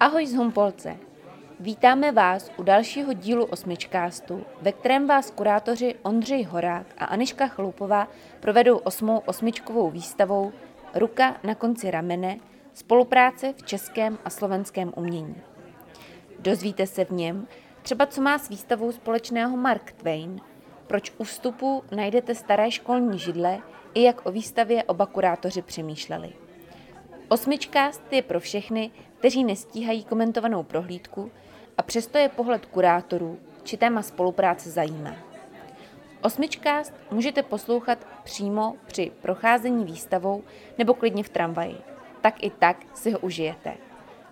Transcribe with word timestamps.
Ahoj 0.00 0.26
z 0.26 0.34
Humpolce. 0.34 0.96
Vítáme 1.60 2.12
vás 2.12 2.50
u 2.56 2.62
dalšího 2.62 3.12
dílu 3.12 3.44
Osmičkástu, 3.44 4.44
ve 4.62 4.72
kterém 4.72 5.06
vás 5.06 5.30
kurátoři 5.30 5.94
Ondřej 6.02 6.42
Horák 6.42 6.86
a 6.98 7.04
Aniška 7.04 7.48
Chloupová 7.48 8.08
provedou 8.40 8.76
osmou 8.76 9.18
osmičkovou 9.18 9.90
výstavou 9.90 10.52
Ruka 10.94 11.36
na 11.42 11.54
konci 11.54 11.90
ramene 11.90 12.38
spolupráce 12.74 13.52
v 13.52 13.62
českém 13.62 14.18
a 14.24 14.30
slovenském 14.30 14.92
umění. 14.96 15.36
Dozvíte 16.38 16.86
se 16.86 17.04
v 17.04 17.10
něm 17.10 17.46
třeba, 17.82 18.06
co 18.06 18.22
má 18.22 18.38
s 18.38 18.48
výstavou 18.48 18.92
společného 18.92 19.56
Mark 19.56 19.92
Twain, 19.92 20.40
proč 20.86 21.12
u 21.18 21.24
vstupu 21.24 21.82
najdete 21.96 22.34
staré 22.34 22.70
školní 22.70 23.18
židle 23.18 23.58
i 23.94 24.02
jak 24.02 24.26
o 24.26 24.32
výstavě 24.32 24.84
oba 24.84 25.06
kurátoři 25.06 25.62
přemýšleli. 25.62 26.32
Osmičkást 27.28 28.12
je 28.12 28.22
pro 28.22 28.40
všechny, 28.40 28.90
kteří 29.18 29.44
nestíhají 29.44 30.04
komentovanou 30.04 30.62
prohlídku 30.62 31.30
a 31.78 31.82
přesto 31.82 32.18
je 32.18 32.28
pohled 32.28 32.66
kurátorů 32.66 33.38
či 33.62 33.76
téma 33.76 34.02
spolupráce 34.02 34.70
zajímá. 34.70 35.14
Osmičkást 36.22 36.92
můžete 37.10 37.42
poslouchat 37.42 37.98
přímo 38.24 38.76
při 38.86 39.12
procházení 39.22 39.84
výstavou 39.84 40.42
nebo 40.78 40.94
klidně 40.94 41.22
v 41.22 41.28
tramvaji. 41.28 41.76
Tak 42.20 42.42
i 42.42 42.50
tak 42.50 42.76
si 42.94 43.10
ho 43.10 43.18
užijete. 43.18 43.74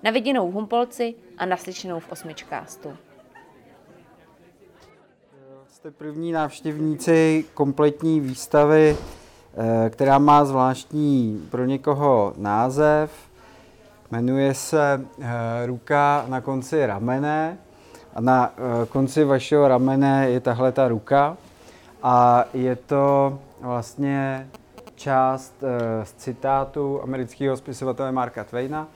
Na 0.02 0.10
viděnou 0.10 0.50
v 0.50 0.54
Humpolci 0.54 1.14
a 1.38 1.46
naslyšenou 1.46 2.00
v 2.00 2.12
Osmičkástu. 2.12 2.96
Jste 5.68 5.90
první 5.90 6.32
návštěvníci 6.32 7.44
kompletní 7.54 8.20
výstavy, 8.20 8.96
eh, 8.96 9.90
která 9.90 10.18
má 10.18 10.44
zvláštní 10.44 11.46
pro 11.50 11.64
někoho 11.64 12.32
název. 12.36 13.10
Jmenuje 14.10 14.54
se 14.54 15.06
eh, 15.20 15.66
Ruka 15.66 16.24
na 16.28 16.40
konci 16.40 16.86
ramene. 16.86 17.58
A 18.14 18.20
na 18.20 18.52
eh, 18.56 18.86
konci 18.86 19.24
vašeho 19.24 19.68
ramene 19.68 20.30
je 20.30 20.40
tahle 20.40 20.72
ta 20.72 20.88
ruka. 20.88 21.36
A 22.02 22.44
je 22.54 22.76
to 22.76 23.38
vlastně 23.60 24.48
část 24.94 25.54
z 26.02 26.12
citátu 26.12 27.02
amerického 27.02 27.56
spisovatele 27.56 28.12
Marka 28.12 28.44
Twaina, 28.44 28.88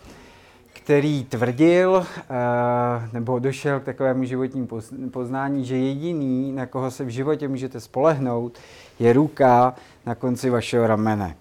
který 0.72 1.24
tvrdil, 1.24 2.06
nebo 3.12 3.38
došel 3.38 3.80
k 3.80 3.84
takovému 3.84 4.24
životnímu 4.24 4.68
poznání, 5.10 5.64
že 5.64 5.76
jediný, 5.76 6.52
na 6.52 6.66
koho 6.66 6.90
se 6.90 7.04
v 7.04 7.08
životě 7.08 7.48
můžete 7.48 7.80
spolehnout, 7.80 8.58
je 8.98 9.12
ruka 9.12 9.74
na 10.06 10.14
konci 10.14 10.50
vašeho 10.50 10.86
ramene. 10.86 11.36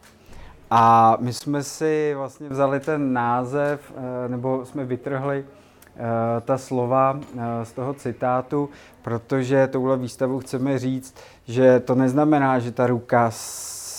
A 0.71 1.17
my 1.19 1.33
jsme 1.33 1.63
si 1.63 2.13
vlastně 2.15 2.49
vzali 2.49 2.79
ten 2.79 3.13
název, 3.13 3.93
nebo 4.27 4.65
jsme 4.65 4.85
vytrhli 4.85 5.45
ta 6.45 6.57
slova 6.57 7.19
z 7.63 7.71
toho 7.71 7.93
citátu, 7.93 8.69
protože 9.01 9.67
touhle 9.67 9.97
výstavu 9.97 10.39
chceme 10.39 10.79
říct, 10.79 11.15
že 11.45 11.79
to 11.79 11.95
neznamená, 11.95 12.59
že 12.59 12.71
ta 12.71 12.87
ruka 12.87 13.31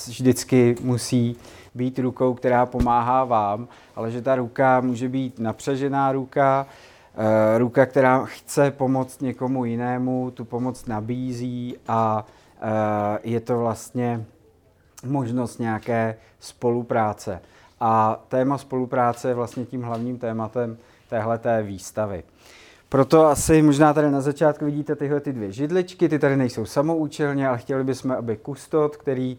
vždycky 0.07 0.77
musí 0.83 1.37
být 1.75 1.99
rukou, 1.99 2.35
která 2.35 2.67
pomáhá 2.67 3.25
vám, 3.25 3.69
ale 3.97 4.11
že 4.11 4.23
ta 4.23 4.35
ruka 4.35 4.81
může 4.81 5.09
být 5.09 5.39
napřežená 5.39 6.13
ruka, 6.13 6.67
eh, 7.15 7.59
ruka, 7.59 7.87
která 7.87 8.25
chce 8.25 8.71
pomoct 8.71 9.23
někomu 9.23 9.65
jinému, 9.65 10.31
tu 10.31 10.45
pomoc 10.45 10.87
nabízí 10.87 11.77
a 11.89 12.27
eh, 12.63 13.19
je 13.23 13.41
to 13.41 13.59
vlastně 13.59 14.25
možnost 15.05 15.59
nějaké 15.59 16.17
spolupráce. 16.41 17.41
A 17.81 18.23
téma 18.29 18.59
spolupráce 18.59 19.29
je 19.29 19.35
vlastně 19.35 19.65
tím 19.65 19.83
hlavním 19.83 20.19
tématem 20.19 20.77
téhleté 21.09 21.63
výstavy. 21.63 22.23
Proto 22.89 23.27
asi 23.27 23.63
možná 23.63 23.95
tady 23.95 24.11
na 24.11 24.21
začátku 24.21 24.65
vidíte 24.65 24.97
tyhle 24.97 25.21
ty 25.21 25.33
dvě 25.33 25.53
židličky, 25.53 26.09
ty 26.09 26.19
tady 26.19 26.37
nejsou 26.37 26.65
samoučelně, 26.65 27.49
ale 27.49 27.59
chtěli 27.59 27.85
bychom, 27.85 28.13
aby 28.13 28.37
kustot, 28.37 28.97
který 28.97 29.39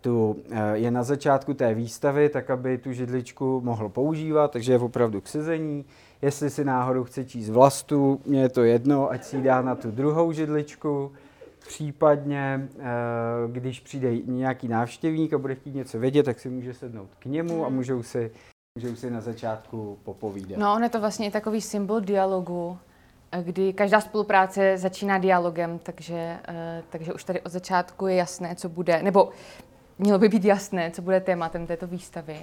tu 0.00 0.36
eh, 0.50 0.76
je 0.78 0.90
na 0.90 1.02
začátku 1.02 1.54
té 1.54 1.74
výstavy, 1.74 2.28
tak 2.28 2.50
aby 2.50 2.78
tu 2.78 2.92
židličku 2.92 3.60
mohl 3.64 3.88
používat, 3.88 4.50
takže 4.50 4.72
je 4.72 4.78
opravdu 4.78 5.20
k 5.20 5.28
sezení. 5.28 5.84
Jestli 6.22 6.50
si 6.50 6.64
náhodou 6.64 7.04
chce 7.04 7.24
číst 7.24 7.50
vlastu, 7.50 8.20
mně 8.26 8.40
je 8.40 8.48
to 8.48 8.62
jedno, 8.62 9.10
ať 9.10 9.24
si 9.24 9.42
dá 9.42 9.62
na 9.62 9.74
tu 9.74 9.90
druhou 9.90 10.32
židličku. 10.32 11.12
Případně, 11.66 12.68
eh, 12.78 12.82
když 13.52 13.80
přijde 13.80 14.16
nějaký 14.16 14.68
návštěvník 14.68 15.32
a 15.32 15.38
bude 15.38 15.54
chtít 15.54 15.74
něco 15.74 15.98
vědět, 15.98 16.22
tak 16.22 16.40
si 16.40 16.48
může 16.48 16.74
sednout 16.74 17.08
k 17.18 17.24
němu 17.24 17.66
a 17.66 17.68
můžou 17.68 18.02
si, 18.02 18.30
můžou 18.78 18.96
si 18.96 19.10
na 19.10 19.20
začátku 19.20 19.98
popovídat. 20.04 20.58
No, 20.58 20.74
on 20.74 20.82
je 20.82 20.88
to 20.88 21.00
vlastně 21.00 21.30
takový 21.30 21.60
symbol 21.60 22.00
dialogu, 22.00 22.78
eh, 23.32 23.42
kdy 23.42 23.72
každá 23.72 24.00
spolupráce 24.00 24.78
začíná 24.78 25.18
dialogem, 25.18 25.78
takže, 25.78 26.38
takže 26.90 27.12
už 27.12 27.24
tady 27.24 27.40
od 27.40 27.52
začátku 27.52 28.06
je 28.06 28.14
jasné, 28.14 28.54
co 28.54 28.68
bude, 28.68 29.02
nebo 29.02 29.30
mělo 29.98 30.18
by 30.18 30.28
být 30.28 30.44
jasné, 30.44 30.90
co 30.90 31.02
bude 31.02 31.20
tématem 31.20 31.66
této 31.66 31.86
výstavy. 31.86 32.36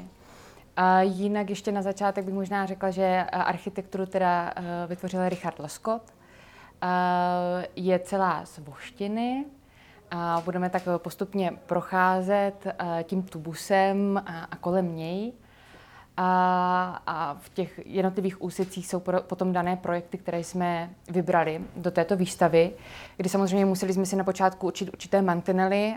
A 0.81 1.01
jinak 1.01 1.49
ještě 1.49 1.71
na 1.71 1.81
začátek 1.81 2.25
bych 2.25 2.33
možná 2.33 2.65
řekla, 2.65 2.91
že 2.91 3.23
architekturu 3.31 4.05
teda 4.05 4.53
eh, 4.55 4.63
vytvořil 4.87 5.29
Richard 5.29 5.59
Lescott. 5.59 6.01
Je 7.75 7.99
celá 7.99 8.45
z 8.45 8.57
voštiny 8.57 9.45
a 10.11 10.41
budeme 10.45 10.69
tak 10.69 10.83
postupně 10.97 11.51
procházet 11.65 12.67
tím 13.03 13.23
tubusem 13.23 14.23
a 14.51 14.55
kolem 14.55 14.95
něj. 14.95 15.33
A, 16.21 17.37
v 17.39 17.49
těch 17.49 17.79
jednotlivých 17.85 18.41
úsecích 18.41 18.87
jsou 18.87 19.01
potom 19.21 19.53
dané 19.53 19.75
projekty, 19.75 20.17
které 20.17 20.39
jsme 20.39 20.89
vybrali 21.09 21.61
do 21.75 21.91
této 21.91 22.15
výstavy, 22.15 22.71
kdy 23.17 23.29
samozřejmě 23.29 23.65
museli 23.65 23.93
jsme 23.93 24.05
si 24.05 24.15
na 24.15 24.23
počátku 24.23 24.67
učit 24.67 24.89
určité 24.89 25.21
mantinely, 25.21 25.95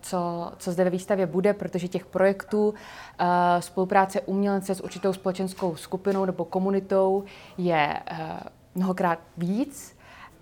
co, 0.00 0.52
co 0.58 0.72
zde 0.72 0.84
ve 0.84 0.90
výstavě 0.90 1.26
bude, 1.26 1.54
protože 1.54 1.88
těch 1.88 2.06
projektů 2.06 2.74
spolupráce 3.60 4.20
umělce 4.20 4.74
s 4.74 4.80
určitou 4.80 5.12
společenskou 5.12 5.76
skupinou 5.76 6.24
nebo 6.24 6.44
komunitou 6.44 7.24
je 7.58 8.00
mnohokrát 8.74 9.18
víc, 9.36 9.95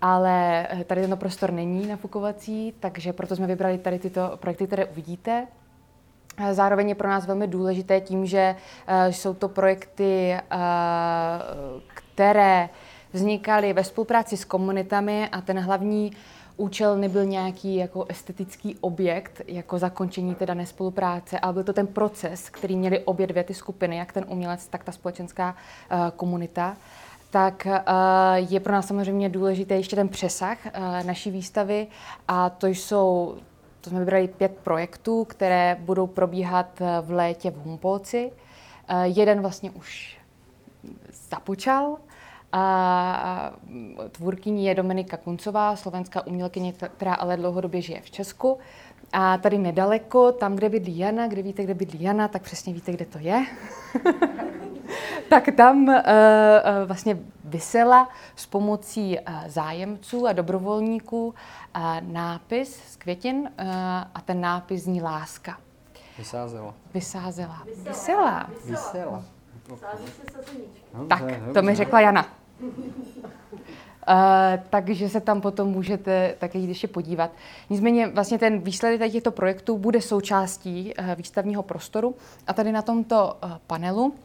ale 0.05 0.67
tady 0.85 1.01
tento 1.01 1.17
prostor 1.17 1.51
není 1.51 1.87
nafukovací, 1.87 2.73
takže 2.79 3.13
proto 3.13 3.35
jsme 3.35 3.47
vybrali 3.47 3.77
tady 3.77 3.99
tyto 3.99 4.31
projekty, 4.35 4.67
které 4.67 4.85
uvidíte. 4.85 5.47
Zároveň 6.51 6.89
je 6.89 6.95
pro 6.95 7.09
nás 7.09 7.25
velmi 7.25 7.47
důležité 7.47 8.01
tím, 8.01 8.25
že 8.25 8.55
uh, 8.55 9.11
jsou 9.11 9.33
to 9.33 9.49
projekty, 9.49 10.37
které 11.93 12.69
vznikaly 13.13 13.73
ve 13.73 13.83
spolupráci 13.83 14.37
s 14.37 14.45
komunitami 14.45 15.29
a 15.29 15.41
ten 15.41 15.59
hlavní 15.59 16.11
účel 16.57 16.97
nebyl 16.97 17.25
nějaký 17.25 17.75
jako 17.75 18.05
estetický 18.09 18.77
objekt, 18.81 19.41
jako 19.47 19.79
zakončení 19.79 20.35
té 20.35 20.45
dané 20.45 20.65
spolupráce, 20.65 21.39
ale 21.39 21.53
byl 21.53 21.63
to 21.63 21.73
ten 21.73 21.87
proces, 21.87 22.49
který 22.49 22.77
měli 22.77 22.99
obě 22.99 23.27
dvě 23.27 23.43
ty 23.43 23.53
skupiny, 23.53 23.97
jak 23.97 24.11
ten 24.11 24.25
umělec, 24.27 24.67
tak 24.67 24.83
ta 24.83 24.91
společenská 24.91 25.55
komunita 26.15 26.77
tak 27.35 27.67
je 28.35 28.59
pro 28.59 28.73
nás 28.73 28.87
samozřejmě 28.87 29.29
důležité 29.29 29.75
ještě 29.75 29.95
ten 29.95 30.09
přesah 30.09 30.57
naší 31.05 31.31
výstavy 31.31 31.87
a 32.27 32.49
to 32.49 32.67
jsou 32.67 33.35
to 33.85 33.89
jsme 33.89 33.99
vybrali 33.99 34.27
pět 34.27 34.57
projektů, 34.63 35.25
které 35.25 35.77
budou 35.79 36.07
probíhat 36.07 36.81
eh, 36.81 37.01
v 37.01 37.11
létě 37.11 37.51
v 37.51 37.55
Humpolci. 37.57 38.31
Eh, 38.87 39.07
jeden 39.07 39.41
vlastně 39.41 39.71
už 39.71 40.17
započal. 41.29 41.97
A 42.51 43.53
tvůrkyní 44.11 44.65
je 44.65 44.75
Dominika 44.75 45.17
Kuncová, 45.17 45.75
slovenská 45.75 46.27
umělkyně, 46.27 46.73
která 46.73 47.13
ale 47.13 47.37
dlouhodobě 47.37 47.81
žije 47.81 48.01
v 48.01 48.11
Česku. 48.11 48.57
A 49.13 49.37
tady 49.37 49.57
nedaleko, 49.57 50.31
tam, 50.31 50.55
kde 50.55 50.69
bydlí 50.69 50.97
Jana, 50.97 51.27
kde 51.27 51.41
víte, 51.41 51.63
kde 51.63 51.73
bydlí 51.73 52.03
Jana, 52.03 52.27
tak 52.27 52.41
přesně 52.41 52.73
víte, 52.73 52.91
kde 52.91 53.05
to 53.05 53.19
je. 53.19 53.45
tak 55.29 55.49
tam 55.57 55.87
uh, 55.87 55.95
vlastně 56.85 57.17
vysela 57.43 58.09
s 58.35 58.45
pomocí 58.45 59.19
uh, 59.19 59.35
zájemců 59.47 60.27
a 60.27 60.33
dobrovolníků 60.33 61.27
uh, 61.27 61.33
nápis 62.01 62.81
z 62.87 62.95
květin 62.95 63.37
uh, 63.37 63.47
a 64.15 64.21
ten 64.25 64.41
nápis 64.41 64.83
zní 64.83 65.01
láska. 65.01 65.57
Vysázela. 66.17 66.73
Vysázela. 66.93 67.63
Vysela. 67.83 68.49
Vysela. 68.65 69.23
Tak, 71.09 71.23
to 71.53 71.61
mi 71.61 71.75
řekla 71.75 72.01
Jana. 72.01 72.25
Uh, 72.61 72.69
takže 74.69 75.09
se 75.09 75.21
tam 75.21 75.41
potom 75.41 75.67
můžete 75.67 76.35
také 76.39 76.59
jít 76.59 76.67
ještě 76.67 76.87
podívat. 76.87 77.31
Nicméně 77.69 78.07
vlastně 78.07 78.39
ten 78.39 78.59
výsledek 78.59 79.11
těchto 79.11 79.31
projektů 79.31 79.77
bude 79.77 80.01
součástí 80.01 80.93
uh, 80.99 81.15
výstavního 81.15 81.63
prostoru 81.63 82.15
a 82.47 82.53
tady 82.53 82.71
na 82.71 82.81
tomto 82.81 83.37
uh, 83.43 83.51
panelu 83.67 84.15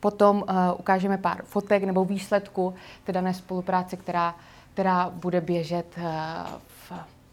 potom 0.00 0.36
uh, 0.36 0.56
ukážeme 0.78 1.18
pár 1.18 1.42
fotek 1.44 1.84
nebo 1.84 2.04
výsledku 2.04 2.74
té 3.04 3.12
dané 3.12 3.34
spolupráce, 3.34 3.96
která, 3.96 4.34
která 4.72 5.10
bude 5.10 5.40
běžet 5.40 5.86
uh, 5.98 6.04
v, 6.66 6.92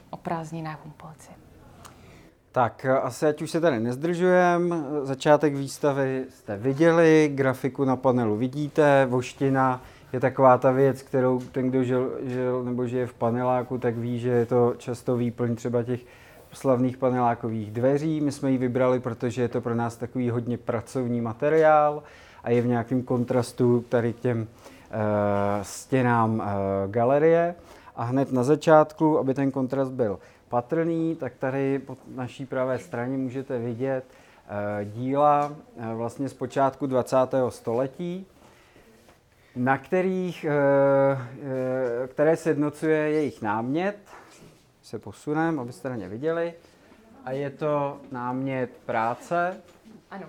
o 0.09 0.19
Humpolci. 0.83 1.29
Tak 2.51 2.85
asi 3.01 3.25
ať 3.25 3.41
už 3.41 3.51
se 3.51 3.62
tady 3.62 3.79
nezdržujem, 3.79 4.85
začátek 5.03 5.56
výstavy 5.56 6.25
jste 6.29 6.57
viděli, 6.57 7.31
grafiku 7.35 7.85
na 7.85 7.95
panelu 7.95 8.38
vidíte, 8.38 9.06
voština 9.06 9.81
je 10.13 10.19
taková 10.19 10.57
ta 10.57 10.71
věc, 10.71 11.01
kterou 11.01 11.39
ten, 11.39 11.69
kdo 11.69 11.83
žil, 11.83 12.17
žil 12.23 12.63
nebo 12.63 12.88
žije 12.88 13.07
v 13.07 13.13
paneláku, 13.13 13.77
tak 13.77 13.97
ví, 13.97 14.19
že 14.19 14.29
je 14.29 14.45
to 14.45 14.73
často 14.77 15.17
výplň 15.17 15.56
třeba 15.56 15.83
těch 15.83 16.00
slavných 16.51 16.97
panelákových 16.97 17.71
dveří. 17.71 18.21
My 18.21 18.31
jsme 18.31 18.51
ji 18.51 18.57
vybrali, 18.57 19.00
protože 19.00 19.41
je 19.41 19.47
to 19.47 19.62
pro 19.62 19.75
nás 19.75 19.97
takový 19.97 20.29
hodně 20.29 20.57
pracovní 20.57 21.21
materiál 21.21 22.03
a 22.45 22.50
je 22.50 22.62
v 22.62 22.68
nějakém 22.68 23.03
kontrastu 23.03 23.86
tady 23.89 24.13
k 24.13 24.19
těm 24.19 24.42
uh, 24.42 24.47
stěnám 25.62 26.39
uh, 26.39 26.45
galerie. 26.92 27.56
A 27.95 28.03
hned 28.03 28.31
na 28.31 28.44
začátku, 28.44 29.19
aby 29.19 29.33
ten 29.33 29.51
kontrast 29.51 29.92
byl 29.92 30.19
patrný, 30.50 31.15
tak 31.15 31.33
tady 31.39 31.80
po 31.80 31.97
naší 32.15 32.45
pravé 32.45 32.80
straně 32.80 33.18
můžete 33.18 33.59
vidět 33.59 34.06
uh, 34.06 34.92
díla 34.92 35.56
vlastně 35.94 36.30
z 36.30 36.33
počátku 36.33 36.88
20. 36.88 37.18
století, 37.50 38.25
na 39.56 39.77
kterých, 39.77 40.45
které 42.07 42.38
sjednocuje 42.38 42.98
jejich 42.98 43.41
námět, 43.41 43.98
se 44.81 45.00
posunem, 45.00 45.59
abyste 45.59 45.89
na 45.89 45.95
ně 45.95 46.09
viděli. 46.09 46.53
A 47.25 47.31
je 47.31 47.50
to 47.50 47.98
námět 48.12 48.69
práce, 48.86 49.57
ano. 50.12 50.25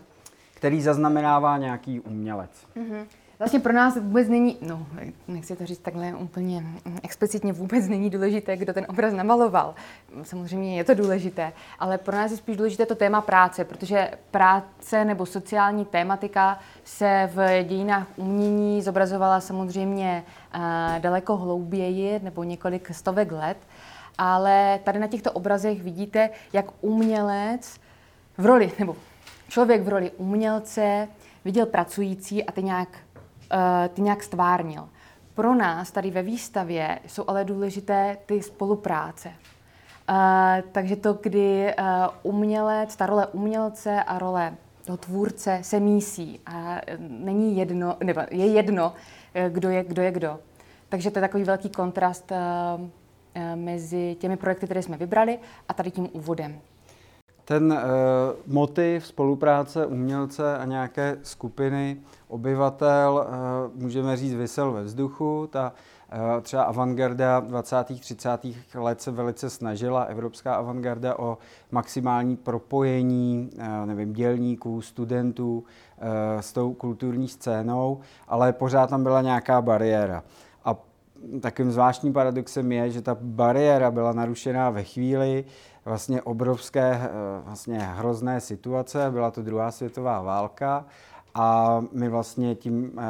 Který 0.67 0.83
zaznamenává 0.83 1.59
nějaký 1.59 2.01
umělec. 2.01 2.51
Mm-hmm. 2.77 3.07
Vlastně 3.39 3.61
pro 3.61 3.73
nás 3.73 3.97
vůbec 3.97 4.29
není, 4.29 4.57
no 4.61 4.87
nechci 5.29 5.57
to 5.57 5.67
říct 5.67 5.79
takhle 5.79 6.15
úplně 6.15 6.65
explicitně, 7.03 7.53
vůbec 7.53 7.89
není 7.89 8.11
důležité, 8.11 8.57
kdo 8.57 8.73
ten 8.73 8.87
obraz 8.89 9.15
namaloval. 9.15 9.75
Samozřejmě 10.23 10.77
je 10.77 10.85
to 10.85 10.95
důležité, 10.95 11.53
ale 11.79 11.99
pro 11.99 12.17
nás 12.17 12.31
je 12.31 12.37
spíš 12.37 12.57
důležité 12.57 12.87
to 12.87 12.95
téma 12.95 13.21
práce, 13.21 13.65
protože 13.65 14.11
práce 14.31 15.05
nebo 15.05 15.27
sociální 15.27 15.85
tématika 15.85 16.59
se 16.85 17.31
v 17.35 17.65
dějinách 17.65 18.07
umění 18.17 18.83
zobrazovala 18.83 19.41
samozřejmě 19.41 20.25
uh, 20.55 20.61
daleko 20.99 21.37
hlouběji 21.37 22.21
nebo 22.23 22.45
několik 22.45 22.95
stovek 22.95 23.33
let 23.33 23.57
ale 24.19 24.81
tady 24.85 24.99
na 24.99 25.07
těchto 25.07 25.33
obrazech 25.33 25.83
vidíte, 25.83 26.31
jak 26.53 26.67
umělec 26.81 27.81
v 28.39 28.47
roli, 28.47 28.73
nebo 28.79 28.97
člověk 29.49 29.83
v 29.83 29.89
roli 29.89 30.11
umělce 30.11 31.09
viděl 31.45 31.67
pracující 31.67 32.45
a 32.45 32.53
ty 32.53 32.63
nějak, 32.63 32.89
uh, 33.53 33.95
ty 33.95 34.03
nějak 34.03 34.23
stvárnil. 34.23 34.89
Pro 35.35 35.55
nás 35.55 35.91
tady 35.91 36.11
ve 36.11 36.23
výstavě 36.23 36.99
jsou 37.07 37.25
ale 37.27 37.45
důležité 37.45 38.17
ty 38.27 38.43
spolupráce. 38.43 39.29
Uh, 39.29 40.17
takže 40.73 40.97
to, 40.97 41.13
kdy 41.13 41.75
uh, 41.79 41.87
umělec, 42.23 42.97
ta 42.97 43.07
role 43.07 43.27
umělce 43.27 44.03
a 44.03 44.19
role 44.19 44.55
toho 44.85 44.97
tvůrce 44.97 45.59
se 45.63 45.81
mísí 45.81 46.41
a 46.47 46.81
není 46.99 47.57
jedno, 47.57 47.97
nebo 48.05 48.21
je 48.31 48.47
jedno, 48.47 48.93
kdo 49.49 49.71
je 49.71 49.85
kdo. 49.85 50.03
Je 50.03 50.13
kdo. 50.13 50.39
Takže 50.89 51.11
to 51.11 51.19
je 51.19 51.21
takový 51.21 51.45
velký 51.45 51.71
kontrast 51.71 52.33
Eh, 53.39 53.57
mezi 53.57 54.17
těmi 54.21 54.37
projekty, 54.37 54.67
které 54.67 54.83
jsme 54.83 54.97
vybrali 54.97 55.39
a 55.69 55.75
tady 55.75 55.91
tím 55.91 56.09
úvodem. 56.13 56.61
Ten 57.49 57.73
uh, 57.73 57.79
motiv 58.47 59.07
spolupráce 59.07 59.87
umělce 59.87 60.59
a 60.59 60.65
nějaké 60.65 61.19
skupiny 61.23 61.97
obyvatel, 62.29 63.27
uh, 63.75 63.83
můžeme 63.83 64.17
říct, 64.17 64.35
vysel 64.35 64.73
ve 64.73 64.83
vzduchu. 64.83 65.49
Ta 65.53 65.73
uh, 66.13 66.43
třeba 66.43 66.63
avantgarda 66.63 67.41
20. 67.41 68.01
30. 68.01 68.31
let 68.75 69.01
se 69.01 69.11
velice 69.11 69.51
snažila, 69.51 70.03
evropská 70.03 70.55
avantgarda, 70.55 71.19
o 71.19 71.39
maximální 71.71 72.37
propojení 72.37 73.51
uh, 73.59 73.87
nevím, 73.87 74.13
dělníků, 74.13 74.83
studentů 74.83 75.59
uh, 75.59 76.41
s 76.41 76.53
tou 76.53 76.75
kulturní 76.75 77.29
scénou, 77.29 78.01
ale 78.29 78.53
pořád 78.53 78.91
tam 78.91 79.03
byla 79.03 79.23
nějaká 79.23 79.63
bariéra 79.63 80.23
takovým 81.41 81.73
zvláštním 81.73 82.13
paradoxem 82.13 82.73
je, 82.73 82.91
že 82.91 83.03
ta 83.03 83.17
bariéra 83.21 83.91
byla 83.91 84.13
narušená 84.13 84.71
ve 84.71 84.85
chvíli 84.85 85.45
vlastně 85.87 86.23
obrovské, 86.23 87.00
eh, 87.03 87.09
vlastně 87.44 87.79
hrozné 87.79 88.41
situace, 88.41 89.11
byla 89.11 89.31
to 89.31 89.43
druhá 89.43 89.71
světová 89.71 90.23
válka 90.23 90.85
a 91.35 91.81
my 91.93 92.09
vlastně 92.09 92.55
tím 92.55 92.93
eh, 92.99 93.03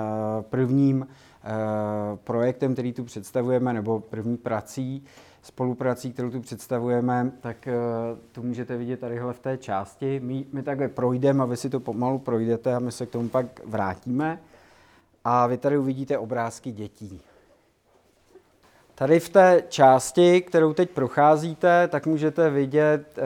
prvním 0.43 1.07
eh, 1.09 1.49
projektem, 2.25 2.73
který 2.73 2.93
tu 2.93 3.05
představujeme, 3.05 3.73
nebo 3.73 4.01
první 4.01 4.37
prací, 4.37 5.05
spoluprací, 5.43 6.13
kterou 6.13 6.31
tu 6.31 6.41
představujeme, 6.41 7.33
tak 7.41 7.69
tu 8.33 8.43
můžete 8.43 8.77
vidět 8.77 9.01
tadyhle 9.01 9.33
v 9.33 9.39
té 9.39 9.57
části. 9.57 10.21
My, 10.21 10.47
my 10.53 10.63
takhle 10.63 10.89
projdeme 10.89 11.43
a 11.43 11.47
vy 11.47 11.57
si 11.57 11.71
to 11.71 11.81
pomalu 11.81 12.19
projdete 12.19 12.75
a 12.75 12.79
my 12.79 12.93
se 12.93 13.07
k 13.07 13.11
tomu 13.11 13.29
pak 13.29 13.47
vrátíme. 13.65 14.39
A 15.25 15.47
vy 15.47 15.57
tady 15.59 15.79
uvidíte 15.79 16.19
obrázky 16.19 16.73
dětí. 16.73 17.21
Tady 18.99 19.21
v 19.21 19.29
té 19.29 19.63
části, 19.69 20.41
kterou 20.41 20.73
teď 20.73 20.91
procházíte, 20.91 21.89
tak 21.89 22.07
můžete 22.07 22.51
vidět 22.51 23.19
e, 23.19 23.23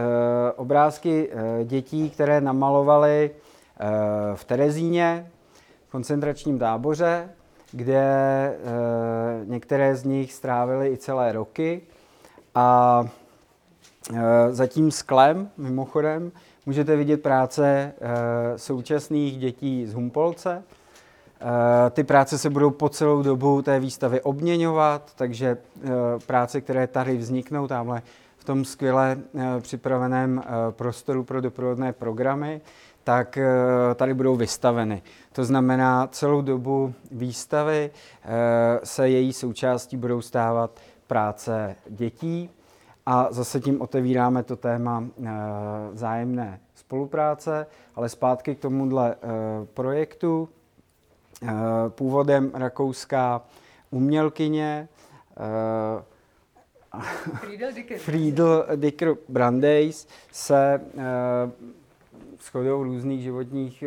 obrázky 0.52 1.30
e, 1.30 1.64
dětí, 1.64 2.10
které 2.10 2.40
namalovali 2.40 3.30
e, 3.30 3.36
v 4.36 4.44
Terezíně, 4.44 5.30
v 5.88 5.90
koncentračním 5.90 6.58
táboře, 6.58 7.30
kde 7.72 7.96
e, 7.96 8.56
některé 9.44 9.96
z 9.96 10.04
nich 10.04 10.32
strávily 10.32 10.92
i 10.92 10.96
celé 10.96 11.32
roky. 11.32 11.80
A 12.54 13.04
e, 14.14 14.52
za 14.52 14.66
tím 14.66 14.90
sklem, 14.90 15.50
mimochodem, 15.56 16.32
můžete 16.66 16.96
vidět 16.96 17.22
práce 17.22 17.68
e, 17.68 17.92
současných 18.58 19.38
dětí 19.38 19.86
z 19.86 19.94
Humpolce, 19.94 20.62
ty 21.90 22.04
práce 22.04 22.38
se 22.38 22.50
budou 22.50 22.70
po 22.70 22.88
celou 22.88 23.22
dobu 23.22 23.62
té 23.62 23.80
výstavy 23.80 24.20
obměňovat, 24.20 25.12
takže 25.14 25.56
eh, 25.56 25.88
práce, 26.26 26.60
které 26.60 26.86
tady 26.86 27.16
vzniknou, 27.16 27.66
tamhle 27.66 28.02
v 28.36 28.44
tom 28.44 28.64
skvěle 28.64 29.18
eh, 29.38 29.60
připraveném 29.60 30.42
prostoru 30.70 31.24
pro 31.24 31.40
doprovodné 31.40 31.92
programy, 31.92 32.60
tak 33.04 33.38
tady 33.94 34.14
budou 34.14 34.36
vystaveny. 34.36 35.02
To 35.32 35.44
znamená, 35.44 36.06
celou 36.06 36.42
dobu 36.42 36.94
výstavy 37.10 37.90
se 38.84 39.08
její 39.08 39.32
součástí 39.32 39.96
budou 39.96 40.20
stávat 40.22 40.80
práce 41.06 41.76
dětí 41.88 42.50
a 43.06 43.28
zase 43.30 43.60
tím 43.60 43.80
otevíráme 43.80 44.42
to 44.42 44.56
téma 44.56 45.04
vzájemné 45.92 46.60
spolupráce, 46.74 47.66
ale 47.94 48.08
zpátky 48.08 48.54
k 48.54 48.58
tomuhle 48.58 49.16
projektu. 49.74 50.48
Eh, 51.42 51.48
původem 51.88 52.50
rakouská 52.54 53.42
umělkyně 53.90 54.88
eh, 55.36 56.02
Friedel 57.98 58.66
Dicker. 58.76 59.14
Brandeis 59.28 60.08
se 60.32 60.74
eh, 60.74 60.80
shodou 62.40 62.84
různých 62.84 63.22
životních 63.22 63.84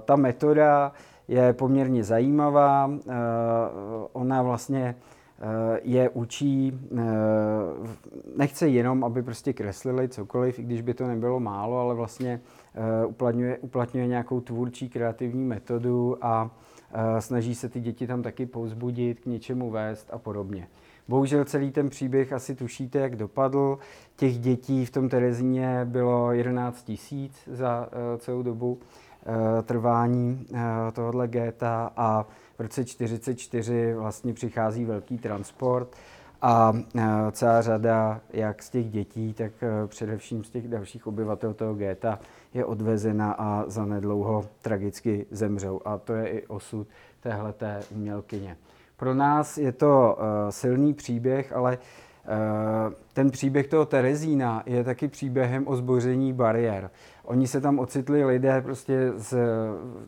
ta 0.05 0.17
metoda 0.17 0.93
je 1.29 1.53
poměrně 1.53 2.05
zajímavá. 2.05 2.87
Uh, 2.87 2.95
ona 4.13 4.43
vlastně 4.43 4.95
je 5.83 6.09
učí, 6.09 6.81
nechce 8.37 8.69
jenom, 8.69 9.05
aby 9.05 9.23
prostě 9.23 9.53
kreslili 9.53 10.09
cokoliv, 10.09 10.59
i 10.59 10.63
když 10.63 10.83
by 10.83 10.95
to 10.95 11.07
nebylo 11.07 11.41
málo, 11.41 11.79
ale 11.79 11.95
vlastně 11.95 12.41
uplatňuje, 13.07 13.59
uplatňuje 13.59 14.07
nějakou 14.07 14.41
tvůrčí 14.41 14.89
kreativní 14.89 15.45
metodu 15.45 16.17
a 16.21 16.51
snaží 17.19 17.55
se 17.55 17.69
ty 17.69 17.81
děti 17.81 18.07
tam 18.07 18.23
taky 18.23 18.47
povzbudit, 18.47 19.21
k 19.21 19.27
něčemu 19.27 19.71
vést 19.71 20.09
a 20.13 20.19
podobně. 20.19 20.69
Bohužel 21.09 21.45
celý 21.45 21.71
ten 21.71 21.89
příběh 21.89 22.33
asi 22.33 22.55
tušíte, 22.55 22.99
jak 22.99 23.17
dopadl. 23.17 23.79
Těch 24.17 24.39
dětí 24.39 24.87
v 24.87 24.91
tom 24.91 25.09
Terezíně 25.09 25.81
bylo 25.85 26.33
11 26.33 26.83
tisíc 26.83 27.33
za 27.47 27.81
uh, 27.87 28.19
celou 28.19 28.43
dobu 28.43 28.73
uh, 28.73 29.35
trvání 29.63 30.47
tohohle 30.93 31.29
géta 31.29 31.93
a 31.97 32.23
v 32.59 32.61
roce 32.61 32.85
1944 32.85 33.95
vlastně 33.95 34.35
přichází 34.35 34.85
velký 34.85 35.19
transport 35.19 35.97
a 36.43 36.73
celá 37.33 37.63
řada 37.63 38.21
jak 38.31 38.63
z 38.63 38.71
těch 38.71 38.91
dětí, 38.91 39.35
tak 39.35 39.53
především 39.87 40.45
z 40.45 40.51
těch 40.51 40.69
dalších 40.69 41.07
obyvatel 41.07 41.55
toho 41.55 41.75
géta 41.75 42.19
je 42.55 42.65
odvezena 42.65 43.33
a 43.33 43.65
zanedlouho 43.67 44.45
tragicky 44.63 45.27
zemřou. 45.31 45.81
A 45.85 45.99
to 45.99 46.13
je 46.13 46.29
i 46.29 46.47
osud 46.47 46.89
téhleté 47.21 47.81
umělkyně. 47.95 48.57
Pro 48.97 49.15
nás 49.15 49.59
je 49.59 49.73
to 49.73 50.19
silný 50.51 50.95
příběh, 50.95 51.53
ale 51.53 51.79
ten 53.13 53.31
příběh 53.31 53.67
toho 53.67 53.87
Terezína 53.87 54.63
je 54.67 54.85
taky 54.85 55.09
příběhem 55.09 55.69
o 55.69 55.77
zboření 55.77 56.33
bariér. 56.33 56.91
Oni 57.25 57.47
se 57.47 57.61
tam 57.61 57.79
ocitli 57.79 58.25
lidé, 58.25 58.61
prostě 58.61 59.13
z, 59.17 59.37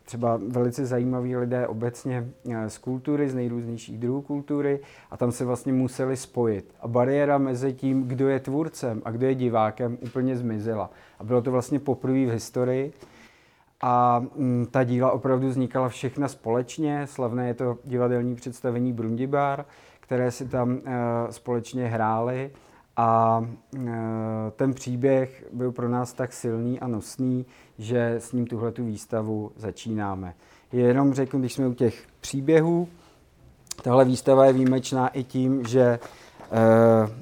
třeba 0.03 0.39
velice 0.47 0.85
zajímaví 0.85 1.35
lidé 1.35 1.67
obecně 1.67 2.27
eh, 2.51 2.69
z 2.69 2.77
kultury, 2.77 3.29
z 3.29 3.35
nejrůznějších 3.35 3.97
druhů 3.97 4.21
kultury 4.21 4.79
a 5.11 5.17
tam 5.17 5.31
se 5.31 5.45
vlastně 5.45 5.73
museli 5.73 6.17
spojit. 6.17 6.73
A 6.79 6.87
bariéra 6.87 7.37
mezi 7.37 7.73
tím, 7.73 8.07
kdo 8.07 8.29
je 8.29 8.39
tvůrcem 8.39 9.01
a 9.05 9.11
kdo 9.11 9.25
je 9.25 9.35
divákem, 9.35 9.97
úplně 10.01 10.37
zmizela. 10.37 10.89
A 11.19 11.23
bylo 11.23 11.41
to 11.41 11.51
vlastně 11.51 11.79
poprvé 11.79 12.25
v 12.25 12.31
historii. 12.31 12.93
A 13.81 14.23
mm, 14.35 14.67
ta 14.71 14.83
díla 14.83 15.11
opravdu 15.11 15.47
vznikala 15.47 15.89
všechna 15.89 16.27
společně. 16.27 17.07
Slavné 17.07 17.47
je 17.47 17.53
to 17.53 17.77
divadelní 17.83 18.35
představení 18.35 18.93
Brundibar, 18.93 19.65
které 20.11 20.31
si 20.31 20.47
tam 20.47 20.71
uh, 20.71 20.79
společně 21.29 21.87
hráli. 21.87 22.51
A 22.97 23.41
e, 23.75 23.89
ten 24.55 24.73
příběh 24.73 25.45
byl 25.53 25.71
pro 25.71 25.89
nás 25.89 26.13
tak 26.13 26.33
silný 26.33 26.79
a 26.79 26.87
nosný, 26.87 27.45
že 27.77 28.15
s 28.19 28.31
ním 28.31 28.47
tuhle 28.47 28.71
tu 28.71 28.85
výstavu 28.85 29.51
začínáme. 29.55 30.33
Jenom 30.71 31.13
řeknu, 31.13 31.39
když 31.39 31.53
jsme 31.53 31.67
u 31.67 31.73
těch 31.73 32.07
příběhů, 32.21 32.87
tahle 33.83 34.05
výstava 34.05 34.45
je 34.45 34.53
výjimečná 34.53 35.07
i 35.07 35.23
tím, 35.23 35.63
že 35.67 35.81
e, 35.81 35.99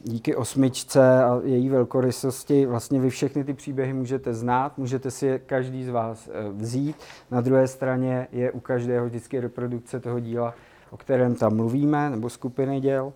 díky 0.03 0.35
osmičce 0.35 1.23
a 1.23 1.41
její 1.43 1.69
velkorysosti 1.69 2.65
vlastně 2.65 2.99
vy 2.99 3.09
všechny 3.09 3.43
ty 3.43 3.53
příběhy 3.53 3.93
můžete 3.93 4.33
znát, 4.33 4.77
můžete 4.77 5.11
si 5.11 5.25
je 5.25 5.39
každý 5.39 5.85
z 5.85 5.89
vás 5.89 6.29
vzít. 6.51 6.95
Na 7.31 7.41
druhé 7.41 7.67
straně 7.67 8.27
je 8.31 8.51
u 8.51 8.59
každého 8.59 9.05
vždycky 9.05 9.39
reprodukce 9.39 9.99
toho 9.99 10.19
díla, 10.19 10.53
o 10.91 10.97
kterém 10.97 11.35
tam 11.35 11.55
mluvíme, 11.55 12.09
nebo 12.09 12.29
skupiny 12.29 12.79
děl 12.79 13.13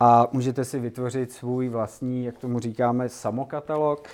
a 0.00 0.28
můžete 0.32 0.64
si 0.64 0.80
vytvořit 0.80 1.32
svůj 1.32 1.68
vlastní, 1.68 2.24
jak 2.24 2.38
tomu 2.38 2.58
říkáme, 2.58 3.08
samokatalog. 3.08 4.08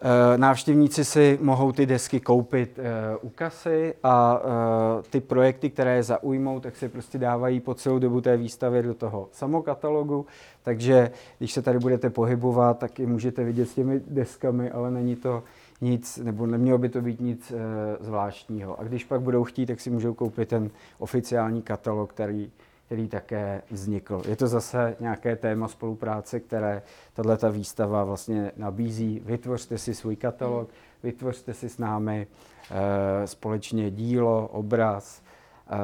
Eh, 0.00 0.38
návštěvníci 0.38 1.04
si 1.04 1.38
mohou 1.42 1.72
ty 1.72 1.86
desky 1.86 2.20
koupit 2.20 2.78
eh, 2.78 3.16
u 3.20 3.28
kasy 3.28 3.94
a 4.02 4.42
eh, 4.42 5.02
ty 5.10 5.20
projekty, 5.20 5.70
které 5.70 5.96
je 5.96 6.02
zaujmou, 6.02 6.60
tak 6.60 6.76
se 6.76 6.88
prostě 6.88 7.18
dávají 7.18 7.60
po 7.60 7.74
celou 7.74 7.98
dobu 7.98 8.20
té 8.20 8.36
výstavy 8.36 8.82
do 8.82 8.94
toho 8.94 9.28
samokatalogu. 9.32 10.26
Takže 10.62 11.10
když 11.38 11.52
se 11.52 11.62
tady 11.62 11.78
budete 11.78 12.10
pohybovat, 12.10 12.78
tak 12.78 13.00
i 13.00 13.06
můžete 13.06 13.44
vidět 13.44 13.66
s 13.66 13.74
těmi 13.74 14.00
deskami, 14.06 14.70
ale 14.70 14.90
není 14.90 15.16
to 15.16 15.42
nic, 15.80 16.18
nebo 16.18 16.46
nemělo 16.46 16.78
by 16.78 16.88
to 16.88 17.00
být 17.00 17.20
nic 17.20 17.52
zvláštního. 18.00 18.80
A 18.80 18.84
když 18.84 19.04
pak 19.04 19.20
budou 19.20 19.44
chtít, 19.44 19.66
tak 19.66 19.80
si 19.80 19.90
můžou 19.90 20.14
koupit 20.14 20.48
ten 20.48 20.70
oficiální 20.98 21.62
katalog, 21.62 22.12
který 22.12 22.50
který 22.88 23.08
také 23.08 23.62
vznikl. 23.70 24.22
Je 24.28 24.36
to 24.36 24.48
zase 24.48 24.96
nějaké 25.00 25.36
téma 25.36 25.68
spolupráce, 25.68 26.40
které 26.40 26.82
tato 27.14 27.52
výstava 27.52 28.04
vlastně 28.04 28.52
nabízí. 28.56 29.22
Vytvořte 29.24 29.78
si 29.78 29.94
svůj 29.94 30.16
katalog, 30.16 30.68
vytvořte 31.02 31.54
si 31.54 31.68
s 31.68 31.78
námi 31.78 32.26
e, 32.70 33.26
společně 33.26 33.90
dílo, 33.90 34.48
obraz. 34.52 35.22
E, 35.70 35.76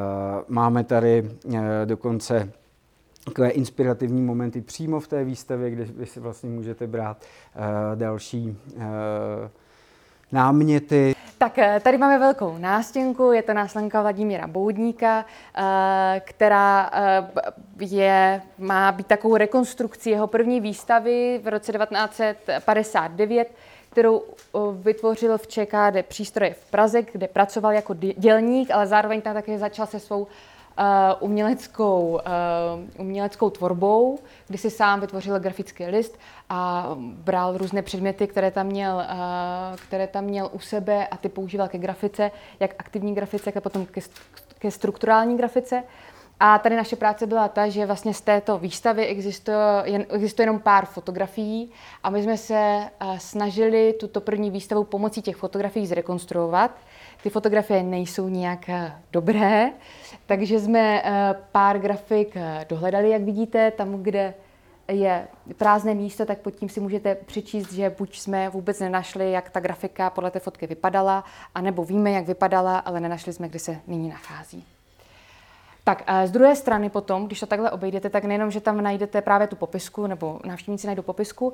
máme 0.48 0.84
tady 0.84 1.30
e, 1.54 1.86
dokonce 1.86 2.52
takové 3.24 3.50
inspirativní 3.50 4.22
momenty 4.22 4.60
přímo 4.60 5.00
v 5.00 5.08
té 5.08 5.24
výstavě, 5.24 5.70
kde 5.70 5.84
vy 5.84 6.06
si 6.06 6.20
vlastně 6.20 6.50
můžete 6.50 6.86
brát 6.86 7.22
e, 7.22 7.96
další 7.96 8.56
e, 8.76 8.84
náměty. 10.34 11.14
Tak 11.38 11.58
eh, 11.58 11.80
tady 11.80 11.98
máme 11.98 12.18
velkou 12.18 12.58
nástěnku, 12.58 13.32
je 13.32 13.42
to 13.42 13.54
náslenka 13.54 14.02
Vladimíra 14.02 14.46
Boudníka, 14.46 15.24
eh, 15.56 16.22
která 16.24 16.90
eh, 16.92 17.28
je, 17.80 18.42
má 18.58 18.92
být 18.92 19.06
takovou 19.06 19.36
rekonstrukcí 19.36 20.10
jeho 20.10 20.26
první 20.26 20.60
výstavy 20.60 21.40
v 21.42 21.48
roce 21.48 21.72
1959, 21.72 23.54
kterou 23.90 24.22
vytvořil 24.72 25.38
v 25.38 25.46
ČKD 25.46 26.06
přístroje 26.08 26.54
v 26.54 26.70
Praze, 26.70 27.02
kde 27.12 27.28
pracoval 27.28 27.72
jako 27.72 27.94
dělník, 28.16 28.70
ale 28.70 28.86
zároveň 28.86 29.20
tam 29.20 29.34
také 29.34 29.58
začal 29.58 29.86
se 29.86 30.00
svou 30.00 30.26
uh, 30.78 30.84
uměleckou, 31.20 32.20
uh, 32.96 33.00
uměleckou 33.00 33.50
tvorbou, 33.50 34.18
kdy 34.48 34.58
si 34.58 34.70
sám 34.70 35.00
vytvořil 35.00 35.40
grafický 35.40 35.86
list 35.86 36.18
a 36.48 36.90
bral 36.98 37.58
různé 37.58 37.82
předměty, 37.82 38.26
které 38.26 38.50
tam 38.50 38.66
měl, 38.66 38.94
uh, 38.96 39.76
které 39.76 40.06
tam 40.06 40.24
měl 40.24 40.50
u 40.52 40.58
sebe 40.58 41.06
a 41.06 41.16
ty 41.16 41.28
používal 41.28 41.68
ke 41.68 41.78
grafice, 41.78 42.30
jak 42.60 42.74
aktivní 42.78 43.14
grafice, 43.14 43.52
tak 43.52 43.62
potom 43.62 43.86
ke, 43.86 44.00
ke 44.58 44.70
strukturální 44.70 45.36
grafice. 45.36 45.82
A 46.40 46.58
tady 46.58 46.76
naše 46.76 46.96
práce 46.96 47.26
byla 47.26 47.48
ta, 47.48 47.68
že 47.68 47.86
vlastně 47.86 48.14
z 48.14 48.20
této 48.20 48.58
výstavy 48.58 49.06
existuje, 49.06 49.56
existuje 50.08 50.42
jenom 50.42 50.60
pár 50.60 50.86
fotografií 50.86 51.70
a 52.02 52.10
my 52.10 52.22
jsme 52.22 52.36
se 52.36 52.90
snažili 53.18 53.92
tuto 54.00 54.20
první 54.20 54.50
výstavu 54.50 54.84
pomocí 54.84 55.22
těch 55.22 55.36
fotografií 55.36 55.86
zrekonstruovat. 55.86 56.70
Ty 57.24 57.30
fotografie 57.30 57.82
nejsou 57.82 58.28
nějak 58.28 58.70
dobré, 59.12 59.70
takže 60.26 60.60
jsme 60.60 61.02
eh, 61.04 61.34
pár 61.52 61.78
grafik 61.78 62.36
eh, 62.36 62.66
dohledali, 62.68 63.10
jak 63.10 63.22
vidíte, 63.22 63.70
tam, 63.70 64.02
kde 64.02 64.34
je 64.88 65.28
prázdné 65.56 65.94
místo, 65.94 66.26
tak 66.26 66.38
pod 66.38 66.50
tím 66.50 66.68
si 66.68 66.80
můžete 66.80 67.14
přečíst, 67.14 67.72
že 67.72 67.94
buď 67.98 68.18
jsme 68.18 68.48
vůbec 68.48 68.80
nenašli, 68.80 69.32
jak 69.32 69.50
ta 69.50 69.60
grafika 69.60 70.10
podle 70.10 70.30
té 70.30 70.38
fotky 70.38 70.66
vypadala, 70.66 71.24
anebo 71.54 71.84
víme, 71.84 72.10
jak 72.10 72.26
vypadala, 72.26 72.78
ale 72.78 73.00
nenašli 73.00 73.32
jsme, 73.32 73.48
kde 73.48 73.58
se 73.58 73.76
nyní 73.86 74.08
nachází. 74.08 74.64
Tak 75.84 76.02
eh, 76.06 76.26
z 76.26 76.30
druhé 76.30 76.56
strany 76.56 76.90
potom, 76.90 77.26
když 77.26 77.40
to 77.40 77.46
takhle 77.46 77.70
obejdete, 77.70 78.10
tak 78.10 78.24
nejenom, 78.24 78.50
že 78.50 78.60
tam 78.60 78.82
najdete 78.82 79.22
právě 79.22 79.46
tu 79.46 79.56
popisku, 79.56 80.06
nebo 80.06 80.40
návštěvníci 80.44 80.86
najdou 80.86 81.02
popisku, 81.02 81.52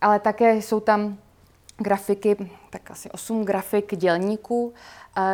ale 0.00 0.18
také 0.18 0.54
jsou 0.54 0.80
tam 0.80 1.18
grafiky, 1.82 2.36
tak 2.70 2.90
asi 2.90 3.10
osm 3.10 3.44
grafik 3.44 3.96
dělníků, 3.96 4.74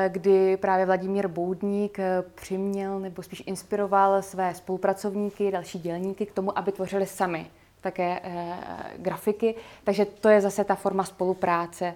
kdy 0.09 0.57
právě 0.57 0.87
Vladimír 0.87 1.28
Boudník 1.28 1.99
eh, 1.99 2.23
přiměl 2.35 3.00
nebo 3.00 3.23
spíš 3.23 3.43
inspiroval 3.47 4.23
své 4.23 4.55
spolupracovníky, 4.55 5.50
další 5.50 5.78
dělníky 5.78 6.26
k 6.26 6.33
tomu, 6.33 6.59
aby 6.59 6.73
tvořili 6.73 7.07
sami 7.07 7.50
také 7.81 8.21
e, 8.23 8.57
grafiky. 8.97 9.55
Takže 9.85 10.05
to 10.05 10.28
je 10.28 10.40
zase 10.40 10.64
ta 10.64 10.75
forma 10.75 11.05
spolupráce, 11.05 11.95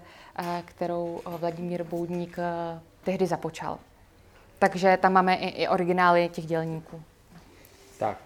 kterou 0.65 1.21
Vladimír 1.27 1.85
Boudník 1.85 2.37
tehdy 3.05 3.27
započal. 3.27 3.79
Takže 4.59 4.99
tam 5.01 5.13
máme 5.13 5.35
i, 5.35 5.49
i 5.49 5.69
originály 5.69 6.29
těch 6.33 6.47
dělníků. 6.47 7.03
Tak, 7.99 8.19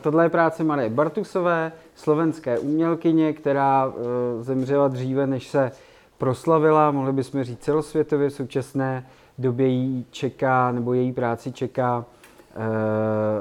tohle 0.00 0.24
je 0.24 0.28
práce 0.28 0.64
Marie 0.64 0.90
Bartusové, 0.90 1.72
slovenské 1.94 2.58
umělkyně, 2.58 3.32
která 3.32 3.92
zemřela 4.40 4.88
dříve, 4.88 5.26
než 5.26 5.48
se 5.48 5.72
proslavila, 6.18 6.90
mohli 6.90 7.12
bychom 7.12 7.44
říct 7.44 7.60
celosvětově 7.60 8.30
v 8.30 8.32
současné 8.32 9.06
době 9.38 9.66
jí 9.66 10.06
čeká, 10.10 10.72
nebo 10.72 10.94
její 10.94 11.12
práci 11.12 11.52
čeká 11.52 12.04
e, 12.04 12.56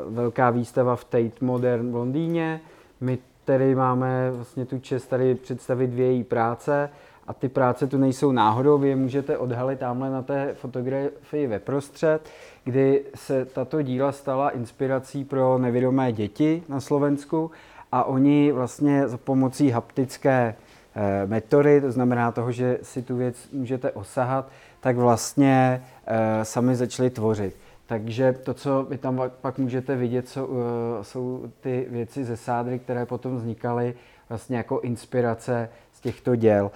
velká 0.09 0.49
výstava 0.49 0.95
v 0.95 1.03
Tate 1.03 1.45
Modern 1.45 1.91
v 1.91 1.95
Londýně. 1.95 2.61
My 3.01 3.17
tedy 3.45 3.75
máme 3.75 4.31
vlastně 4.31 4.65
tu 4.65 4.79
čest 4.79 5.07
tady 5.07 5.35
představit 5.35 5.87
dvě 5.87 6.05
její 6.05 6.23
práce 6.23 6.89
a 7.27 7.33
ty 7.33 7.49
práce 7.49 7.87
tu 7.87 7.97
nejsou 7.97 8.31
náhodou, 8.31 8.77
vy 8.77 8.89
je 8.89 8.95
můžete 8.95 9.37
odhalit 9.37 9.79
tamhle 9.79 10.09
na 10.09 10.21
té 10.21 10.53
fotografii 10.53 11.47
ve 11.47 11.59
prostřed, 11.59 12.29
kdy 12.67 13.03
se 13.15 13.45
tato 13.45 13.81
díla 13.81 14.11
stala 14.11 14.49
inspirací 14.49 15.25
pro 15.25 15.57
nevědomé 15.57 16.11
děti 16.11 16.63
na 16.69 16.79
Slovensku 16.79 17.51
a 17.91 18.03
oni 18.03 18.51
vlastně 18.51 19.07
za 19.07 19.17
pomocí 19.17 19.69
haptické 19.69 20.55
Eh, 20.99 21.27
metody, 21.27 21.81
to 21.81 21.91
znamená 21.91 22.31
toho, 22.31 22.51
že 22.51 22.79
si 22.81 23.01
tu 23.01 23.17
věc 23.17 23.49
můžete 23.51 23.91
osahat, 23.91 24.49
tak 24.79 24.97
vlastně 24.97 25.83
eh, 26.07 26.45
sami 26.45 26.75
začali 26.75 27.09
tvořit. 27.09 27.55
Takže 27.85 28.33
to, 28.33 28.53
co 28.53 28.83
vy 28.89 28.97
tam 28.97 29.21
pak 29.41 29.57
můžete 29.57 29.95
vidět, 29.95 30.37
eh, 30.37 31.03
jsou 31.03 31.51
ty 31.61 31.87
věci 31.89 32.23
ze 32.23 32.37
sádry, 32.37 32.79
které 32.79 33.05
potom 33.05 33.35
vznikaly 33.35 33.93
vlastně 34.29 34.57
jako 34.57 34.79
inspirace 34.79 35.69
z 35.97 36.01
těchto 36.01 36.35
děl. 36.35 36.71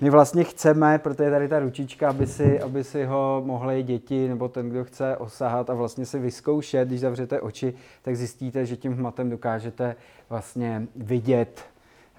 My 0.00 0.10
vlastně 0.10 0.44
chceme, 0.44 0.98
protože 0.98 1.24
je 1.24 1.30
tady 1.30 1.48
ta 1.48 1.58
ručička, 1.58 2.08
aby 2.08 2.26
si, 2.26 2.60
aby 2.60 2.84
si 2.84 3.04
ho 3.04 3.42
mohly 3.44 3.82
děti 3.82 4.28
nebo 4.28 4.48
ten, 4.48 4.70
kdo 4.70 4.84
chce 4.84 5.16
osahat 5.16 5.70
a 5.70 5.74
vlastně 5.74 6.06
si 6.06 6.18
vyzkoušet, 6.18 6.88
když 6.88 7.00
zavřete 7.00 7.40
oči, 7.40 7.74
tak 8.02 8.16
zjistíte, 8.16 8.66
že 8.66 8.76
tím 8.76 8.92
hmatem 8.92 9.30
dokážete 9.30 9.96
vlastně 10.28 10.86
vidět 10.96 11.64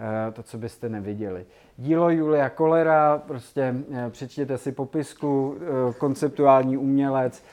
Eh, 0.02 0.32
to, 0.32 0.44
co 0.44 0.58
byste 0.58 0.90
neviděli. 0.90 1.46
Dílo 1.78 2.10
Julia 2.10 2.50
Kolera, 2.50 3.18
prostě 3.28 3.76
eh, 3.94 4.10
přečtěte 4.10 4.58
si 4.58 4.72
popisku, 4.72 5.56
eh, 5.58 5.94
konceptuální 5.94 6.78
umělec 6.78 7.44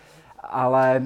ale 0.51 1.03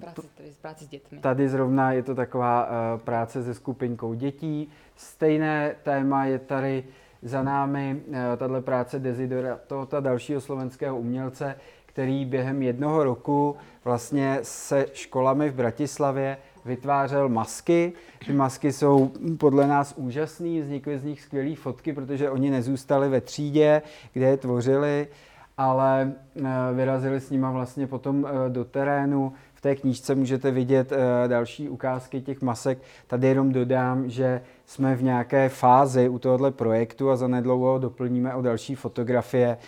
práce, 0.00 0.22
tady, 0.36 0.52
práce 0.62 0.84
s 0.84 0.88
dětmi. 0.88 1.18
tady 1.18 1.48
zrovna 1.48 1.92
je 1.92 2.02
to 2.02 2.14
taková 2.14 2.68
práce 3.04 3.42
se 3.42 3.54
skupinkou 3.54 4.14
dětí. 4.14 4.68
Stejné 4.96 5.74
téma 5.82 6.24
je 6.24 6.38
tady 6.38 6.84
za 7.22 7.42
námi 7.42 8.02
tahle 8.36 8.60
práce 8.60 8.98
Desidora, 8.98 9.58
tohoto 9.66 10.00
dalšího 10.00 10.40
slovenského 10.40 10.96
umělce, 10.98 11.54
který 11.86 12.24
během 12.24 12.62
jednoho 12.62 13.04
roku 13.04 13.56
vlastně 13.84 14.38
se 14.42 14.86
školami 14.92 15.50
v 15.50 15.54
Bratislavě 15.54 16.36
vytvářel 16.64 17.28
masky. 17.28 17.92
Ty 18.26 18.32
masky 18.32 18.72
jsou 18.72 19.12
podle 19.38 19.66
nás 19.66 19.94
úžasné, 19.96 20.60
vznikly 20.60 20.98
z 20.98 21.04
nich 21.04 21.20
skvělé 21.20 21.54
fotky, 21.54 21.92
protože 21.92 22.30
oni 22.30 22.50
nezůstali 22.50 23.08
ve 23.08 23.20
třídě, 23.20 23.82
kde 24.12 24.26
je 24.26 24.36
tvořili, 24.36 25.08
ale 25.56 26.12
eh, 26.36 26.42
vyrazili 26.74 27.20
s 27.20 27.30
nima 27.30 27.50
vlastně 27.50 27.86
potom 27.86 28.26
eh, 28.26 28.50
do 28.50 28.64
terénu. 28.64 29.32
V 29.54 29.60
té 29.60 29.76
knížce 29.76 30.14
můžete 30.14 30.50
vidět 30.50 30.92
eh, 30.92 31.28
další 31.28 31.68
ukázky 31.68 32.20
těch 32.20 32.42
masek. 32.42 32.78
Tady 33.06 33.26
jenom 33.26 33.52
dodám, 33.52 34.10
že 34.10 34.42
jsme 34.66 34.96
v 34.96 35.02
nějaké 35.02 35.48
fázi 35.48 36.08
u 36.08 36.18
tohohle 36.18 36.50
projektu 36.50 37.10
a 37.10 37.16
zanedlouho 37.16 37.78
doplníme 37.78 38.34
o 38.34 38.42
další 38.42 38.74
fotografie. 38.74 39.58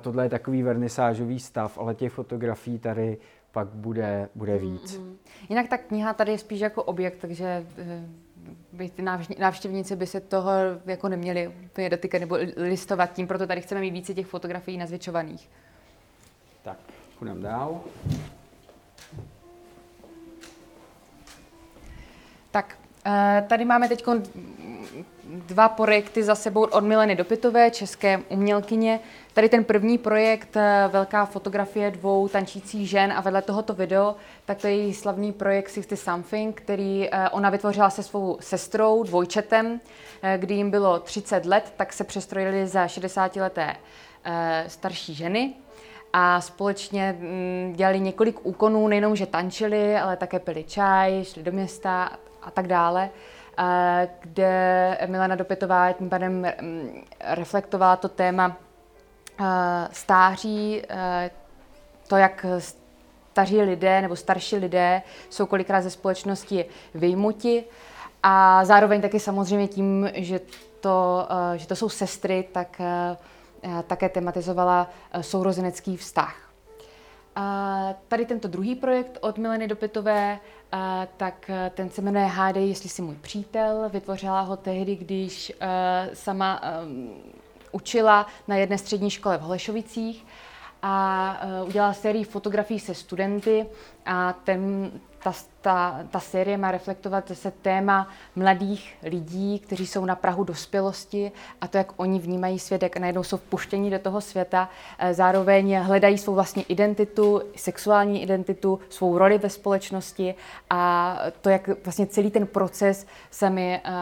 Tohle 0.00 0.24
je 0.24 0.28
takový 0.28 0.62
vernisážový 0.62 1.40
stav, 1.40 1.78
ale 1.78 1.94
těch 1.94 2.12
fotografií 2.12 2.78
tady 2.78 3.18
pak 3.52 3.68
bude, 3.68 4.28
bude 4.34 4.58
víc. 4.58 4.98
Mm-hmm. 4.98 5.14
Jinak 5.48 5.68
ta 5.68 5.78
kniha 5.78 6.12
tady 6.12 6.32
je 6.32 6.38
spíš 6.38 6.60
jako 6.60 6.82
objekt, 6.82 7.16
takže 7.20 7.66
by 8.72 8.90
ty 8.90 9.02
návštěvníci 9.38 9.96
by 9.96 10.06
se 10.06 10.20
toho 10.20 10.50
jako 10.86 11.08
neměli 11.08 11.48
úplně 11.48 11.90
dotýkat 11.90 12.20
nebo 12.20 12.38
listovat 12.56 13.12
tím, 13.12 13.26
proto 13.26 13.46
tady 13.46 13.60
chceme 13.60 13.80
mít 13.80 13.90
více 13.90 14.14
těch 14.14 14.26
fotografií 14.26 14.78
nazvětšovaných. 14.78 15.50
Tak, 16.62 16.76
půjdeme 17.18 17.40
dál. 17.40 17.80
Tak, 22.50 22.78
eh, 23.06 23.44
tady 23.48 23.64
máme 23.64 23.88
teď 23.88 24.04
dva 25.32 25.68
projekty 25.68 26.22
za 26.22 26.34
sebou 26.34 26.64
od 26.64 26.84
Mileny 26.84 27.16
Dopitové, 27.16 27.70
české 27.70 28.18
umělkyně. 28.28 29.00
Tady 29.34 29.48
ten 29.48 29.64
první 29.64 29.98
projekt, 29.98 30.56
eh, 30.56 30.88
velká 30.92 31.24
fotografie 31.24 31.90
dvou 31.90 32.28
tančících 32.28 32.88
žen 32.88 33.12
a 33.12 33.20
vedle 33.20 33.42
tohoto 33.42 33.74
video, 33.74 34.16
tak 34.44 34.58
to 34.58 34.66
je 34.66 34.76
její 34.76 34.94
slavný 34.94 35.32
projekt 35.32 35.68
Sixty 35.68 35.96
Something, 35.96 36.56
který 36.60 37.08
eh, 37.08 37.28
ona 37.28 37.50
vytvořila 37.50 37.90
se 37.90 38.02
svou 38.02 38.36
sestrou, 38.40 39.02
dvojčetem, 39.02 39.80
eh, 40.22 40.38
kdy 40.38 40.54
jim 40.54 40.70
bylo 40.70 40.98
30 40.98 41.46
let, 41.46 41.72
tak 41.76 41.92
se 41.92 42.04
přestrojili 42.04 42.66
za 42.66 42.86
60-leté 42.86 43.76
starší 44.66 45.14
ženy 45.14 45.54
a 46.12 46.40
společně 46.40 47.16
mm, 47.18 47.72
dělali 47.76 48.00
několik 48.00 48.46
úkonů, 48.46 48.88
nejenom, 48.88 49.16
že 49.16 49.26
tančili, 49.26 49.96
ale 49.96 50.16
také 50.16 50.38
pili 50.38 50.64
čaj, 50.64 51.24
šli 51.24 51.42
do 51.42 51.52
města 51.52 52.10
a 52.42 52.50
tak 52.50 52.66
dále 52.66 53.10
kde 54.20 54.98
Milana 55.06 55.36
Dopetová 55.36 55.92
tím 55.92 56.10
pádem 56.10 56.46
mm, 56.60 57.04
reflektovala 57.20 57.96
to 57.96 58.08
téma 58.08 58.56
stáří, 59.92 60.82
to, 62.08 62.16
jak 62.16 62.46
staří 63.32 63.62
lidé 63.62 64.02
nebo 64.02 64.16
starší 64.16 64.56
lidé 64.56 65.02
jsou 65.30 65.46
kolikrát 65.46 65.80
ze 65.80 65.90
společnosti 65.90 66.64
vyjmuti 66.94 67.64
a 68.22 68.64
zároveň 68.64 69.00
taky 69.00 69.20
samozřejmě 69.20 69.68
tím, 69.68 70.10
že 70.14 70.40
to, 70.80 71.28
že 71.56 71.66
to 71.66 71.76
jsou 71.76 71.88
sestry, 71.88 72.48
tak 72.52 72.80
také 73.86 74.08
tematizovala 74.08 74.90
sourozenecký 75.20 75.96
vztah. 75.96 76.51
Tady 78.08 78.26
tento 78.26 78.48
druhý 78.48 78.74
projekt 78.74 79.18
od 79.20 79.38
Mileny 79.38 79.68
Dopitové 79.68 80.38
tak 81.16 81.50
eh, 81.50 81.70
ten 81.74 81.90
se 81.90 82.02
jmenuje 82.02 82.24
Hádej, 82.24 82.68
jestli 82.68 82.88
jsi 82.88 83.02
můj 83.02 83.16
přítel. 83.16 83.88
Vytvořila 83.88 84.40
ho 84.40 84.56
tehdy, 84.56 84.96
když 84.96 85.52
uh, 85.52 86.14
sama 86.14 86.60
um, 86.84 87.14
učila 87.72 88.26
na 88.48 88.56
jedné 88.56 88.78
střední 88.78 89.10
škole 89.10 89.38
v 89.38 89.40
Holešovicích 89.40 90.26
a 90.82 91.36
uh, 91.62 91.68
udělala 91.68 91.92
sérii 91.92 92.24
fotografií 92.24 92.80
se 92.80 92.94
studenty 92.94 93.66
a 94.06 94.32
ten, 94.32 94.90
ta, 95.22 95.32
ta, 95.60 96.00
ta 96.10 96.20
série 96.20 96.56
má 96.56 96.70
reflektovat 96.70 97.28
zase 97.28 97.50
téma 97.50 98.08
mladých 98.36 98.94
lidí, 99.02 99.58
kteří 99.58 99.86
jsou 99.86 100.04
na 100.04 100.16
Prahu 100.16 100.44
dospělosti 100.44 101.32
a 101.60 101.68
to, 101.68 101.78
jak 101.78 101.92
oni 101.96 102.18
vnímají 102.18 102.58
svět, 102.58 102.82
jak 102.82 102.96
najednou 102.96 103.22
jsou 103.22 103.36
vpuštěni 103.36 103.90
do 103.90 103.98
toho 103.98 104.20
světa, 104.20 104.68
eh, 104.98 105.14
zároveň 105.14 105.78
hledají 105.78 106.18
svou 106.18 106.34
vlastní 106.34 106.64
identitu, 106.68 107.42
sexuální 107.56 108.22
identitu, 108.22 108.80
svou 108.88 109.18
roli 109.18 109.38
ve 109.38 109.50
společnosti 109.50 110.34
a 110.70 111.18
to, 111.40 111.48
jak 111.48 111.84
vlastně 111.84 112.06
celý 112.06 112.30
ten 112.30 112.46
proces 112.46 113.06
sami, 113.30 113.80
uh, 113.86 113.92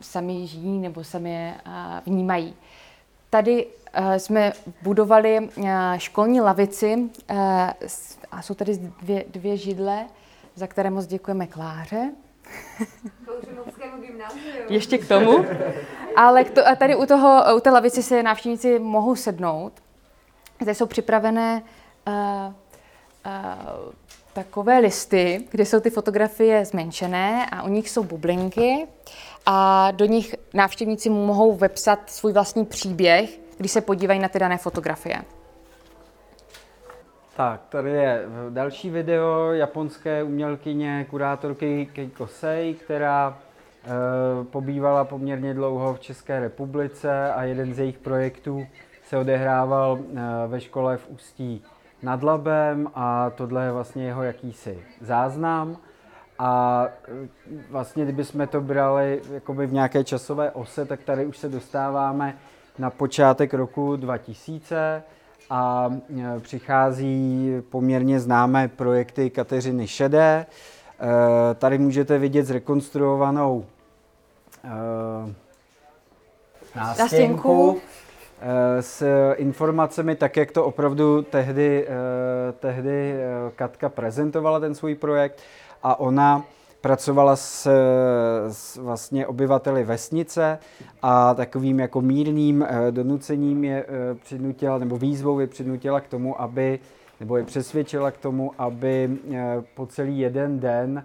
sami 0.00 0.46
žijí 0.46 0.78
nebo 0.78 1.04
sami 1.04 1.54
vnímají. 2.06 2.54
Tady 3.34 3.66
uh, 3.66 4.14
jsme 4.14 4.52
budovali 4.82 5.38
uh, 5.40 5.68
školní 5.96 6.40
lavici 6.40 6.96
uh, 6.96 7.38
a 8.30 8.42
jsou 8.42 8.54
tady 8.54 8.78
dvě, 9.02 9.24
dvě 9.28 9.56
židle, 9.56 10.06
za 10.54 10.66
které 10.66 10.90
moc 10.90 11.06
děkujeme 11.06 11.46
Kláře. 11.46 12.10
Ještě 14.68 14.98
k 14.98 15.08
tomu. 15.08 15.44
Ale 16.16 16.44
k 16.44 16.50
to, 16.50 16.68
a 16.68 16.74
tady 16.74 16.96
u, 16.96 17.06
toho, 17.06 17.56
u 17.56 17.60
té 17.60 17.70
lavici 17.70 18.02
se 18.02 18.22
návštěvníci 18.22 18.78
mohou 18.78 19.16
sednout. 19.16 19.72
Zde 20.62 20.74
jsou 20.74 20.86
připravené 20.86 21.62
uh, 22.06 22.14
uh, 22.14 23.92
takové 24.32 24.78
listy, 24.78 25.44
kde 25.50 25.66
jsou 25.66 25.80
ty 25.80 25.90
fotografie 25.90 26.64
zmenšené 26.64 27.46
a 27.52 27.62
u 27.62 27.68
nich 27.68 27.90
jsou 27.90 28.04
bublinky 28.04 28.86
a 29.46 29.90
do 29.90 30.04
nich 30.04 30.34
návštěvníci 30.54 31.10
mohou 31.10 31.54
vepsat 31.54 32.10
svůj 32.10 32.32
vlastní 32.32 32.64
příběh, 32.64 33.40
když 33.58 33.72
se 33.72 33.80
podívají 33.80 34.20
na 34.20 34.28
ty 34.28 34.38
dané 34.38 34.58
fotografie. 34.58 35.22
Tak, 37.36 37.60
tady 37.68 37.90
je 37.90 38.22
další 38.50 38.90
video 38.90 39.52
japonské 39.52 40.22
umělkyně, 40.22 41.06
kurátorky 41.10 41.88
Keiko 41.92 42.26
Sei, 42.26 42.74
která 42.74 43.38
e, 43.84 44.44
pobývala 44.44 45.04
poměrně 45.04 45.54
dlouho 45.54 45.94
v 45.94 46.00
České 46.00 46.40
republice 46.40 47.32
a 47.32 47.42
jeden 47.42 47.74
z 47.74 47.78
jejich 47.78 47.98
projektů 47.98 48.66
se 49.08 49.18
odehrával 49.18 49.98
e, 49.98 50.46
ve 50.46 50.60
škole 50.60 50.96
v 50.96 51.08
Ústí 51.08 51.62
nad 52.02 52.22
Labem 52.22 52.88
a 52.94 53.30
tohle 53.30 53.64
je 53.64 53.72
vlastně 53.72 54.04
jeho 54.06 54.22
jakýsi 54.22 54.82
záznam. 55.00 55.76
A 56.38 56.84
e, 57.08 57.28
vlastně, 57.70 58.04
kdybychom 58.04 58.46
to 58.46 58.60
brali 58.60 59.22
jakoby 59.32 59.66
v 59.66 59.72
nějaké 59.72 60.04
časové 60.04 60.50
ose, 60.50 60.84
tak 60.84 61.02
tady 61.02 61.26
už 61.26 61.38
se 61.38 61.48
dostáváme 61.48 62.38
na 62.78 62.90
počátek 62.90 63.54
roku 63.54 63.96
2000 63.96 65.02
a 65.50 65.90
e, 66.36 66.40
přichází 66.40 67.50
poměrně 67.70 68.20
známé 68.20 68.68
projekty 68.68 69.30
Kateřiny 69.30 69.86
Šedé. 69.88 70.46
E, 71.50 71.54
tady 71.54 71.78
můžete 71.78 72.18
vidět 72.18 72.46
zrekonstruovanou 72.46 73.66
nástěnku 76.76 77.80
s 78.80 79.04
informacemi, 79.36 80.16
tak 80.16 80.36
jak 80.36 80.52
to 80.52 80.64
opravdu 80.64 81.22
tehdy, 81.22 81.88
tehdy 82.60 83.14
Katka 83.56 83.88
prezentovala 83.88 84.60
ten 84.60 84.74
svůj 84.74 84.94
projekt 84.94 85.40
a 85.84 86.00
ona 86.00 86.44
pracovala 86.80 87.36
s, 87.36 87.70
s 88.48 88.76
vlastně 88.76 89.26
obyvateli 89.26 89.84
vesnice 89.84 90.58
a 91.02 91.34
takovým 91.34 91.80
jako 91.80 92.00
mírným 92.00 92.66
eh, 92.68 92.92
donucením 92.92 93.64
je 93.64 93.84
eh, 93.88 94.14
přinutila, 94.14 94.78
nebo 94.78 94.96
výzvou 94.96 95.40
je 95.40 95.46
přinutila 95.46 96.00
k 96.00 96.08
tomu, 96.08 96.40
aby, 96.40 96.78
nebo 97.20 97.36
je 97.36 97.44
přesvědčila 97.44 98.10
k 98.10 98.16
tomu, 98.16 98.52
aby 98.58 99.10
eh, 99.32 99.62
po 99.74 99.86
celý 99.86 100.18
jeden 100.18 100.60
den 100.60 101.04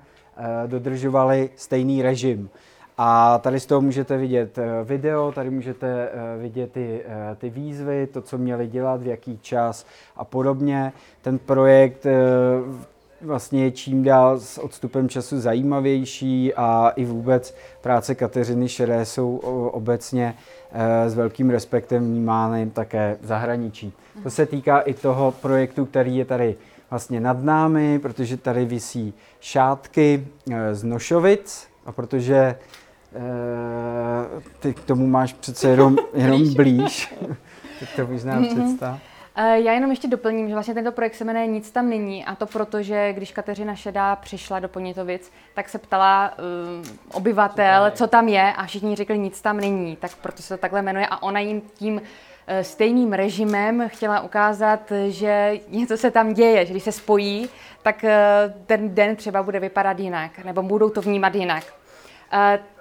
dodržovali 0.67 1.49
stejný 1.55 2.01
režim. 2.01 2.49
A 2.97 3.37
tady 3.37 3.59
z 3.59 3.65
toho 3.65 3.81
můžete 3.81 4.17
vidět 4.17 4.59
video, 4.83 5.31
tady 5.31 5.49
můžete 5.49 6.09
vidět 6.41 6.71
ty, 6.71 7.03
ty 7.37 7.49
výzvy, 7.49 8.07
to, 8.07 8.21
co 8.21 8.37
měli 8.37 8.67
dělat, 8.67 9.01
v 9.01 9.07
jaký 9.07 9.37
čas 9.37 9.85
a 10.15 10.25
podobně. 10.25 10.93
Ten 11.21 11.39
projekt 11.39 12.05
vlastně 13.21 13.63
je 13.63 13.71
čím 13.71 14.03
dál 14.03 14.39
s 14.39 14.57
odstupem 14.57 15.09
času 15.09 15.39
zajímavější 15.39 16.53
a 16.53 16.89
i 16.95 17.05
vůbec 17.05 17.55
práce 17.81 18.15
Kateřiny 18.15 18.69
Šeré 18.69 19.05
jsou 19.05 19.37
obecně 19.73 20.35
eh, 20.71 21.09
s 21.09 21.15
velkým 21.15 21.49
respektem 21.49 22.05
vnímány 22.05 22.69
také 22.69 23.17
v 23.21 23.25
zahraničí. 23.25 23.93
To 24.23 24.29
se 24.29 24.45
týká 24.45 24.79
i 24.79 24.93
toho 24.93 25.31
projektu, 25.31 25.85
který 25.85 26.17
je 26.17 26.25
tady 26.25 26.55
vlastně 26.89 27.19
nad 27.19 27.43
námi, 27.43 27.99
protože 27.99 28.37
tady 28.37 28.65
visí 28.65 29.13
šátky 29.39 30.27
eh, 30.51 30.75
z 30.75 30.83
Nošovic 30.83 31.67
a 31.85 31.91
protože 31.91 32.35
eh, 32.35 32.55
ty 34.59 34.73
k 34.73 34.79
tomu 34.79 35.07
máš 35.07 35.33
přece 35.33 35.69
jenom, 35.69 35.97
jenom 36.13 36.53
blíž, 36.53 37.15
tak 37.79 37.89
to 37.95 38.07
možná 38.07 38.39
mm-hmm. 38.39 38.47
představ. 38.47 38.99
Eh, 39.35 39.59
já 39.59 39.73
jenom 39.73 39.89
ještě 39.89 40.07
doplním, 40.07 40.47
že 40.47 40.53
vlastně 40.53 40.73
tento 40.73 40.91
projekt 40.91 41.15
se 41.15 41.25
jmenuje 41.25 41.47
Nic 41.47 41.71
tam 41.71 41.89
není 41.89 42.25
a 42.25 42.35
to 42.35 42.45
proto, 42.45 42.81
že 42.81 43.13
když 43.13 43.31
Kateřina 43.31 43.75
Šedá 43.75 44.15
přišla 44.15 44.59
do 44.59 44.69
Ponitovic, 44.69 45.31
tak 45.53 45.69
se 45.69 45.77
ptala 45.77 46.33
uh, 46.79 46.87
obyvatel, 47.11 47.91
co 47.91 48.07
tam 48.07 48.27
je 48.27 48.53
a 48.53 48.65
všichni 48.65 48.95
řekli, 48.95 49.17
nic 49.17 49.41
tam 49.41 49.57
není, 49.57 49.95
tak 49.95 50.15
proto 50.15 50.41
se 50.41 50.57
to 50.57 50.61
takhle 50.61 50.81
jmenuje 50.81 51.07
a 51.07 51.23
ona 51.23 51.39
jim 51.39 51.61
tím 51.61 52.01
eh, 52.47 52.63
stejným 52.63 53.13
režimem 53.13 53.83
chtěla 53.87 54.21
ukázat, 54.21 54.91
že 55.07 55.59
něco 55.67 55.97
se 55.97 56.11
tam 56.11 56.33
děje, 56.33 56.65
že 56.65 56.73
když 56.73 56.83
se 56.83 56.91
spojí, 56.91 57.49
tak 57.81 58.05
ten 58.65 58.95
den 58.95 59.15
třeba 59.15 59.43
bude 59.43 59.59
vypadat 59.59 59.99
jinak, 59.99 60.43
nebo 60.43 60.61
budou 60.61 60.89
to 60.89 61.01
vnímat 61.01 61.35
jinak. 61.35 61.63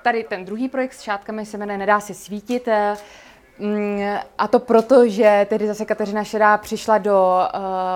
Tady 0.02 0.24
ten 0.24 0.44
druhý 0.44 0.68
projekt 0.68 0.92
s 0.92 1.00
šátkami 1.02 1.46
se 1.46 1.58
jmenuje 1.58 1.78
Nedá 1.78 2.00
se 2.00 2.14
svítit. 2.14 2.68
Mm, 3.58 4.02
a 4.38 4.48
to 4.48 4.58
proto, 4.58 5.08
že 5.08 5.46
tedy 5.48 5.66
zase 5.66 5.84
Kateřina 5.84 6.24
Šedá 6.24 6.58
přišla 6.58 6.98
do 6.98 7.38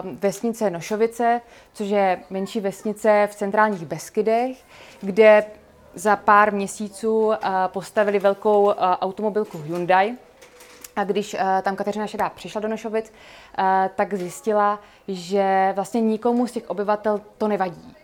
uh, 0.05 0.11
vesnice 0.19 0.71
Nošovice, 0.71 1.41
což 1.73 1.89
je 1.89 2.21
menší 2.31 2.61
vesnice 2.61 3.29
v 3.31 3.35
centrálních 3.35 3.87
Beskydech, 3.87 4.57
kde 5.01 5.45
za 5.95 6.17
pár 6.17 6.53
měsíců 6.53 7.27
uh, 7.27 7.35
postavili 7.67 8.19
velkou 8.19 8.63
uh, 8.63 8.73
automobilku 8.79 9.59
Hyundai. 9.59 10.15
A 10.97 11.05
když 11.05 11.35
uh, 11.35 11.41
tam 11.63 11.77
Kateřina 11.77 12.07
Šedá 12.07 12.29
přišla 12.29 12.61
do 12.61 12.69
Nošovic, 12.69 13.13
uh, 13.59 13.65
tak 13.97 14.15
zjistila, 14.15 14.81
že 15.09 15.73
vlastně 15.75 16.01
nikomu 16.01 16.47
z 16.47 16.53
těch 16.53 16.71
obyvatel 16.71 17.21
to 17.39 17.49
nevadí. 17.49 17.95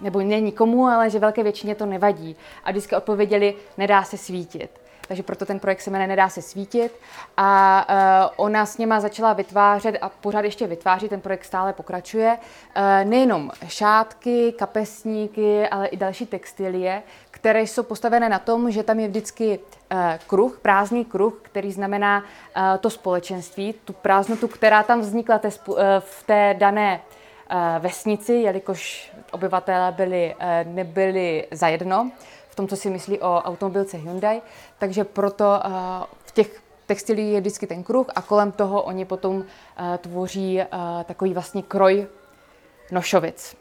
Nebo 0.00 0.20
ne 0.20 0.40
nikomu, 0.40 0.86
ale 0.86 1.10
že 1.10 1.18
velké 1.18 1.42
většině 1.42 1.74
to 1.74 1.86
nevadí. 1.86 2.36
A 2.64 2.70
vždycky 2.70 2.96
odpověděli, 2.96 3.54
nedá 3.78 4.02
se 4.02 4.16
svítit 4.16 4.70
takže 5.10 5.22
proto 5.22 5.46
ten 5.46 5.58
projekt 5.58 5.80
se 5.80 5.90
jmenuje 5.90 6.08
Nedá 6.08 6.28
se 6.28 6.42
svítit. 6.42 6.92
A 7.36 7.86
uh, 7.88 8.46
ona 8.46 8.66
s 8.66 8.78
něma 8.78 9.00
začala 9.00 9.32
vytvářet 9.32 9.98
a 10.00 10.08
pořád 10.08 10.44
ještě 10.44 10.66
vytváří, 10.66 11.08
ten 11.08 11.20
projekt 11.20 11.44
stále 11.44 11.72
pokračuje, 11.72 12.38
uh, 12.38 12.82
nejenom 13.10 13.50
šátky, 13.66 14.52
kapesníky, 14.58 15.68
ale 15.68 15.86
i 15.86 15.96
další 15.96 16.26
textilie, 16.26 17.02
které 17.30 17.62
jsou 17.62 17.82
postavené 17.82 18.28
na 18.28 18.38
tom, 18.38 18.70
že 18.70 18.82
tam 18.82 19.00
je 19.00 19.08
vždycky 19.08 19.58
uh, 19.58 19.98
kruh, 20.26 20.58
prázdný 20.62 21.04
kruh, 21.04 21.34
který 21.42 21.72
znamená 21.72 22.24
to 22.80 22.90
společenství, 22.90 23.74
tu 23.84 23.92
prázdnotu, 23.92 24.48
která 24.48 24.82
tam 24.82 25.00
vznikla 25.00 25.40
v 25.98 26.22
té 26.26 26.54
dané 26.58 27.00
vesnici, 27.78 28.32
jelikož 28.32 29.12
obyvatelé 29.32 29.92
byli, 29.92 30.34
nebyli 30.64 31.46
zajedno 31.50 32.10
v 32.50 32.54
tom, 32.54 32.68
co 32.68 32.76
si 32.76 32.90
myslí 32.90 33.20
o 33.20 33.42
automobilce 33.42 33.96
Hyundai, 33.96 34.42
takže 34.78 35.04
proto 35.04 35.44
uh, 35.44 35.72
v 36.24 36.32
těch 36.32 36.62
textilí 36.86 37.32
je 37.32 37.40
vždycky 37.40 37.66
ten 37.66 37.82
kruh 37.82 38.06
a 38.14 38.22
kolem 38.22 38.52
toho 38.52 38.82
oni 38.82 39.04
potom 39.04 39.36
uh, 39.36 39.44
tvoří 39.98 40.58
uh, 40.58 40.64
takový 41.04 41.34
vlastně 41.34 41.62
kroj 41.62 42.06
nošovic. 42.92 43.56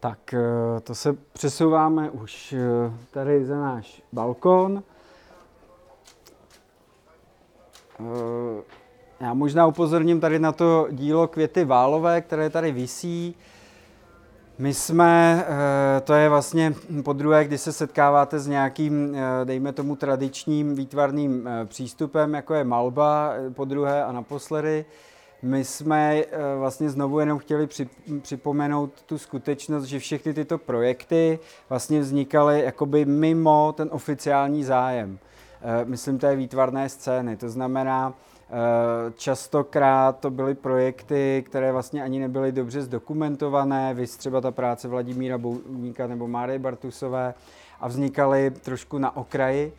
Tak 0.00 0.34
to 0.82 0.94
se 0.94 1.16
přesouváme 1.32 2.10
už 2.10 2.54
tady 3.10 3.44
za 3.44 3.56
náš 3.56 4.02
balkon. 4.12 4.82
Já 9.20 9.34
možná 9.34 9.66
upozorním 9.66 10.20
tady 10.20 10.38
na 10.38 10.52
to 10.52 10.86
dílo 10.90 11.28
Květy 11.28 11.64
Válové, 11.64 12.20
které 12.20 12.50
tady 12.50 12.72
visí. 12.72 13.36
My 14.58 14.74
jsme, 14.74 15.44
eh, 15.48 16.00
to 16.00 16.14
je 16.14 16.28
vlastně 16.28 16.74
po 17.04 17.12
druhé, 17.12 17.44
kdy 17.44 17.58
se 17.58 17.72
setkáváte 17.72 18.38
s 18.38 18.46
nějakým, 18.46 19.14
eh, 19.14 19.44
dejme 19.44 19.72
tomu, 19.72 19.96
tradičním 19.96 20.74
výtvarným 20.74 21.48
eh, 21.48 21.64
přístupem, 21.64 22.34
jako 22.34 22.54
je 22.54 22.64
malba, 22.64 23.32
po 23.54 23.64
druhé 23.64 24.04
a 24.04 24.12
naposledy. 24.12 24.84
My 25.42 25.64
jsme 25.64 26.24
vlastně 26.58 26.90
znovu 26.90 27.20
jenom 27.20 27.38
chtěli 27.38 27.68
připomenout 28.20 29.02
tu 29.06 29.18
skutečnost, 29.18 29.84
že 29.84 29.98
všechny 29.98 30.34
tyto 30.34 30.58
projekty 30.58 31.38
vlastně 31.68 32.00
vznikaly 32.00 32.60
jakoby 32.60 33.04
mimo 33.04 33.74
ten 33.76 33.88
oficiální 33.92 34.64
zájem. 34.64 35.18
Myslím 35.84 36.18
té 36.18 36.36
výtvarné 36.36 36.88
scény, 36.88 37.36
to 37.36 37.48
znamená, 37.48 38.14
Eh, 38.50 39.12
častokrát 39.16 40.18
to 40.18 40.30
byly 40.30 40.54
projekty, 40.54 41.44
které 41.46 41.72
vlastně 41.72 42.02
ani 42.02 42.18
nebyly 42.18 42.52
dobře 42.52 42.82
zdokumentované, 42.82 43.94
vy 43.94 44.06
třeba 44.06 44.40
ta 44.40 44.50
práce 44.50 44.88
Vladimíra 44.88 45.38
Bouníka 45.38 46.06
nebo 46.06 46.28
Máry 46.28 46.58
Bartusové 46.58 47.34
a 47.80 47.88
vznikaly 47.88 48.50
trošku 48.50 48.98
na 48.98 49.16
okraji. 49.16 49.72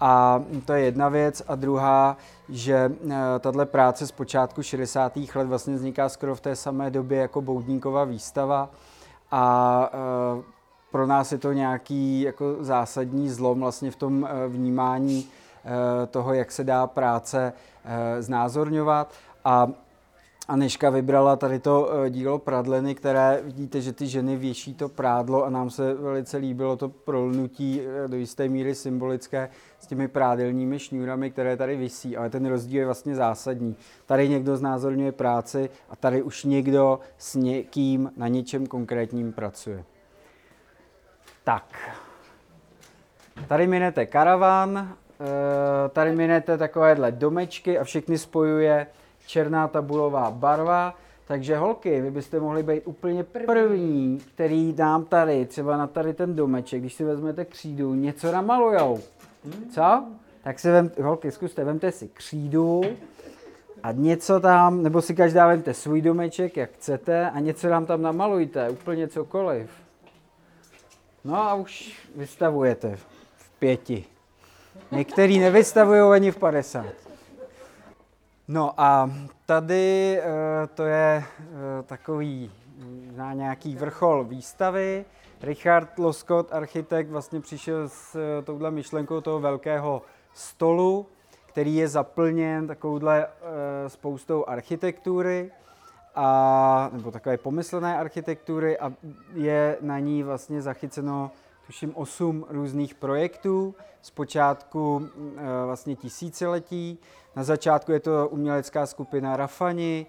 A 0.00 0.42
to 0.64 0.72
je 0.72 0.84
jedna 0.84 1.08
věc. 1.08 1.42
A 1.48 1.54
druhá, 1.54 2.16
že 2.48 2.92
eh, 3.10 3.14
tahle 3.40 3.66
práce 3.66 4.06
z 4.06 4.12
počátku 4.12 4.62
60. 4.62 5.12
let 5.34 5.48
vlastně 5.48 5.74
vzniká 5.74 6.08
skoro 6.08 6.34
v 6.34 6.40
té 6.40 6.56
samé 6.56 6.90
době 6.90 7.18
jako 7.18 7.42
Boudníková 7.42 8.04
výstava. 8.04 8.70
A 9.30 9.90
eh, 9.92 10.42
pro 10.94 11.06
nás 11.06 11.32
je 11.32 11.38
to 11.38 11.52
nějaký 11.52 12.20
jako 12.20 12.56
zásadní 12.60 13.28
zlom 13.28 13.60
vlastně 13.60 13.90
v 13.90 13.96
tom 13.96 14.28
vnímání 14.48 15.26
toho, 16.10 16.34
jak 16.34 16.52
se 16.52 16.64
dá 16.64 16.86
práce 16.86 17.52
Eh, 17.84 18.22
znázorňovat. 18.22 19.12
A 19.44 19.68
Aneška 20.48 20.90
vybrala 20.90 21.36
tady 21.36 21.58
to 21.58 21.90
eh, 21.92 22.10
dílo 22.10 22.38
Pradleny, 22.38 22.94
které 22.94 23.40
vidíte, 23.44 23.80
že 23.80 23.92
ty 23.92 24.06
ženy 24.06 24.36
věší 24.36 24.74
to 24.74 24.88
prádlo 24.88 25.44
a 25.44 25.50
nám 25.50 25.70
se 25.70 25.94
velice 25.94 26.36
líbilo 26.36 26.76
to 26.76 26.88
prolnutí 26.88 27.80
eh, 27.80 28.08
do 28.08 28.16
jisté 28.16 28.48
míry 28.48 28.74
symbolické 28.74 29.50
s 29.80 29.86
těmi 29.86 30.08
prádelními 30.08 30.78
šňůrami, 30.78 31.30
které 31.30 31.56
tady 31.56 31.76
visí, 31.76 32.16
ale 32.16 32.30
ten 32.30 32.46
rozdíl 32.46 32.80
je 32.80 32.84
vlastně 32.86 33.14
zásadní. 33.14 33.76
Tady 34.06 34.28
někdo 34.28 34.56
znázorňuje 34.56 35.12
práci 35.12 35.70
a 35.90 35.96
tady 35.96 36.22
už 36.22 36.44
někdo 36.44 37.00
s 37.18 37.34
někým 37.34 38.12
na 38.16 38.28
něčem 38.28 38.66
konkrétním 38.66 39.32
pracuje. 39.32 39.84
Tak, 41.44 41.64
tady 43.48 43.66
minete 43.66 44.06
karavan, 44.06 44.96
Eh, 45.20 45.88
tady 45.88 46.12
minete 46.12 46.58
takovéhle 46.58 47.12
domečky 47.12 47.78
a 47.78 47.84
všechny 47.84 48.18
spojuje 48.18 48.86
černá 49.26 49.68
tabulová 49.68 50.30
barva. 50.30 50.94
Takže 51.26 51.56
holky, 51.56 52.00
vy 52.00 52.10
byste 52.10 52.40
mohli 52.40 52.62
být 52.62 52.82
úplně 52.84 53.24
první, 53.24 54.18
který 54.34 54.72
dám 54.72 55.04
tady, 55.04 55.46
třeba 55.46 55.76
na 55.76 55.86
tady 55.86 56.14
ten 56.14 56.36
domeček, 56.36 56.80
když 56.80 56.94
si 56.94 57.04
vezmete 57.04 57.44
křídu, 57.44 57.94
něco 57.94 58.32
namalujou. 58.32 59.00
Co? 59.70 60.04
Tak 60.42 60.58
si 60.58 60.70
vem, 60.70 60.90
holky, 61.02 61.30
zkuste, 61.30 61.64
vemte 61.64 61.92
si 61.92 62.08
křídu 62.08 62.82
a 63.82 63.92
něco 63.92 64.40
tam, 64.40 64.82
nebo 64.82 65.02
si 65.02 65.14
každá 65.14 65.46
vemte 65.46 65.74
svůj 65.74 66.02
domeček, 66.02 66.56
jak 66.56 66.70
chcete, 66.70 67.30
a 67.30 67.40
něco 67.40 67.68
nám 67.68 67.86
tam 67.86 68.02
namalujte, 68.02 68.70
úplně 68.70 69.08
cokoliv. 69.08 69.83
No 71.24 71.36
a 71.36 71.54
už 71.54 71.92
vystavujete 72.16 72.96
v 73.36 73.50
pěti. 73.58 74.04
Některý 74.90 75.38
nevystavují 75.38 76.00
ani 76.00 76.30
v 76.30 76.36
50. 76.36 76.86
No 78.48 78.80
a 78.80 79.10
tady 79.46 80.18
eh, 80.18 80.66
to 80.74 80.84
je 80.84 81.24
eh, 81.24 81.82
takový 81.82 82.50
na 83.16 83.32
nějaký 83.32 83.76
vrchol 83.76 84.24
výstavy. 84.24 85.04
Richard 85.42 85.98
Loskot, 85.98 86.52
architekt, 86.52 87.10
vlastně 87.10 87.40
přišel 87.40 87.88
s 87.88 88.14
eh, 88.14 88.42
touhle 88.42 88.70
myšlenkou 88.70 89.20
toho 89.20 89.40
velkého 89.40 90.02
stolu, 90.34 91.06
který 91.46 91.76
je 91.76 91.88
zaplněn 91.88 92.66
takovouhle 92.66 93.26
spoustou 93.86 94.44
architektury 94.46 95.50
a, 96.14 96.90
nebo 96.92 97.10
takové 97.10 97.36
pomyslené 97.38 97.98
architektury 97.98 98.78
a 98.78 98.92
je 99.34 99.78
na 99.80 99.98
ní 99.98 100.22
vlastně 100.22 100.62
zachyceno 100.62 101.30
tuším 101.66 101.96
osm 101.96 102.46
různých 102.48 102.94
projektů, 102.94 103.74
zpočátku 104.02 105.08
eh, 105.36 105.42
vlastně 105.66 105.96
tisíciletí. 105.96 106.98
Na 107.36 107.44
začátku 107.44 107.92
je 107.92 108.00
to 108.00 108.28
umělecká 108.28 108.86
skupina 108.86 109.36
Rafani, 109.36 110.06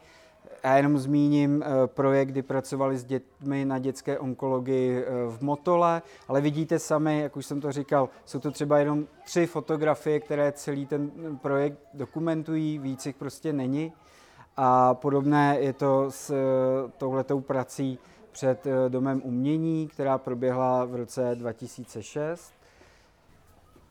já 0.63 0.77
jenom 0.77 0.97
zmíním 0.97 1.63
eh, 1.63 1.87
projekt, 1.87 2.27
kdy 2.29 2.41
pracovali 2.41 2.97
s 2.97 3.03
dětmi 3.03 3.65
na 3.65 3.79
dětské 3.79 4.19
onkologii 4.19 4.97
eh, 4.97 5.11
v 5.27 5.41
Motole, 5.41 6.01
ale 6.27 6.41
vidíte 6.41 6.79
sami, 6.79 7.19
jak 7.19 7.37
už 7.37 7.45
jsem 7.45 7.61
to 7.61 7.71
říkal, 7.71 8.09
jsou 8.25 8.39
to 8.39 8.51
třeba 8.51 8.77
jenom 8.77 9.07
tři 9.25 9.45
fotografie, 9.45 10.19
které 10.19 10.51
celý 10.51 10.85
ten 10.85 11.11
projekt 11.41 11.79
dokumentují, 11.93 12.79
víc 12.79 13.05
jich 13.05 13.15
prostě 13.15 13.53
není. 13.53 13.93
A 14.57 14.93
podobné 14.93 15.57
je 15.59 15.73
to 15.73 16.11
s 16.11 16.33
touhletou 16.97 17.41
prací 17.41 17.99
před 18.35 18.67
eh, 18.67 18.89
Domem 18.89 19.21
umění, 19.23 19.87
která 19.87 20.17
proběhla 20.17 20.85
v 20.85 20.95
roce 20.95 21.35
2006. 21.35 22.53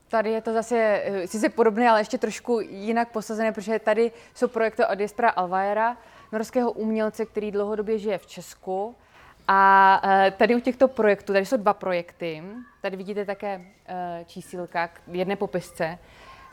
Tady 0.07 0.31
je 0.31 0.41
to 0.41 0.53
zase 0.53 0.75
eh, 0.77 1.27
sice 1.27 1.49
podobné, 1.49 1.89
ale 1.89 1.99
ještě 1.99 2.17
trošku 2.17 2.59
jinak 2.59 3.11
posazené, 3.11 3.51
protože 3.51 3.79
tady 3.79 4.11
jsou 4.33 4.47
projekty 4.47 4.85
od 4.85 4.99
Jespera 4.99 5.29
Alvajera, 5.29 5.97
norského 6.31 6.71
umělce, 6.71 7.25
který 7.25 7.51
dlouhodobě 7.51 7.97
žije 7.99 8.17
v 8.17 8.25
Česku. 8.25 8.95
A 9.47 10.01
eh, 10.03 10.31
tady 10.37 10.55
u 10.55 10.59
těchto 10.59 10.87
projektů, 10.87 11.33
tady 11.33 11.45
jsou 11.45 11.57
dva 11.57 11.73
projekty, 11.73 12.43
tady 12.81 12.97
vidíte 12.97 13.25
také 13.25 13.65
čísílka, 14.25 14.89
jedné 15.07 15.35
popisce. 15.35 15.97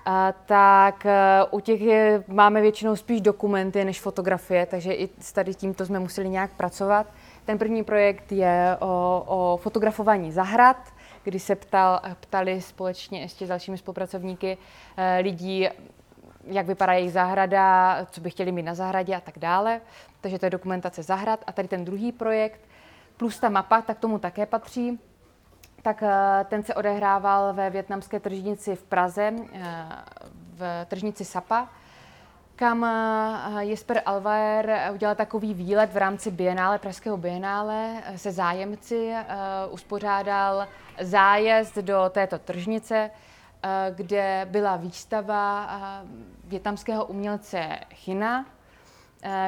A, 0.04 0.32
tak 0.32 1.06
u 1.50 1.60
těch 1.60 1.80
je, 1.80 2.24
máme 2.28 2.60
většinou 2.60 2.96
spíš 2.96 3.20
dokumenty 3.20 3.84
než 3.84 4.00
fotografie, 4.00 4.66
takže 4.66 4.94
i 4.94 5.08
s 5.18 5.32
tady 5.32 5.54
tímto 5.54 5.86
jsme 5.86 5.98
museli 5.98 6.28
nějak 6.28 6.50
pracovat. 6.52 7.06
Ten 7.44 7.58
první 7.58 7.84
projekt 7.84 8.32
je 8.32 8.76
o, 8.80 9.24
o 9.26 9.56
fotografování 9.56 10.32
zahrad, 10.32 10.76
kdy 11.24 11.38
se 11.38 11.54
ptal, 11.56 12.00
ptali 12.20 12.60
společně 12.60 13.20
ještě 13.20 13.46
s 13.46 13.48
dalšími 13.48 13.78
spolupracovníky 13.78 14.58
eh, 14.96 15.18
lidí, 15.22 15.68
jak 16.44 16.66
vypadá 16.66 16.92
jejich 16.92 17.12
zahrada, 17.12 17.98
co 18.10 18.20
by 18.20 18.30
chtěli 18.30 18.52
mít 18.52 18.62
na 18.62 18.74
zahradě 18.74 19.16
a 19.16 19.20
tak 19.20 19.38
dále. 19.38 19.80
Takže 20.20 20.38
to 20.38 20.46
je 20.46 20.50
dokumentace 20.50 21.02
zahrad. 21.02 21.44
A 21.46 21.52
tady 21.52 21.68
ten 21.68 21.84
druhý 21.84 22.12
projekt, 22.12 22.60
plus 23.16 23.40
ta 23.40 23.48
mapa, 23.48 23.82
tak 23.82 23.98
tomu 23.98 24.18
také 24.18 24.46
patří. 24.46 24.98
Tak 25.82 26.02
eh, 26.02 26.44
ten 26.48 26.62
se 26.62 26.74
odehrával 26.74 27.52
ve 27.52 27.70
větnamské 27.70 28.20
tržnici 28.20 28.76
v 28.76 28.82
Praze, 28.82 29.32
eh, 29.52 29.86
v 30.54 30.84
tržnici 30.86 31.24
Sapa 31.24 31.68
kam 32.56 32.84
eh, 32.84 33.64
Jesper 33.64 34.02
Alvaer 34.06 34.90
udělal 34.94 35.14
takový 35.14 35.54
výlet 35.54 35.92
v 35.92 35.96
rámci 35.96 36.30
Bienále, 36.30 36.78
Pražského 36.78 37.16
Bienále 37.16 38.02
se 38.16 38.32
zájemci, 38.32 39.14
uspořádal 39.70 40.68
zájezd 41.00 41.78
do 41.78 42.10
této 42.10 42.38
tržnice, 42.38 43.10
kde 43.94 44.46
byla 44.50 44.76
výstava 44.76 45.68
větnamského 46.44 47.04
umělce 47.04 47.78
China, 47.94 48.46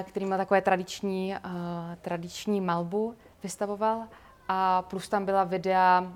který 0.02 0.26
má 0.26 0.36
takové 0.36 0.60
tradiční, 0.62 1.36
tradiční 2.00 2.60
malbu, 2.60 3.14
vystavoval. 3.42 4.08
A 4.48 4.82
plus 4.82 5.08
tam 5.08 5.24
byla 5.24 5.44
videa 5.44 6.06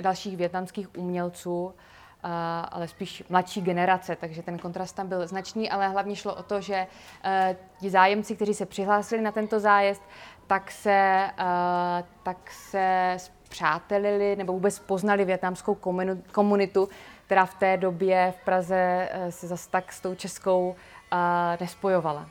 dalších 0.00 0.36
větnamských 0.36 0.98
umělců, 0.98 1.74
ale 2.68 2.88
spíš 2.88 3.24
mladší 3.28 3.60
generace, 3.60 4.16
takže 4.16 4.42
ten 4.42 4.58
kontrast 4.58 4.96
tam 4.96 5.08
byl 5.08 5.26
značný, 5.26 5.70
ale 5.70 5.88
hlavně 5.88 6.16
šlo 6.16 6.34
o 6.34 6.42
to, 6.42 6.60
že 6.60 6.86
uh, 7.24 7.56
ti 7.80 7.90
zájemci, 7.90 8.36
kteří 8.36 8.54
se 8.54 8.66
přihlásili 8.66 9.22
na 9.22 9.32
tento 9.32 9.60
zájezd, 9.60 10.02
tak 10.46 10.70
se, 10.70 11.30
uh, 11.38 12.06
tak 12.22 12.50
se 12.50 13.16
přátelili 13.48 14.36
nebo 14.36 14.52
vůbec 14.52 14.78
poznali 14.78 15.24
větnamskou 15.24 15.76
komunitu, 16.32 16.88
která 17.26 17.46
v 17.46 17.54
té 17.54 17.76
době 17.76 18.34
v 18.40 18.44
Praze 18.44 19.08
uh, 19.14 19.28
se 19.30 19.46
zase 19.46 19.70
tak 19.70 19.92
s 19.92 20.00
tou 20.00 20.14
českou 20.14 20.68
uh, 20.68 21.18
nespojovala. 21.60 22.26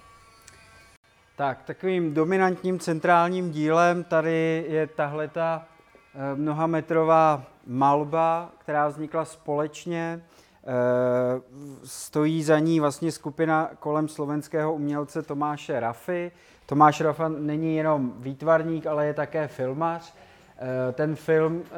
Tak, 1.36 1.63
takovým 1.63 2.13
dominantním 2.13 2.80
centrálním 2.80 3.52
dílem 3.52 4.04
tady 4.04 4.65
je 4.69 4.88
tahle 4.88 5.28
ta 5.28 5.65
mnohametrová 6.36 7.43
malba, 7.65 8.52
která 8.58 8.88
vznikla 8.88 9.26
společně. 9.26 10.22
Eh, 10.65 11.41
stojí 11.84 12.43
za 12.43 12.60
ní 12.60 12.80
vlastně 12.80 13.12
skupina 13.12 13.69
kolem 13.80 14.08
slovenského 14.08 14.74
umělce 14.74 15.22
Tomáše 15.22 15.80
Rafy. 15.80 16.32
Tomáš 16.65 17.02
Rafa 17.02 17.28
není 17.30 17.76
jenom 17.76 18.13
výtvarník, 18.17 18.88
ale 18.88 19.06
je 19.06 19.13
také 19.13 19.48
filmař. 19.48 20.13
Eh, 20.58 20.91
ten 20.91 21.15
film, 21.15 21.63
eh, 21.65 21.72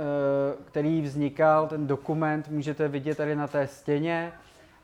který 0.66 1.02
vznikal, 1.02 1.68
ten 1.68 1.88
dokument, 1.88 2.50
můžete 2.50 2.88
vidět 2.88 3.18
tady 3.18 3.36
na 3.36 3.48
té 3.48 3.68
stěně 3.68 4.34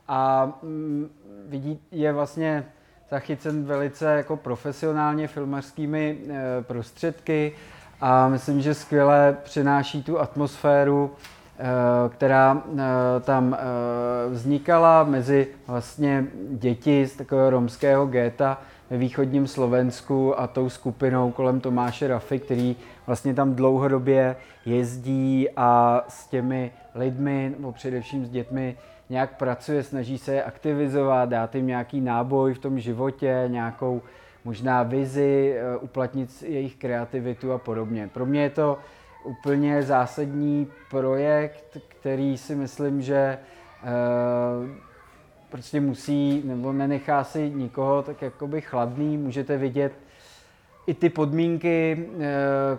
a 0.08 0.46
mm, 0.64 1.10
vidí, 1.48 1.80
je 1.92 2.14
vlastně 2.14 2.72
zachycen 3.12 3.64
velice 3.64 4.06
jako 4.06 4.38
profesionálně 4.38 5.28
filmařskými 5.28 6.18
prostředky 6.62 7.54
a 8.02 8.28
myslím, 8.28 8.62
že 8.62 8.74
skvěle 8.74 9.38
přináší 9.44 10.04
tu 10.04 10.20
atmosféru, 10.20 11.12
eh, 11.60 11.64
která 12.10 12.64
eh, 12.66 12.82
tam 13.20 13.54
eh, 13.54 13.60
vznikala 14.30 15.04
mezi 15.04 15.48
vlastně 15.68 16.26
děti 16.50 17.08
z 17.08 17.16
takového 17.16 17.50
romského 17.50 18.06
géta 18.06 18.62
ve 18.90 18.98
východním 18.98 19.48
Slovensku 19.48 20.40
a 20.40 20.48
tou 20.48 20.70
skupinou 20.70 21.32
kolem 21.32 21.60
Tomáše 21.60 22.08
Rafy, 22.08 22.40
který 22.40 22.76
vlastně 23.08 23.34
tam 23.34 23.56
dlouhodobě 23.56 24.36
jezdí 24.66 25.48
a 25.56 26.02
s 26.08 26.28
těmi 26.28 26.72
lidmi, 26.96 27.54
nebo 27.58 27.72
především 27.72 28.26
s 28.26 28.30
dětmi, 28.30 28.78
nějak 29.12 29.38
pracuje, 29.38 29.84
snaží 29.84 30.18
se 30.18 30.34
je 30.34 30.44
aktivizovat, 30.44 31.30
dát 31.30 31.56
jim 31.56 31.68
nějaký 31.68 32.02
náboj 32.02 32.54
v 32.54 32.60
tom 32.60 32.80
životě, 32.80 33.44
nějakou 33.48 34.02
možná 34.46 34.84
vizi, 34.84 35.56
eh, 35.58 35.78
uplatnit 35.78 36.44
jejich 36.44 36.76
kreativitu 36.76 37.52
a 37.52 37.58
podobně. 37.58 38.10
Pro 38.14 38.26
mě 38.26 38.42
je 38.42 38.50
to 38.50 38.78
úplně 39.24 39.84
zásadní 39.84 40.68
projekt, 40.90 41.78
který 41.88 42.38
si 42.38 42.56
myslím, 42.56 43.02
že 43.02 43.38
eh, 43.84 43.88
prostě 45.50 45.82
musí, 45.82 46.42
nebo 46.46 46.74
nenechá 46.74 47.24
si 47.24 47.50
nikoho 47.50 48.04
tak 48.04 48.22
jakoby 48.22 48.62
chladný, 48.62 49.18
můžete 49.18 49.58
vidět 49.58 49.94
i 50.88 50.94
ty 50.94 51.10
podmínky, 51.10 52.08
eh, 52.20 52.28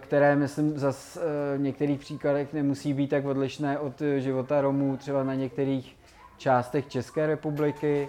které 0.00 0.36
myslím 0.36 0.78
zas 0.78 1.18
v 1.56 1.60
některých 1.60 2.00
příkladech 2.00 2.52
nemusí 2.52 2.94
být 2.94 3.08
tak 3.08 3.24
odlišné 3.24 3.78
od 3.78 4.02
života 4.18 4.60
Romů, 4.60 4.96
třeba 4.96 5.24
na 5.24 5.34
některých 5.34 6.01
částech 6.42 6.88
České 6.88 7.26
republiky 7.26 8.08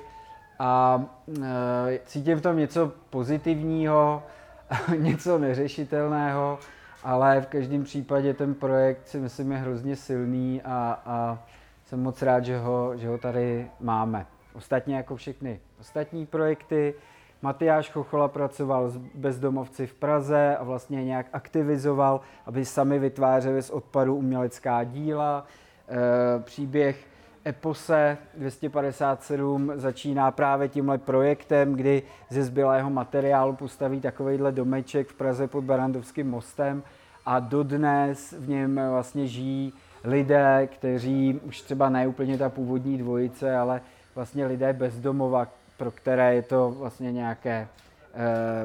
a 0.59 1.03
e, 1.43 1.99
cítím 2.05 2.37
v 2.37 2.41
tom 2.41 2.57
něco 2.57 2.91
pozitivního, 3.09 4.23
něco 4.97 5.37
neřešitelného, 5.37 6.59
ale 7.03 7.41
v 7.41 7.47
každém 7.47 7.83
případě 7.83 8.33
ten 8.33 8.53
projekt 8.53 9.07
si 9.07 9.19
myslím 9.19 9.51
je 9.51 9.57
hrozně 9.57 9.95
silný 9.95 10.61
a, 10.61 11.01
a 11.05 11.39
jsem 11.85 12.03
moc 12.03 12.21
rád, 12.21 12.45
že 12.45 12.57
ho, 12.57 12.97
že 12.97 13.07
ho 13.07 13.17
tady 13.17 13.67
máme. 13.79 14.25
Ostatně 14.53 14.95
jako 14.95 15.15
všechny 15.15 15.59
ostatní 15.79 16.25
projekty, 16.25 16.93
Matyáš 17.41 17.89
Chochola 17.89 18.27
pracoval 18.27 18.89
s 18.89 18.97
bezdomovci 18.97 19.87
v 19.87 19.93
Praze 19.93 20.57
a 20.59 20.63
vlastně 20.63 21.05
nějak 21.05 21.25
aktivizoval, 21.33 22.21
aby 22.45 22.65
sami 22.65 22.99
vytvářeli 22.99 23.61
z 23.61 23.69
odpadu 23.69 24.15
umělecká 24.15 24.83
díla. 24.83 25.45
E, 25.89 26.39
příběh 26.39 27.12
Epose 27.45 28.17
257 28.37 29.71
začíná 29.75 30.31
právě 30.31 30.69
tímhle 30.69 30.97
projektem, 30.97 31.73
kdy 31.73 32.03
ze 32.29 32.43
zbylého 32.43 32.89
materiálu 32.89 33.55
postaví 33.55 34.01
takovýhle 34.01 34.51
domeček 34.51 35.07
v 35.07 35.13
Praze 35.13 35.47
pod 35.47 35.63
Barandovským 35.63 36.29
mostem 36.29 36.83
a 37.25 37.39
dodnes 37.39 38.33
v 38.39 38.49
něm 38.49 38.81
vlastně 38.89 39.27
žijí 39.27 39.73
lidé, 40.03 40.69
kteří 40.71 41.39
už 41.43 41.61
třeba 41.61 41.89
ne 41.89 42.07
úplně 42.07 42.37
ta 42.37 42.49
původní 42.49 42.97
dvojice, 42.97 43.57
ale 43.57 43.81
vlastně 44.15 44.45
lidé 44.45 44.73
bezdomova, 44.73 45.47
pro 45.77 45.91
které 45.91 46.35
je 46.35 46.41
to 46.41 46.71
vlastně 46.71 47.11
nějaké 47.11 47.51
e, 47.53 47.67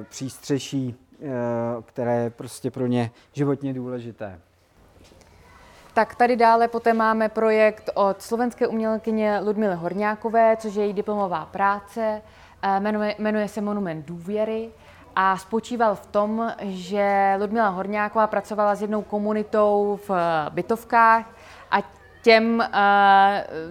přístřeší, 0.05 0.95
e, 1.23 1.27
které 1.83 2.23
je 2.23 2.31
prostě 2.31 2.71
pro 2.71 2.87
ně 2.87 3.11
životně 3.33 3.75
důležité. 3.75 4.41
Tak 5.99 6.15
tady 6.15 6.37
dále 6.37 6.69
poté 6.69 6.95
máme 6.95 7.29
projekt 7.29 7.91
od 7.95 8.23
slovenské 8.23 8.67
umělkyně 8.67 9.41
Ludmily 9.45 9.75
Horňákové, 9.75 10.57
což 10.57 10.75
je 10.75 10.85
její 10.85 10.93
diplomová 10.93 11.45
práce. 11.47 12.23
Eh, 12.63 12.81
jmenuje, 12.81 13.15
jmenuje 13.19 13.49
se 13.49 13.61
Monument 13.61 14.07
důvěry 14.07 14.71
a 15.17 15.37
spočíval 15.37 15.95
v 15.95 16.07
tom, 16.07 16.53
že 16.61 17.37
Ludmila 17.41 17.69
Horňáková 17.69 18.27
pracovala 18.27 18.75
s 18.75 18.83
jednou 18.83 19.03
komunitou 19.03 19.99
v 20.09 20.11
bytovkách 20.51 21.25
a 21.27 21.38
těm 22.23 22.59
uh, 22.59 22.65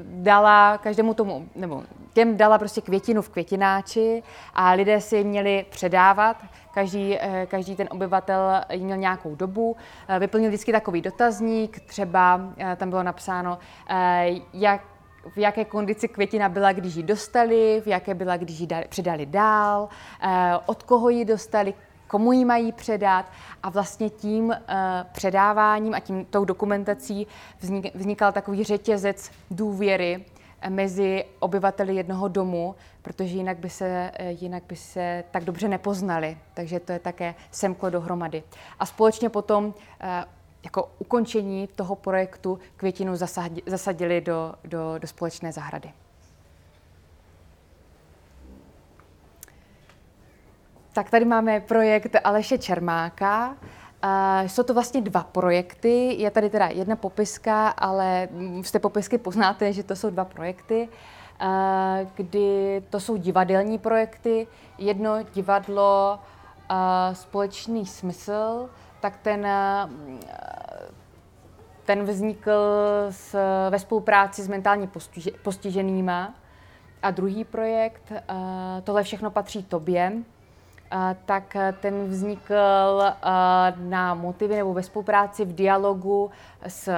dala 0.03 0.77
každému 0.77 1.13
tomu, 1.13 1.49
nebo 1.55 1.83
těm 2.13 2.37
dala 2.37 2.57
prostě 2.57 2.81
květinu 2.81 3.21
v 3.21 3.29
květináči 3.29 4.23
a 4.53 4.71
lidé 4.71 5.01
si 5.01 5.23
měli 5.23 5.65
předávat. 5.69 6.37
Každý, 6.73 7.17
eh, 7.19 7.45
každý 7.45 7.75
ten 7.75 7.87
obyvatel 7.91 8.61
měl 8.77 8.97
nějakou 8.97 9.35
dobu, 9.35 9.75
eh, 10.07 10.19
vyplnil 10.19 10.49
vždycky 10.49 10.71
takový 10.71 11.01
dotazník, 11.01 11.79
třeba 11.79 12.41
tam 12.75 12.89
bylo 12.89 13.03
napsáno, 13.03 13.57
jak 14.53 14.81
v 15.35 15.37
jaké 15.37 15.65
kondici 15.65 16.07
květina 16.07 16.49
byla, 16.49 16.71
když 16.71 16.95
ji 16.95 17.03
dostali, 17.03 17.81
v 17.85 17.87
jaké 17.87 18.13
byla, 18.13 18.37
když 18.37 18.59
ji 18.59 18.67
předali 18.89 19.25
dál, 19.25 19.89
od 20.65 20.83
koho 20.83 21.09
ji 21.09 21.25
dostali, 21.25 21.73
komu 22.07 22.31
ji 22.31 22.45
mají 22.45 22.71
předat 22.71 23.25
a 23.63 23.69
vlastně 23.69 24.09
tím 24.09 24.55
předáváním 25.11 25.93
a 25.93 25.99
tím 25.99 26.25
tou 26.25 26.45
dokumentací 26.45 27.27
vznikal 27.93 28.31
takový 28.31 28.63
řetězec 28.63 29.31
důvěry 29.51 30.25
mezi 30.69 31.25
obyvateli 31.39 31.95
jednoho 31.95 32.27
domu, 32.27 32.75
protože 33.01 33.35
jinak 33.35 33.57
by, 33.57 33.69
se, 33.69 34.11
jinak 34.19 34.63
by 34.67 34.75
se 34.75 35.23
tak 35.31 35.43
dobře 35.43 35.67
nepoznali. 35.67 36.37
Takže 36.53 36.79
to 36.79 36.91
je 36.91 36.99
také 36.99 37.35
semklo 37.51 37.89
dohromady. 37.89 38.43
A 38.79 38.85
společně 38.85 39.29
potom 39.29 39.73
eh, 39.99 40.25
jako 40.63 40.91
ukončení 40.99 41.67
toho 41.67 41.95
projektu 41.95 42.59
květinu 42.77 43.15
zasadili 43.65 44.21
do, 44.21 44.53
do, 44.63 44.97
do 44.99 45.07
společné 45.07 45.51
zahrady. 45.51 45.91
Tak 50.97 51.09
tady 51.09 51.25
máme 51.25 51.59
projekt 51.59 52.15
Aleše 52.23 52.57
Čermáka, 52.57 53.55
Uh, 54.03 54.47
jsou 54.47 54.63
to 54.63 54.73
vlastně 54.73 55.01
dva 55.01 55.23
projekty. 55.23 56.15
Je 56.17 56.31
tady 56.31 56.49
teda 56.49 56.67
jedna 56.67 56.95
popiska, 56.95 57.69
ale 57.69 58.29
z 58.61 58.71
té 58.71 58.79
popisky 58.79 59.17
poznáte, 59.17 59.73
že 59.73 59.83
to 59.83 59.95
jsou 59.95 60.09
dva 60.09 60.25
projekty, 60.25 60.89
uh, 61.41 61.47
kdy 62.13 62.83
to 62.89 62.99
jsou 62.99 63.17
divadelní 63.17 63.77
projekty. 63.77 64.47
Jedno 64.77 65.23
divadlo 65.33 66.19
uh, 66.71 67.13
Společný 67.13 67.85
smysl, 67.85 68.69
tak 68.99 69.17
ten, 69.17 69.47
ten 71.85 72.03
vznikl 72.03 72.51
s, 73.09 73.35
ve 73.69 73.79
spolupráci 73.79 74.43
s 74.43 74.47
mentálně 74.47 74.87
postiže, 74.87 75.31
postiženýma. 75.43 76.33
A 77.01 77.11
druhý 77.11 77.43
projekt, 77.43 78.13
tohle 78.83 79.03
všechno 79.03 79.31
patří 79.31 79.63
tobě, 79.63 80.11
tak 81.25 81.55
eh, 81.55 81.73
ten 81.79 82.07
vznikl 82.07 83.01
eh, 83.01 83.13
na 83.77 84.13
motivy 84.13 84.55
nebo 84.55 84.73
ve 84.73 84.83
spolupráci 84.83 85.45
v 85.45 85.55
dialogu 85.55 86.31
s, 86.67 86.89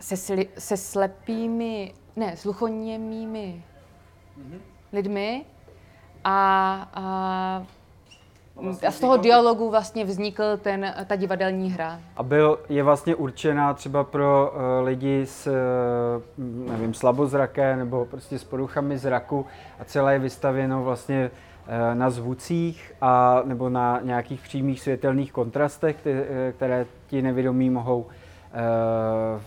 se, 0.00 0.36
se 0.58 0.76
slepými, 0.76 1.94
ne, 2.16 2.36
sluchoněmými 2.36 3.64
mm-hmm. 4.38 4.58
lidmi 4.92 5.44
a, 6.24 6.88
a 6.94 7.64
Vlastně 8.56 8.88
a 8.88 8.90
z 8.90 9.00
toho 9.00 9.16
dialogu 9.16 9.70
vlastně 9.70 10.04
vznikl 10.04 10.56
ten, 10.56 10.94
ta 11.06 11.16
divadelní 11.16 11.70
hra. 11.70 12.00
A 12.16 12.22
byl, 12.22 12.58
je 12.68 12.82
vlastně 12.82 13.14
určená 13.14 13.74
třeba 13.74 14.04
pro 14.04 14.52
uh, 14.52 14.86
lidi 14.86 15.26
s, 15.26 15.46
uh, 15.46 15.52
nevím, 16.70 16.94
slabozraké 16.94 17.76
nebo 17.76 18.04
prostě 18.04 18.38
s 18.38 18.44
poruchami 18.44 18.98
zraku 18.98 19.46
a 19.78 19.84
celé 19.84 20.12
je 20.12 20.18
vystavěno 20.18 20.84
vlastně 20.84 21.30
Eh, 21.30 21.49
na 21.94 22.10
zvucích 22.10 22.92
a 23.00 23.42
nebo 23.44 23.68
na 23.68 24.00
nějakých 24.02 24.40
přímých 24.40 24.80
světelných 24.80 25.32
kontrastech, 25.32 26.06
eh, 26.06 26.52
které 26.56 26.86
ti 27.06 27.22
nevědomí 27.22 27.70
mohou 27.70 28.06
eh, 28.52 29.40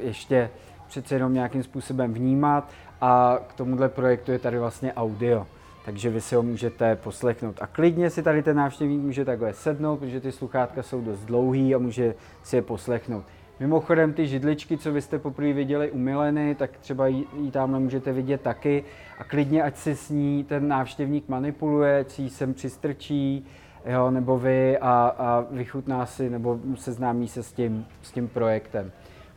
ještě 0.00 0.50
přece 0.86 1.14
jenom 1.14 1.34
nějakým 1.34 1.62
způsobem 1.62 2.14
vnímat 2.14 2.70
a 3.00 3.38
k 3.48 3.52
tomuhle 3.52 3.88
projektu 3.88 4.32
je 4.32 4.38
tady 4.38 4.58
vlastně 4.58 4.92
audio. 4.92 5.46
Takže 5.84 6.10
vy 6.10 6.20
si 6.20 6.34
ho 6.34 6.42
můžete 6.42 6.96
poslechnout. 6.96 7.56
A 7.60 7.66
klidně 7.66 8.10
si 8.10 8.22
tady 8.22 8.42
ten 8.42 8.56
návštěvník 8.56 9.00
může 9.00 9.24
takhle 9.24 9.52
sednout, 9.52 9.96
protože 9.96 10.20
ty 10.20 10.32
sluchátka 10.32 10.82
jsou 10.82 11.00
dost 11.00 11.20
dlouhý 11.20 11.74
a 11.74 11.78
může 11.78 12.14
si 12.42 12.56
je 12.56 12.62
poslechnout. 12.62 13.24
Mimochodem 13.60 14.12
ty 14.12 14.26
židličky, 14.26 14.78
co 14.78 14.92
vy 14.92 15.02
jste 15.02 15.18
poprvé 15.18 15.52
viděli 15.52 15.90
u 15.90 15.98
Mileny, 15.98 16.54
tak 16.54 16.70
třeba 16.80 17.06
ji, 17.06 17.26
tamhle 17.50 17.80
můžete 17.80 18.12
vidět 18.12 18.40
taky 18.40 18.84
a 19.18 19.24
klidně, 19.24 19.62
ať 19.62 19.76
si 19.76 19.96
s 19.96 20.10
ní 20.10 20.44
ten 20.44 20.68
návštěvník 20.68 21.28
manipuluje, 21.28 22.00
ať 22.00 22.10
si 22.10 22.30
sem 22.30 22.54
přistrčí, 22.54 23.46
jo, 23.86 24.10
nebo 24.10 24.38
vy 24.38 24.78
a, 24.78 25.14
a 25.18 25.44
vychutná 25.50 26.06
si 26.06 26.30
nebo 26.30 26.58
seznámí 26.76 27.28
se 27.28 27.42
s 27.42 27.52
tím, 27.52 27.86
s 28.02 28.12
tím 28.12 28.28
projektem. 28.28 28.92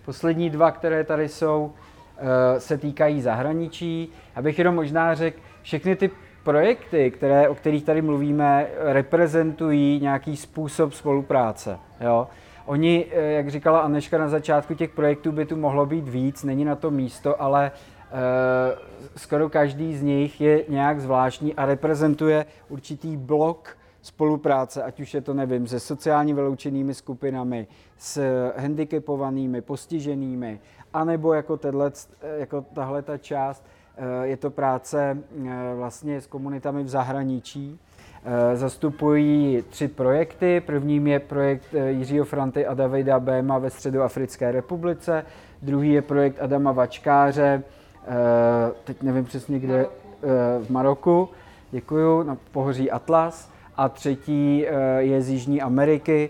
Poslední 0.05 0.49
dva, 0.49 0.71
které 0.71 1.03
tady 1.03 1.29
jsou, 1.29 1.73
eh, 2.17 2.59
se 2.59 2.77
týkají 2.77 3.21
zahraničí. 3.21 4.09
Abych 4.35 4.59
jenom 4.59 4.75
možná 4.75 5.15
řekl, 5.15 5.39
všechny 5.61 5.95
ty 5.95 6.09
projekty, 6.43 7.11
které, 7.11 7.49
o 7.49 7.55
kterých 7.55 7.83
tady 7.83 8.01
mluvíme, 8.01 8.67
reprezentují 8.79 9.99
nějaký 9.99 10.37
způsob 10.37 10.93
spolupráce. 10.93 11.79
Jo? 12.01 12.27
Oni, 12.71 13.05
eh, 13.11 13.31
jak 13.31 13.49
říkala 13.49 13.79
Aneška 13.79 14.17
na 14.17 14.29
začátku, 14.29 14.73
těch 14.73 14.89
projektů 14.89 15.31
by 15.31 15.45
tu 15.45 15.55
mohlo 15.55 15.85
být 15.85 16.07
víc, 16.07 16.43
není 16.43 16.65
na 16.65 16.75
to 16.75 16.91
místo, 16.91 17.41
ale 17.41 17.71
uh, 17.71 18.17
skoro 19.15 19.49
každý 19.49 19.97
z 19.97 20.01
nich 20.01 20.41
je 20.41 20.65
nějak 20.69 21.01
zvláštní 21.01 21.55
a 21.55 21.65
reprezentuje 21.65 22.45
určitý 22.69 23.17
blok 23.17 23.77
spolupráce, 24.01 24.83
ať 24.83 24.99
už 24.99 25.13
je 25.13 25.21
to, 25.21 25.33
nevím, 25.33 25.67
se 25.67 25.79
sociálně 25.79 26.33
vyloučenými 26.33 26.93
skupinami, 26.93 27.67
s 27.97 28.21
handicapovanými, 28.57 29.61
postiženými, 29.61 30.59
anebo 30.93 31.33
jako, 31.33 31.57
tato, 31.57 31.91
jako 32.37 32.65
tahle 32.73 33.01
ta 33.01 33.17
část, 33.17 33.65
je 34.23 34.37
to 34.37 34.49
práce 34.49 35.17
vlastně 35.75 36.21
s 36.21 36.27
komunitami 36.27 36.83
v 36.83 36.89
zahraničí, 36.89 37.79
Eh, 37.90 37.90
zastupují 38.53 39.63
tři 39.69 39.87
projekty. 39.87 40.61
Prvním 40.65 41.07
je 41.07 41.19
projekt 41.19 41.65
eh, 41.73 41.91
Jiřího 41.91 42.25
Franty 42.25 42.65
a 42.65 42.73
Davida 42.73 43.19
Béma 43.19 43.57
ve 43.57 43.69
Středoafrické 43.69 44.51
republice. 44.51 45.25
Druhý 45.61 45.93
je 45.93 46.01
projekt 46.01 46.41
Adama 46.41 46.71
Vačkáře, 46.71 47.63
eh, 48.07 48.11
teď 48.83 49.03
nevím 49.03 49.25
přesně 49.25 49.59
kde, 49.59 49.85
v 50.63 50.69
Maroku. 50.69 51.29
Děkuju, 51.71 52.23
na 52.23 52.37
pohoří 52.51 52.91
Atlas. 52.91 53.51
A 53.77 53.89
třetí 53.89 54.65
je 54.97 55.21
z 55.21 55.29
Jižní 55.29 55.61
Ameriky 55.61 56.29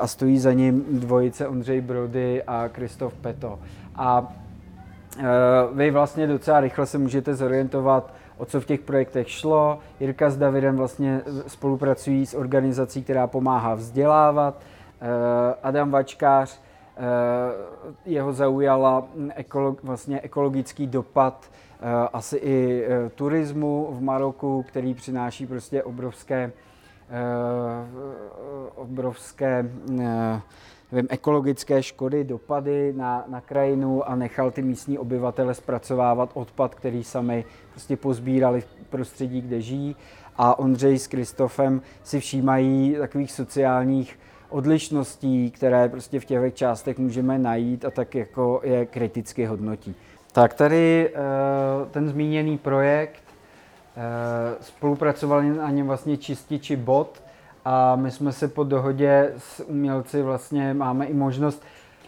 a 0.00 0.06
stojí 0.06 0.38
za 0.38 0.52
ním 0.52 0.84
dvojice 0.90 1.48
Ondřej 1.48 1.80
Brody 1.80 2.42
a 2.42 2.68
Kristof 2.68 3.14
Peto. 3.14 3.58
A 3.96 4.32
vy 5.72 5.90
vlastně 5.90 6.26
docela 6.26 6.60
rychle 6.60 6.86
se 6.86 6.98
můžete 6.98 7.34
zorientovat, 7.34 8.14
o 8.42 8.44
co 8.44 8.60
v 8.60 8.66
těch 8.66 8.80
projektech 8.80 9.30
šlo. 9.30 9.78
Jirka 10.00 10.30
s 10.30 10.36
Davidem 10.36 10.76
vlastně 10.76 11.20
spolupracují 11.46 12.26
s 12.26 12.34
organizací, 12.34 13.02
která 13.02 13.26
pomáhá 13.26 13.74
vzdělávat. 13.74 14.60
Eh, 15.00 15.54
Adam 15.62 15.90
Vačkář, 15.90 16.60
eh, 16.60 17.00
jeho 18.04 18.32
zaujala 18.32 19.04
ekolog, 19.34 19.82
vlastně 19.82 20.20
ekologický 20.20 20.86
dopad 20.86 21.50
eh, 21.80 22.08
asi 22.12 22.36
i 22.36 22.86
turismu 23.14 23.88
v 23.90 24.02
Maroku, 24.02 24.62
který 24.68 24.94
přináší 24.94 25.46
prostě 25.46 25.82
obrovské 25.82 26.52
obrovské 28.74 29.70
nevím, 30.92 31.08
ekologické 31.10 31.82
škody, 31.82 32.24
dopady 32.24 32.92
na, 32.96 33.24
na 33.28 33.40
krajinu 33.40 34.08
a 34.08 34.16
nechal 34.16 34.50
ty 34.50 34.62
místní 34.62 34.98
obyvatele 34.98 35.54
zpracovávat 35.54 36.30
odpad, 36.34 36.74
který 36.74 37.04
sami 37.04 37.44
prostě 37.70 37.96
pozbírali 37.96 38.60
v 38.60 38.66
prostředí, 38.90 39.40
kde 39.40 39.60
žijí. 39.60 39.96
A 40.36 40.58
Ondřej 40.58 40.98
s 40.98 41.06
Kristofem 41.06 41.82
si 42.02 42.20
všímají 42.20 42.96
takových 42.98 43.32
sociálních 43.32 44.18
odlišností, 44.48 45.50
které 45.50 45.88
prostě 45.88 46.20
v 46.20 46.24
těch 46.24 46.54
částech 46.54 46.98
můžeme 46.98 47.38
najít 47.38 47.84
a 47.84 47.90
tak 47.90 48.14
jako 48.14 48.60
je 48.64 48.86
kriticky 48.86 49.44
hodnotí. 49.44 49.94
Tak 50.32 50.54
tady 50.54 51.10
eh, 51.14 51.18
ten 51.90 52.08
zmíněný 52.08 52.58
projekt, 52.58 53.22
eh, 53.96 54.56
spolupracovali 54.60 55.50
na 55.50 55.70
něm 55.70 55.86
vlastně 55.86 56.16
čističi 56.16 56.76
bot, 56.76 57.22
a 57.64 57.96
my 57.96 58.10
jsme 58.10 58.32
se 58.32 58.48
po 58.48 58.64
dohodě 58.64 59.32
s 59.38 59.64
umělci 59.68 60.22
vlastně 60.22 60.74
máme 60.74 61.06
i 61.06 61.14
možnost 61.14 61.62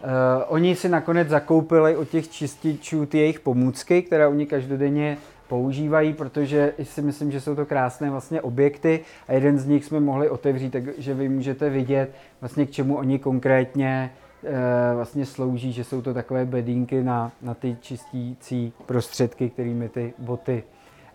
Uh, 0.04 0.10
oni 0.46 0.76
si 0.76 0.88
nakonec 0.88 1.28
zakoupili 1.28 1.96
od 1.96 2.08
těch 2.08 2.28
čističů 2.28 3.06
ty 3.06 3.18
jejich 3.18 3.40
pomůcky, 3.40 4.02
které 4.02 4.26
oni 4.28 4.46
každodenně 4.46 5.18
používají, 5.48 6.12
protože 6.12 6.72
si 6.82 7.02
myslím, 7.02 7.30
že 7.30 7.40
jsou 7.40 7.54
to 7.54 7.66
krásné 7.66 8.10
vlastně 8.10 8.40
objekty 8.40 9.00
a 9.28 9.32
jeden 9.32 9.58
z 9.58 9.66
nich 9.66 9.84
jsme 9.84 10.00
mohli 10.00 10.30
otevřít, 10.30 10.70
takže 10.70 11.14
vy 11.14 11.28
můžete 11.28 11.70
vidět 11.70 12.10
vlastně 12.40 12.66
k 12.66 12.70
čemu 12.70 12.96
oni 12.96 13.18
konkrétně 13.18 14.12
uh, 14.42 14.50
vlastně 14.94 15.26
slouží, 15.26 15.72
že 15.72 15.84
jsou 15.84 16.02
to 16.02 16.14
takové 16.14 16.44
bedínky 16.44 17.02
na, 17.02 17.32
na 17.42 17.54
ty 17.54 17.76
čistící 17.80 18.72
prostředky, 18.86 19.50
kterými 19.50 19.88
ty 19.88 20.14
boty 20.18 20.62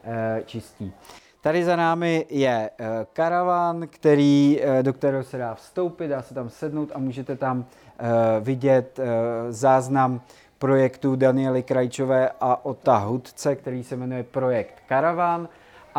uh, 0.04 0.46
čistí. 0.46 0.94
Tady 1.42 1.64
za 1.64 1.76
námi 1.76 2.26
je 2.30 2.70
eh, 2.80 2.86
karavan, 3.14 3.88
který, 3.88 4.60
eh, 4.62 4.84
do 4.84 4.94
kterého 4.94 5.24
se 5.24 5.38
dá 5.38 5.56
vstoupit, 5.56 6.08
dá 6.08 6.22
se 6.22 6.34
tam 6.34 6.50
sednout 6.50 6.92
a 6.94 7.00
můžete 7.00 7.36
tam 7.36 7.66
eh, 8.00 8.06
vidět 8.40 9.00
záznam 9.50 10.22
projektu 10.58 11.16
Daniely 11.16 11.64
Krajčové 11.64 12.30
a 12.42 12.66
Ota 12.66 12.98
Hudce, 12.98 13.56
který 13.56 13.84
se 13.84 13.96
jmenuje 13.96 14.24
Projekt 14.24 14.74
Karavan 14.88 15.50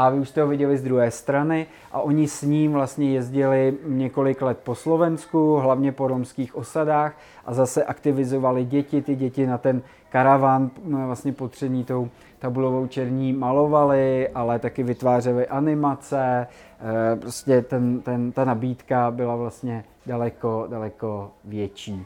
a 0.01 0.11
vy 0.11 0.19
už 0.19 0.29
jste 0.29 0.43
ho 0.43 0.49
viděli 0.49 0.79
z 0.79 0.83
druhé 0.83 1.11
strany. 1.11 1.67
A 1.93 2.01
oni 2.01 2.29
s 2.29 2.43
ním 2.43 2.73
vlastně 2.73 3.11
jezdili 3.11 3.79
několik 3.87 4.43
let 4.43 4.59
po 4.65 4.75
Slovensku, 4.75 5.57
hlavně 5.57 5.93
po 5.93 6.09
romských 6.09 6.57
osadách. 6.57 7.15
A 7.47 7.55
zase 7.55 7.85
aktivizovali 7.85 8.65
děti, 8.65 9.03
ty 9.03 9.17
děti 9.17 9.47
na 9.47 9.59
ten 9.59 9.83
karavan 10.11 10.71
vlastně 11.07 11.33
potření 11.33 11.85
tou 11.85 12.09
tabulovou 12.39 12.87
černí 12.87 13.33
malovali, 13.33 14.29
ale 14.29 14.59
taky 14.59 14.83
vytvářeli 14.83 15.47
animace, 15.47 16.47
eh, 16.81 17.17
prostě 17.17 17.63
ten, 17.63 18.01
ten, 18.01 18.33
ta 18.33 18.45
nabídka 18.45 19.11
byla 19.11 19.37
vlastně 19.37 19.85
daleko, 20.07 20.67
daleko 20.71 21.31
větší. 21.45 22.05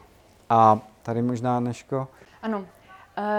A 0.49 0.79
tady 1.03 1.21
možná 1.21 1.59
Neško? 1.59 2.07
Ano, 2.43 2.65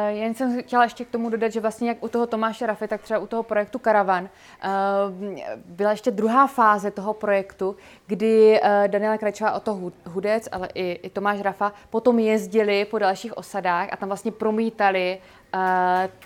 jen 0.08 0.34
jsem 0.34 0.62
chtěla 0.62 0.84
ještě 0.84 1.04
k 1.04 1.10
tomu 1.10 1.30
dodat, 1.30 1.52
že 1.52 1.60
vlastně 1.60 1.88
jak 1.88 2.04
u 2.04 2.08
toho 2.08 2.26
Tomáše 2.26 2.66
Rafy, 2.66 2.88
tak 2.88 3.02
třeba 3.02 3.20
u 3.20 3.26
toho 3.26 3.42
projektu 3.42 3.78
Karavan. 3.78 4.24
Uh, 4.24 5.50
byla 5.64 5.90
ještě 5.90 6.10
druhá 6.10 6.46
fáze 6.46 6.90
toho 6.90 7.14
projektu, 7.14 7.76
kdy 8.06 8.60
uh, 8.60 8.68
Daniela 8.86 9.18
Krajčová, 9.18 9.52
o 9.52 9.60
to 9.60 9.80
Hudec, 10.04 10.48
ale 10.52 10.68
i, 10.74 10.92
i 10.92 11.10
Tomáš 11.10 11.40
Rafa 11.40 11.72
potom 11.90 12.18
jezdili 12.18 12.84
po 12.84 12.98
dalších 12.98 13.36
osadách 13.36 13.88
a 13.92 13.96
tam 13.96 14.08
vlastně 14.08 14.32
promítali 14.32 15.18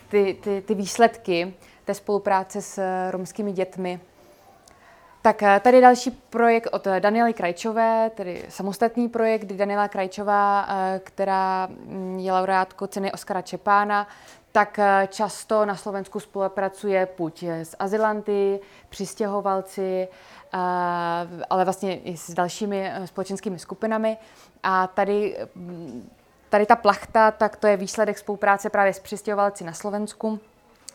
ty, 0.09 0.37
ty, 0.41 0.62
ty 0.66 0.74
výsledky 0.74 1.55
té 1.85 1.95
spolupráce 1.95 2.62
s 2.62 2.83
romskými 3.11 3.53
dětmi 3.53 4.01
Tak 5.23 5.43
eh, 5.43 5.61
tady 5.61 5.81
další 5.81 6.11
projekt 6.11 6.68
od 6.73 6.87
Daniely 6.99 7.33
Krajčové, 7.33 8.11
tedy 8.14 8.45
samostatný 8.49 9.09
projekt, 9.09 9.43
kdy 9.43 9.57
Daniela 9.57 9.89
Krajčová, 9.89 10.66
eh, 10.68 11.01
která 11.05 11.66
mm, 11.66 12.18
je 12.18 12.33
laureátkou 12.33 12.87
ceny 12.87 13.12
Oskara 13.12 13.43
Čepána, 13.43 14.09
tak 14.53 14.79
eh, 14.79 15.09
často 15.11 15.64
na 15.64 15.77
Slovensku 15.77 16.21
spolupracuje 16.21 17.09
buď 17.18 17.43
s 17.43 17.77
azylanty, 17.79 18.61
přistěhovalci, 18.89 20.09
ale 21.51 21.64
vlastně 21.64 21.99
i 21.99 22.16
s 22.16 22.31
dalšími 22.31 22.93
společenskými 23.05 23.59
skupinami. 23.59 24.16
A 24.62 24.87
tady, 24.87 25.37
mm, 25.55 26.11
tady 26.49 26.66
ta 26.66 26.77
plachta, 26.77 27.31
tak 27.31 27.57
to 27.57 27.66
je 27.66 27.77
výsledek 27.77 28.18
spolupráce 28.18 28.71
právě 28.71 28.93
s 28.93 28.99
přistěhovalci 28.99 29.64
na 29.64 29.73
Slovensku 29.73 30.41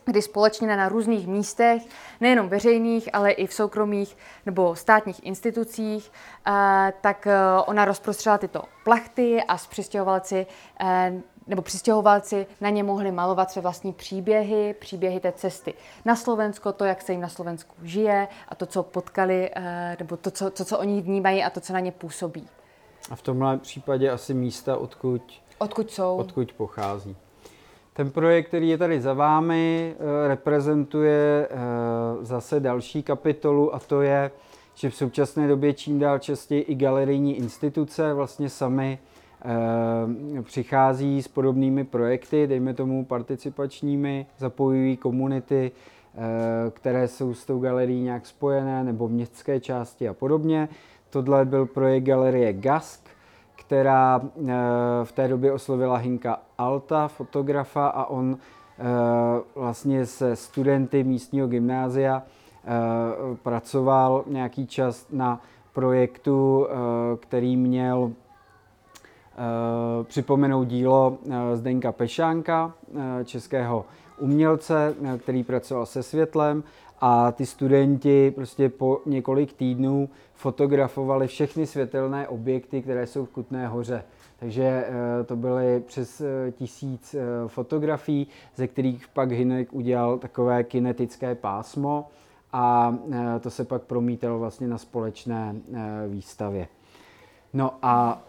kdy 0.06 0.22
společně 0.22 0.78
na 0.78 0.90
různých 0.90 1.28
místech, 1.28 1.84
nejenom 2.22 2.50
veřejných, 2.50 3.16
ale 3.16 3.32
i 3.32 3.48
v 3.48 3.54
soukromých 3.54 4.18
nebo 4.46 4.76
státních 4.76 5.26
institucích, 5.26 6.12
eh, 6.48 6.94
tak 7.02 7.28
eh, 7.28 7.38
ona 7.66 7.86
rozprostřela 7.86 8.38
tyto 8.38 8.62
plachty 8.84 9.44
a 9.44 9.58
s 9.58 9.68
přistěhovalci 9.68 10.48
eh, 10.80 11.14
nebo 11.48 11.62
přistěhovalci 11.62 12.48
na 12.62 12.70
ně 12.70 12.84
mohli 12.84 13.12
malovat 13.12 13.52
své 13.52 13.62
vlastní 13.62 13.94
příběhy, 13.94 14.76
příběhy 14.80 15.20
té 15.20 15.32
cesty 15.32 15.74
na 16.06 16.16
Slovensko, 16.16 16.72
to, 16.72 16.86
jak 16.86 17.02
se 17.02 17.12
jim 17.12 17.22
na 17.22 17.30
Slovensku 17.30 17.76
žije 17.84 18.28
a 18.50 18.56
to, 18.56 18.66
co 18.66 18.84
potkali, 18.84 19.52
nebo 20.00 20.18
to, 20.18 20.32
co, 20.32 20.50
to, 20.50 20.66
co 20.66 20.80
oni 20.80 21.02
vnímají 21.02 21.44
a 21.44 21.50
to, 21.50 21.60
co 21.60 21.74
na 21.74 21.80
ně 21.80 21.92
působí. 21.92 22.48
A 23.10 23.16
v 23.16 23.22
tomhle 23.22 23.58
případě 23.58 24.10
asi 24.10 24.34
místa, 24.34 24.78
odkud, 24.78 25.22
odkud 25.58 25.92
jsou, 25.92 26.18
odkud 26.18 26.54
pochází. 26.54 27.16
Ten 27.98 28.12
projekt, 28.12 28.48
který 28.48 28.70
je 28.70 28.78
tady 28.78 29.02
za 29.02 29.14
vámi, 29.14 29.96
eh, 29.96 30.28
reprezentuje 30.28 31.48
eh, 31.50 31.56
zase 32.22 32.60
další 32.60 33.04
kapitolu 33.04 33.76
a 33.76 33.80
to 33.80 34.02
je, 34.02 34.32
že 34.74 34.90
v 34.90 34.96
současné 34.96 35.48
době 35.48 35.74
čím 35.74 36.00
dál 36.00 36.20
častěji 36.20 36.62
i 36.62 36.76
galerijní 36.76 37.38
instituce 37.38 38.14
vlastně 38.14 38.50
sami 38.50 39.00
eh, 39.46 40.42
přichází 40.42 41.22
s 41.22 41.28
podobnými 41.28 41.84
projekty, 41.84 42.48
dejme 42.48 42.74
tomu 42.74 43.06
participačními, 43.06 44.26
zapojují 44.38 44.98
komunity, 44.98 45.72
které 46.70 47.08
jsou 47.08 47.34
s 47.34 47.46
tou 47.46 47.60
galerií 47.60 48.02
nějak 48.02 48.26
spojené, 48.26 48.84
nebo 48.84 49.08
městské 49.08 49.60
části 49.60 50.08
a 50.08 50.14
podobně. 50.14 50.70
Tohle 51.10 51.46
byl 51.46 51.66
projekt 51.66 52.04
galerie 52.04 52.54
GASK, 52.54 53.05
která 53.68 54.22
eh, 54.22 54.52
v 55.04 55.12
té 55.12 55.28
době 55.28 55.52
oslovila 55.52 55.98
Hinka 55.98 56.40
Alta, 56.58 57.08
fotografa, 57.08 57.88
a 57.88 58.06
on 58.06 58.38
eh, 58.38 58.84
vlastně 59.56 60.06
se 60.06 60.36
studenty 60.36 61.04
místního 61.04 61.48
gymnázia 61.48 62.24
eh, 62.24 62.70
pracoval 63.44 64.24
nějaký 64.28 64.68
čas 64.68 65.08
na 65.12 65.42
projektu, 65.74 66.68
který 67.20 67.58
měl 67.58 68.12
připomenout 70.04 70.64
dílo 70.64 71.18
Zdenka 71.54 71.92
Pešánka, 71.92 72.74
českého 73.24 73.86
umělce, 74.20 74.96
který 75.18 75.44
pracoval 75.44 75.86
se 75.86 76.04
světlem 76.04 76.64
a 77.02 77.32
ty 77.32 77.46
studenti 77.46 78.32
prostě 78.36 78.70
po 78.70 79.02
několik 79.06 79.54
týdnů 79.54 80.10
fotografovali 80.36 81.28
všechny 81.28 81.68
světelné 81.68 82.28
objekty, 82.28 82.82
které 82.82 83.08
jsou 83.08 83.26
v 83.26 83.30
Kutné 83.30 83.68
hoře. 83.68 84.04
Takže 84.40 84.64
eh, 84.64 85.24
to 85.24 85.36
byly 85.36 85.80
přes 85.80 86.22
eh, 86.22 86.52
tisíc 86.52 87.14
eh, 87.14 87.48
fotografií, 87.48 88.28
ze 88.56 88.68
kterých 88.68 89.08
pak 89.08 89.32
Hinek 89.32 89.74
udělal 89.74 90.18
takové 90.18 90.64
kinetické 90.64 91.36
pásmo 91.36 92.08
a 92.54 92.96
to 93.42 93.50
se 93.50 93.66
pak 93.66 93.82
promítalo 93.82 94.40
vlastně 94.40 94.68
na 94.68 94.78
společné 94.78 95.56
výstavě. 96.08 96.68
No 97.54 97.74
a 97.82 98.22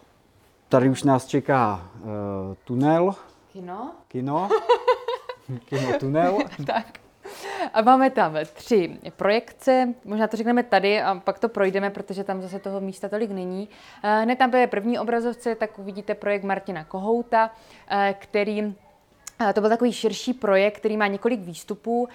tady 0.69 0.89
už 0.89 1.03
nás 1.03 1.25
čeká 1.25 1.91
tunel. 2.63 3.15
Kino. 3.53 3.91
Kino. 4.07 4.49
Kino 5.65 5.99
tunel. 5.99 6.37
tak. 6.65 7.06
A 7.73 7.81
máme 7.81 8.09
tam 8.09 8.37
tři 8.53 8.99
projekce, 9.15 9.93
možná 10.05 10.27
to 10.27 10.37
řekneme 10.37 10.63
tady 10.63 11.01
a 11.01 11.21
pak 11.23 11.39
to 11.39 11.49
projdeme, 11.49 11.89
protože 11.89 12.23
tam 12.23 12.41
zase 12.41 12.59
toho 12.59 12.81
místa 12.81 13.09
tolik 13.09 13.31
není. 13.31 13.69
Eh, 14.03 14.21
hned 14.21 14.35
tam 14.35 14.55
je 14.55 14.67
první 14.67 14.99
obrazovce, 14.99 15.55
tak 15.55 15.79
uvidíte 15.79 16.15
projekt 16.15 16.43
Martina 16.43 16.83
Kohouta, 16.83 17.51
eh, 17.89 18.15
který 18.19 18.75
eh, 19.49 19.53
to 19.53 19.61
byl 19.61 19.69
takový 19.69 19.93
širší 19.93 20.33
projekt, 20.33 20.77
který 20.77 20.97
má 20.97 21.07
několik 21.07 21.39
výstupů, 21.39 22.07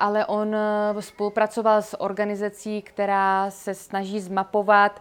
ale 0.00 0.26
on 0.26 0.56
spolupracoval 1.00 1.82
s 1.82 2.00
organizací, 2.00 2.82
která 2.82 3.50
se 3.50 3.74
snaží 3.74 4.20
zmapovat 4.20 5.00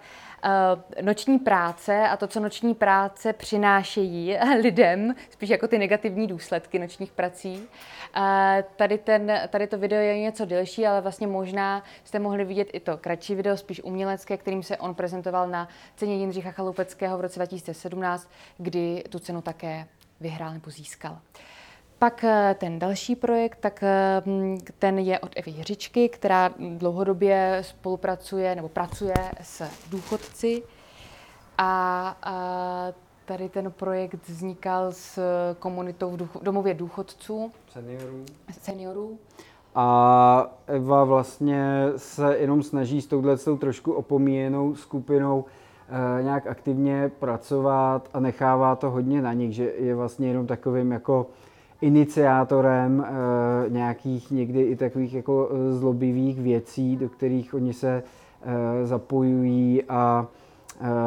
noční 1.01 1.39
práce 1.39 2.07
a 2.07 2.17
to, 2.17 2.27
co 2.27 2.39
noční 2.39 2.75
práce 2.75 3.33
přinášejí 3.33 4.37
lidem, 4.61 5.15
spíš 5.29 5.49
jako 5.49 5.67
ty 5.67 5.77
negativní 5.77 6.27
důsledky 6.27 6.79
nočních 6.79 7.11
prací. 7.11 7.63
Eh, 8.15 8.63
tady, 8.75 8.97
ten, 8.97 9.41
tady 9.49 9.67
to 9.67 9.77
video 9.77 9.99
je 9.99 10.19
něco 10.19 10.45
delší, 10.45 10.87
ale 10.87 11.01
vlastně 11.01 11.27
možná 11.27 11.83
jste 12.03 12.19
mohli 12.19 12.45
vidět 12.45 12.67
i 12.73 12.79
to 12.79 12.97
kratší 12.97 13.35
video, 13.35 13.57
spíš 13.57 13.83
umělecké, 13.83 14.37
kterým 14.37 14.63
se 14.63 14.77
on 14.77 14.95
prezentoval 14.95 15.49
na 15.49 15.67
ceně 15.95 16.15
Jindřicha 16.15 16.51
Chalupeckého 16.51 17.17
v 17.17 17.21
roce 17.21 17.39
2017, 17.39 18.29
kdy 18.57 19.03
tu 19.09 19.19
cenu 19.19 19.41
také 19.41 19.87
vyhrál 20.19 20.53
nebo 20.53 20.71
získal. 20.71 21.19
Pak 21.99 22.23
eh, 22.23 22.55
ten 22.59 22.79
další 22.79 23.15
projekt, 23.15 23.57
tak 23.59 23.83
eh, 23.83 24.21
ten 24.79 24.99
je 24.99 25.19
od 25.19 25.31
Evy 25.35 25.51
Jiřičky, 25.51 26.09
která 26.09 26.49
dlouhodobě 26.77 27.61
spolupracuje 27.61 28.55
nebo 28.55 28.69
pracuje 28.69 29.15
s 29.41 29.63
důchodci. 29.89 30.63
A, 31.57 32.15
a 32.23 32.35
tady 33.25 33.49
ten 33.49 33.71
projekt 33.71 34.27
vznikal 34.27 34.91
s 34.91 35.19
komunitou 35.59 36.17
v 36.17 36.43
domově 36.43 36.73
důchodců. 36.73 37.51
Seniorů. 37.73 38.25
Seniorů. 38.61 39.19
A 39.75 40.57
Eva 40.67 41.03
vlastně 41.03 41.85
se 41.97 42.37
jenom 42.37 42.63
snaží 42.63 43.01
s 43.01 43.07
touhle 43.07 43.37
trošku 43.37 43.91
opomíjenou 43.91 44.75
skupinou 44.75 45.45
e, 46.19 46.23
nějak 46.23 46.47
aktivně 46.47 47.11
pracovat 47.19 48.09
a 48.13 48.19
nechává 48.19 48.75
to 48.75 48.89
hodně 48.89 49.21
na 49.21 49.33
nich, 49.33 49.55
že 49.55 49.73
je 49.77 49.95
vlastně 49.95 50.27
jenom 50.27 50.47
takovým 50.47 50.91
jako 50.91 51.27
iniciátorem 51.81 53.05
e, 53.05 53.69
nějakých 53.69 54.31
někdy 54.31 54.61
i 54.61 54.75
takových 54.75 55.13
jako 55.13 55.49
eh, 55.51 55.73
zlobivých 55.73 56.39
věcí, 56.39 56.95
do 56.95 57.09
kterých 57.09 57.53
oni 57.53 57.73
se 57.73 58.03
e, 58.41 58.85
zapojují 58.85 59.83
a 59.83 60.27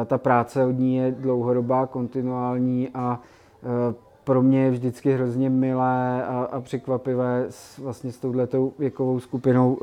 e, 0.01 0.05
ta 0.05 0.17
práce 0.17 0.65
od 0.65 0.71
ní 0.71 0.95
je 0.95 1.11
dlouhodobá, 1.11 1.85
kontinuální 1.85 2.89
a 2.93 3.19
pro 4.23 4.41
mě 4.41 4.63
je 4.63 4.71
vždycky 4.71 5.13
hrozně 5.13 5.49
milé 5.49 6.25
a, 6.25 6.47
a 6.51 6.61
překvapivé 6.61 7.45
s, 7.49 7.77
vlastně 7.77 8.11
s 8.11 8.17
touhletou 8.17 8.73
věkovou 8.79 9.19
skupinou 9.19 9.77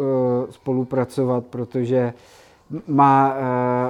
spolupracovat, 0.51 1.45
protože 1.45 2.13
má, 2.87 3.35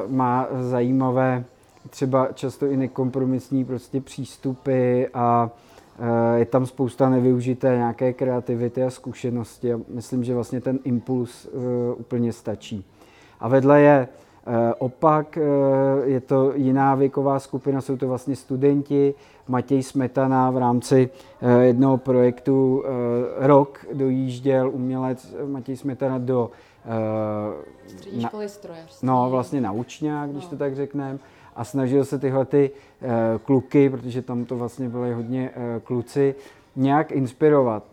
má 0.08 0.46
zajímavé, 0.60 1.44
třeba 1.90 2.28
často 2.34 2.66
i 2.66 2.76
nekompromisní 2.76 3.64
prostě 3.64 4.00
přístupy 4.00 5.04
a 5.14 5.50
je 6.36 6.44
tam 6.44 6.66
spousta 6.66 7.08
nevyužité 7.08 7.76
nějaké 7.76 8.12
kreativity 8.12 8.84
a 8.84 8.90
zkušenosti 8.90 9.72
a 9.72 9.80
myslím, 9.88 10.24
že 10.24 10.34
vlastně 10.34 10.60
ten 10.60 10.78
impuls 10.84 11.46
eh, 11.46 11.94
úplně 11.94 12.32
stačí. 12.32 12.84
A 13.40 13.48
vedle 13.48 13.80
je 13.80 14.08
eh, 14.46 14.74
opak, 14.78 15.38
je 16.04 16.20
to 16.20 16.52
jiná 16.54 16.94
věková 16.94 17.38
skupina, 17.38 17.80
jsou 17.80 17.96
to 17.96 18.08
vlastně 18.08 18.36
studenti. 18.36 19.14
Matěj 19.48 19.82
Smetana 19.82 20.50
v 20.50 20.56
rámci 20.56 21.10
jednoho 21.60 21.96
projektu 21.96 22.84
Rok 23.36 23.86
dojížděl 23.92 24.70
umělec 24.70 25.34
Matěj 25.46 25.76
Smetana 25.76 26.18
do 26.18 26.50
Střední 27.86 28.22
školy 28.22 28.48
strojařství. 28.48 29.08
No, 29.08 29.30
vlastně 29.30 29.60
na 29.60 29.72
učňák, 29.72 30.30
když 30.30 30.44
no. 30.44 30.50
to 30.50 30.56
tak 30.56 30.76
řekneme 30.76 31.18
a 31.60 31.64
snažil 31.64 32.04
se 32.04 32.18
tyhle 32.18 32.44
ty 32.44 32.70
eh, 33.02 33.08
kluky, 33.44 33.90
protože 33.90 34.22
tam 34.22 34.44
to 34.44 34.56
vlastně 34.56 34.88
byly 34.88 35.12
hodně 35.12 35.50
eh, 35.54 35.80
kluci, 35.80 36.34
nějak 36.76 37.12
inspirovat, 37.12 37.84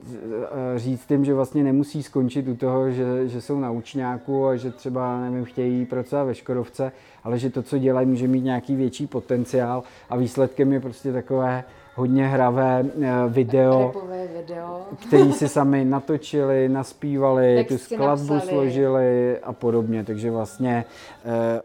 eh, 0.76 0.80
říct 0.80 1.12
jim, 1.12 1.26
že 1.26 1.34
vlastně 1.34 1.64
nemusí 1.64 2.04
skončit 2.04 2.48
u 2.48 2.56
toho, 2.56 2.92
že, 2.92 3.28
že 3.28 3.42
jsou 3.42 3.60
na 3.60 3.72
učňáku 3.72 4.48
a 4.48 4.56
že 4.56 4.72
třeba, 4.72 5.22
nevím, 5.22 5.46
chtějí 5.46 5.86
pracovat 5.86 6.24
ve 6.24 6.36
Škodovce, 6.36 6.92
ale 7.24 7.40
že 7.40 7.50
to, 7.50 7.64
co 7.64 7.78
dělají, 7.78 8.08
může 8.08 8.28
mít 8.28 8.44
nějaký 8.44 8.76
větší 8.76 9.08
potenciál 9.08 9.84
a 10.10 10.18
výsledkem 10.18 10.74
je 10.74 10.80
prostě 10.80 11.14
takové 11.14 11.64
hodně 11.96 12.28
hravé 12.28 12.86
video, 13.28 13.94
video. 14.42 14.86
který 15.08 15.34
si 15.34 15.48
sami 15.58 15.86
natočili, 15.86 16.70
naspívali, 16.70 17.66
tu 17.68 17.78
skladbu 17.78 18.34
napsali. 18.34 18.42
složili 18.42 19.40
a 19.40 19.54
podobně, 19.54 20.04
takže 20.04 20.32
vlastně 20.32 20.86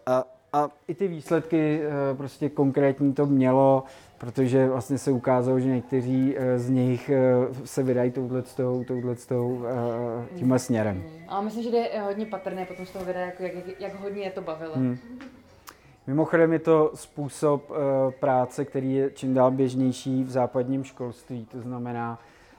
a 0.07 0.25
a 0.53 0.71
i 0.89 0.95
ty 0.95 1.09
výsledky 1.09 1.81
eh, 1.83 2.15
prostě 2.17 2.49
konkrétní 2.49 3.13
to 3.13 3.27
mělo, 3.27 3.85
protože 4.19 4.69
vlastně 4.69 4.99
se 4.99 5.11
ukázalo, 5.11 5.61
že 5.61 5.69
někteří 5.69 6.35
eh, 6.37 6.59
z 6.59 6.71
nich 6.71 7.11
eh, 7.11 7.21
se 7.65 7.83
vydají 7.83 8.11
touhletou, 8.11 8.85
touhletou, 8.85 9.65
tímhle 10.35 10.59
směrem. 10.59 10.97
Hmm. 10.97 11.25
A 11.29 11.41
myslím, 11.41 11.63
že 11.63 11.77
je 11.77 12.01
hodně 12.01 12.27
patrné 12.27 12.65
potom 12.65 12.87
z 12.87 12.91
toho 12.91 13.05
videa, 13.05 13.27
jako 13.27 13.43
jak, 13.43 13.53
jak 13.81 14.01
hodně 14.01 14.23
je 14.23 14.31
to 14.31 14.43
bavilo. 14.43 14.75
Hmm. 14.75 14.99
Mimochodem 16.07 16.53
je 16.53 16.59
to 16.59 16.91
způsob 16.95 17.71
uh, 17.71 17.77
práce, 18.21 18.65
který 18.65 18.95
je 18.95 19.11
čím 19.11 19.35
dál 19.35 19.51
běžnější 19.51 20.25
v 20.25 20.31
západním 20.31 20.85
školství. 20.85 21.47
To 21.53 21.61
znamená 21.61 22.19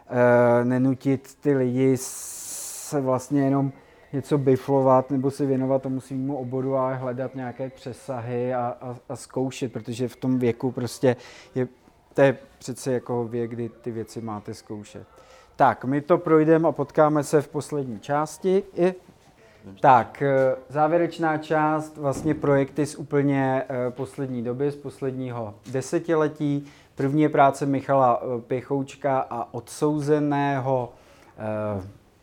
uh, 0.10 0.68
nenutit 0.68 1.36
ty 1.42 1.56
lidi 1.56 1.94
se 1.98 3.02
vlastně 3.02 3.42
jenom 3.42 3.72
něco 4.14 4.38
biflovat 4.38 5.12
nebo 5.12 5.32
se 5.32 5.46
věnovat 5.46 5.82
tomu 5.82 6.02
svýmu 6.02 6.38
oboru, 6.38 6.76
ale 6.76 6.96
hledat 6.96 7.36
nějaké 7.36 7.70
přesahy 7.70 8.54
a, 8.54 8.78
a, 8.82 8.96
a 9.10 9.16
zkoušet, 9.16 9.74
protože 9.74 10.08
v 10.08 10.16
tom 10.16 10.40
věku 10.40 10.72
prostě 10.72 11.16
je, 11.56 11.68
to 12.14 12.22
je 12.22 12.38
přece 12.58 12.94
jako 12.94 13.28
věk, 13.28 13.52
kdy 13.52 13.70
ty 13.70 13.92
věci 13.92 14.22
máte 14.22 14.54
zkoušet. 14.54 15.08
Tak, 15.56 15.86
my 15.86 16.02
to 16.02 16.18
projdeme 16.18 16.68
a 16.68 16.72
potkáme 16.72 17.24
se 17.24 17.42
v 17.42 17.48
poslední 17.48 18.00
části. 18.00 18.64
I, 18.76 18.96
tak, 19.80 20.22
eh, 20.22 20.56
závěrečná 20.70 21.38
část, 21.38 21.98
vlastně 21.98 22.34
projekty 22.34 22.86
z 22.86 22.96
úplně 22.96 23.64
eh, 23.70 23.92
poslední 23.92 24.44
doby, 24.44 24.72
z 24.72 24.76
posledního 24.76 25.54
desetiletí. 25.72 26.66
První 26.96 27.22
je 27.22 27.30
práce 27.30 27.66
Michala 27.66 28.22
eh, 28.22 28.42
Pěchoučka 28.42 29.20
a 29.30 29.54
odsouzeného 29.54 30.94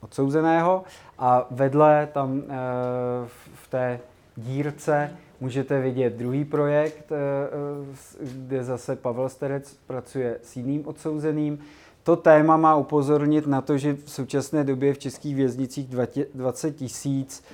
odsouzeného 0.01 0.85
a 1.19 1.47
vedle 1.51 2.09
tam 2.13 2.43
eh, 2.43 2.53
v 3.55 3.69
té 3.71 4.01
dírce 4.37 5.11
můžete 5.41 5.81
vidět 5.81 6.13
druhý 6.13 6.45
projekt, 6.45 7.13
eh, 7.13 7.17
eh, 8.23 8.27
kde 8.33 8.65
zase 8.65 8.97
Pavel 8.97 9.29
Sterec 9.29 9.77
pracuje 9.87 10.39
s 10.43 10.57
jiným 10.57 10.87
odsouzeným. 10.87 11.59
To 12.03 12.17
téma 12.17 12.57
má 12.57 12.77
upozornit 12.77 13.47
na 13.47 13.61
to, 13.61 13.79
že 13.79 13.95
v 14.05 14.11
současné 14.11 14.65
době 14.65 14.95
v 14.95 14.99
českých 14.99 15.37
věznicích 15.37 15.89
20 16.35 16.71
tisíc 16.77 17.45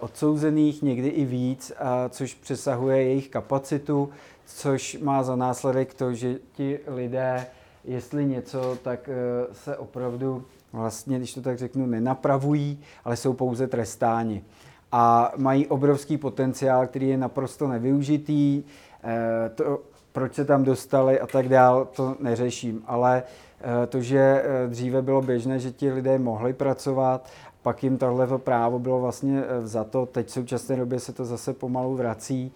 odsouzených, 0.00 0.82
někdy 0.82 1.08
i 1.08 1.24
víc, 1.24 1.72
což 2.10 2.34
přesahuje 2.34 3.02
jejich 3.02 3.28
kapacitu, 3.28 4.10
což 4.46 4.98
má 5.02 5.22
za 5.22 5.36
následek 5.36 5.94
to, 5.94 6.14
že 6.14 6.38
ti 6.52 6.80
lidé, 6.86 7.46
jestli 7.84 8.24
něco, 8.24 8.78
tak 8.82 9.10
se 9.52 9.76
opravdu 9.76 10.44
vlastně, 10.74 11.18
když 11.18 11.34
to 11.34 11.42
tak 11.42 11.58
řeknu, 11.58 11.86
nenapravují, 11.86 12.80
ale 13.04 13.16
jsou 13.16 13.32
pouze 13.32 13.66
trestáni. 13.66 14.44
A 14.92 15.32
mají 15.36 15.66
obrovský 15.66 16.16
potenciál, 16.16 16.86
který 16.86 17.08
je 17.08 17.16
naprosto 17.16 17.68
nevyužitý. 17.68 18.62
Eh, 19.04 19.48
to, 19.48 19.80
proč 20.12 20.34
se 20.34 20.44
tam 20.44 20.64
dostali 20.64 21.20
a 21.20 21.26
tak 21.26 21.48
dál, 21.48 21.88
to 21.96 22.16
neřeším. 22.20 22.82
Ale 22.86 23.22
eh, 23.60 23.86
to, 23.86 24.00
že 24.00 24.18
eh, 24.18 24.68
dříve 24.68 25.02
bylo 25.02 25.22
běžné, 25.22 25.58
že 25.58 25.72
ti 25.72 25.92
lidé 25.92 26.18
mohli 26.18 26.52
pracovat, 26.52 27.30
pak 27.62 27.84
jim 27.84 27.98
tohle 27.98 28.38
právo 28.38 28.78
bylo 28.78 29.00
vlastně 29.00 29.42
za 29.62 29.84
to, 29.84 30.06
teď 30.06 30.26
v 30.26 30.30
současné 30.30 30.76
době 30.76 31.00
se 31.00 31.12
to 31.12 31.24
zase 31.24 31.52
pomalu 31.52 31.96
vrací 31.96 32.52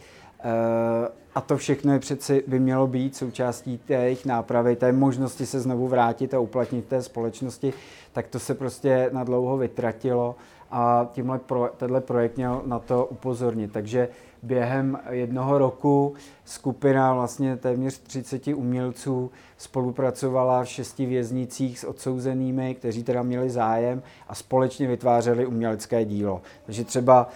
a 1.35 1.41
to 1.41 1.57
všechno 1.57 1.93
je 1.93 1.99
přeci 1.99 2.45
by 2.47 2.61
mělo 2.61 2.87
být 2.87 3.17
součástí 3.17 3.79
té 3.79 3.95
jejich 3.95 4.27
nápravy, 4.27 4.77
té 4.77 4.93
možnosti 4.93 5.47
se 5.47 5.61
znovu 5.61 5.89
vrátit 5.89 6.35
a 6.35 6.39
uplatnit 6.39 6.85
té 6.85 7.03
společnosti, 7.03 7.73
tak 8.13 8.29
to 8.29 8.39
se 8.39 8.55
prostě 8.55 9.11
na 9.13 9.25
dlouho 9.25 9.57
vytratilo 9.57 10.37
a 10.71 11.09
tímhle 11.13 11.39
pro, 11.39 11.71
tenhle 11.77 12.01
projekt 12.01 12.37
měl 12.37 12.63
na 12.67 12.79
to 12.79 13.07
upozornit. 13.07 13.73
Takže 13.73 14.09
během 14.43 14.99
jednoho 15.11 15.59
roku 15.59 16.15
skupina 16.45 17.15
vlastně 17.15 17.57
téměř 17.57 17.99
30 17.99 18.47
umělců 18.47 19.31
spolupracovala 19.57 20.65
v 20.65 20.69
šesti 20.69 21.07
věznicích 21.07 21.79
s 21.79 21.85
odsouzenými, 21.85 22.75
kteří 22.75 23.03
teda 23.03 23.23
měli 23.23 23.51
zájem 23.51 24.03
a 24.29 24.35
společně 24.35 24.89
vytvářeli 24.89 25.47
umělecké 25.47 26.05
dílo. 26.05 26.43
Takže 26.67 26.85
třeba 26.85 27.29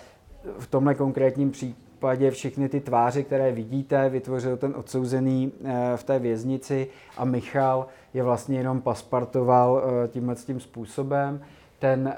v 0.59 0.66
tomhle 0.66 0.94
konkrétním 0.94 1.50
případě 1.50 1.82
případě 2.03 2.30
všechny 2.30 2.68
ty 2.68 2.80
tváře, 2.80 3.22
které 3.22 3.53
vidíte, 3.53 4.09
vytvořil 4.09 4.57
ten 4.57 4.74
odsouzený 4.76 5.53
eh, 5.64 5.96
v 5.96 6.05
té 6.05 6.18
věznici 6.18 6.88
a 7.16 7.24
Michal 7.24 7.86
je 8.14 8.22
vlastně 8.22 8.59
jenom 8.59 8.80
paspartoval 8.80 9.82
eh, 9.84 10.09
tímhle 10.09 10.34
tím 10.34 10.61
způsobem. 10.61 11.40
Ten 11.78 12.09
eh, 12.09 12.16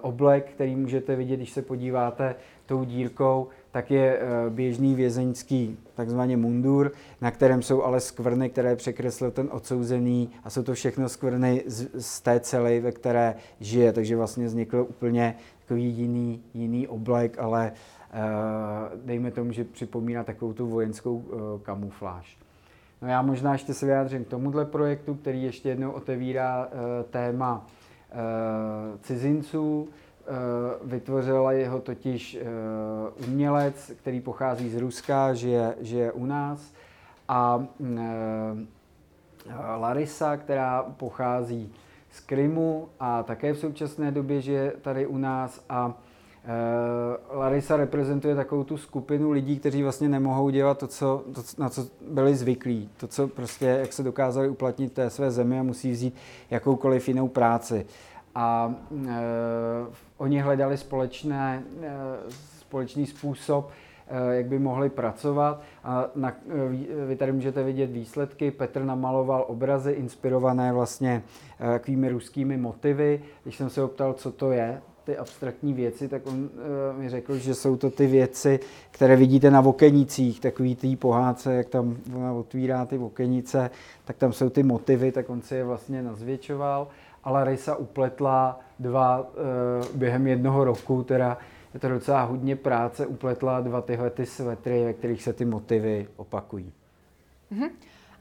oblek, 0.00 0.50
který 0.50 0.76
můžete 0.76 1.16
vidět, 1.16 1.36
když 1.36 1.50
se 1.50 1.62
podíváte 1.62 2.34
tou 2.66 2.84
dírkou, 2.84 3.48
tak 3.70 3.90
je 3.90 4.20
běžný 4.48 4.94
vězeňský 4.94 5.78
takzvaně 5.94 6.36
mundur, 6.36 6.92
na 7.20 7.30
kterém 7.30 7.62
jsou 7.62 7.82
ale 7.82 8.00
skvrny, 8.00 8.50
které 8.50 8.76
překreslil 8.76 9.30
ten 9.30 9.48
odsouzený 9.52 10.30
a 10.44 10.50
jsou 10.50 10.62
to 10.62 10.74
všechno 10.74 11.08
skvrny 11.08 11.62
z, 11.66 11.88
z 11.98 12.20
té 12.20 12.40
cely, 12.40 12.80
ve 12.80 12.92
které 12.92 13.34
žije, 13.60 13.92
takže 13.92 14.16
vlastně 14.16 14.46
vznikl 14.46 14.86
úplně 14.88 15.36
takový 15.60 15.84
jiný, 15.84 16.42
jiný 16.54 16.88
oblek, 16.88 17.38
ale 17.38 17.72
Eh, 17.72 17.99
dejme 19.04 19.30
tomu, 19.30 19.52
že 19.52 19.64
připomíná 19.64 20.24
takovou 20.24 20.52
tu 20.52 20.66
vojenskou 20.66 21.24
eh, 21.24 21.36
kamufláž. 21.62 22.38
No 23.02 23.08
já 23.08 23.22
možná 23.22 23.52
ještě 23.52 23.74
se 23.74 23.86
vyjádřím 23.86 24.24
k 24.24 24.28
tomuhle 24.28 24.64
projektu, 24.64 25.14
který 25.14 25.42
ještě 25.42 25.68
jednou 25.68 25.90
otevírá 25.90 26.68
eh, 26.70 27.04
téma 27.04 27.66
cizinců. 29.02 29.88
Vytvořila 30.84 31.52
jeho 31.52 31.80
totiž 31.80 32.38
umělec, 33.28 33.92
který 33.96 34.20
pochází 34.20 34.70
z 34.70 34.76
Ruska, 34.76 35.34
žije, 35.34 35.74
žije 35.80 36.12
u 36.12 36.26
nás. 36.26 36.72
A 37.28 37.66
Larisa, 39.76 40.36
která 40.36 40.82
pochází 40.82 41.72
z 42.10 42.20
Krymu 42.20 42.88
a 43.00 43.22
také 43.22 43.52
v 43.52 43.58
současné 43.58 44.10
době 44.10 44.40
žije 44.40 44.72
tady 44.82 45.06
u 45.06 45.16
nás 45.16 45.64
a 45.68 45.94
Eh, 45.94 46.09
Larisa 47.32 47.76
reprezentuje 47.76 48.34
takovou 48.34 48.64
tu 48.64 48.76
skupinu 48.76 49.30
lidí, 49.30 49.58
kteří 49.58 49.82
vlastně 49.82 50.08
nemohou 50.08 50.50
dělat 50.50 50.78
to, 50.78 50.86
co, 50.86 51.24
to, 51.34 51.42
na 51.58 51.68
co 51.68 51.86
byli 52.10 52.36
zvyklí. 52.36 52.90
To, 52.96 53.06
co 53.06 53.28
prostě, 53.28 53.66
jak 53.66 53.92
se 53.92 54.02
dokázali 54.02 54.48
uplatnit 54.48 54.92
té 54.92 55.10
své 55.10 55.30
zemi 55.30 55.60
a 55.60 55.62
musí 55.62 55.90
vzít 55.90 56.14
jakoukoliv 56.50 57.08
jinou 57.08 57.28
práci. 57.28 57.86
A 58.34 58.74
e, 59.08 59.20
oni 60.16 60.40
hledali 60.40 60.76
společné, 60.76 61.62
e, 61.82 61.90
společný 62.58 63.06
způsob, 63.06 63.70
e, 64.08 64.34
jak 64.34 64.46
by 64.46 64.58
mohli 64.58 64.88
pracovat. 64.88 65.62
A 65.84 66.06
na, 66.14 66.28
e, 66.30 67.06
vy 67.06 67.16
tady 67.16 67.32
můžete 67.32 67.62
vidět 67.62 67.90
výsledky. 67.90 68.50
Petr 68.50 68.84
namaloval 68.84 69.44
obrazy 69.48 69.92
inspirované 69.92 70.72
vlastně 70.72 71.22
e, 72.04 72.08
ruskými 72.08 72.56
motivy. 72.56 73.22
Když 73.42 73.56
jsem 73.56 73.70
se 73.70 73.82
optal, 73.82 74.12
co 74.12 74.32
to 74.32 74.52
je, 74.52 74.82
ty 75.04 75.16
abstraktní 75.16 75.72
věci, 75.72 76.08
tak 76.08 76.26
on 76.26 76.34
uh, 76.34 76.98
mi 76.98 77.08
řekl, 77.08 77.38
že 77.38 77.54
jsou 77.54 77.76
to 77.76 77.90
ty 77.90 78.06
věci, 78.06 78.60
které 78.90 79.16
vidíte 79.16 79.50
na 79.50 79.60
okenicích, 79.60 80.40
takový 80.40 80.76
tý 80.76 80.96
pohádce, 80.96 81.54
jak 81.54 81.68
tam 81.68 81.96
ona 82.16 82.32
otvírá 82.32 82.86
ty 82.86 82.98
okenice, 82.98 83.70
tak 84.04 84.16
tam 84.16 84.32
jsou 84.32 84.50
ty 84.50 84.62
motivy, 84.62 85.12
tak 85.12 85.30
on 85.30 85.42
si 85.42 85.54
je 85.54 85.64
vlastně 85.64 86.02
nazvětšoval. 86.02 86.88
A 87.24 87.30
Larisa 87.30 87.76
upletla 87.76 88.60
dva 88.78 89.20
uh, 89.20 89.26
během 89.96 90.26
jednoho 90.26 90.64
roku, 90.64 91.02
teda 91.02 91.38
je 91.74 91.80
to 91.80 91.88
docela 91.88 92.22
hodně 92.22 92.56
práce, 92.56 93.06
upletla 93.06 93.60
dva 93.60 93.80
tyhle 93.80 94.10
ty 94.10 94.26
svetry, 94.26 94.84
ve 94.84 94.92
kterých 94.92 95.22
se 95.22 95.32
ty 95.32 95.44
motivy 95.44 96.08
opakují. 96.16 96.72
Mm-hmm. 97.52 97.70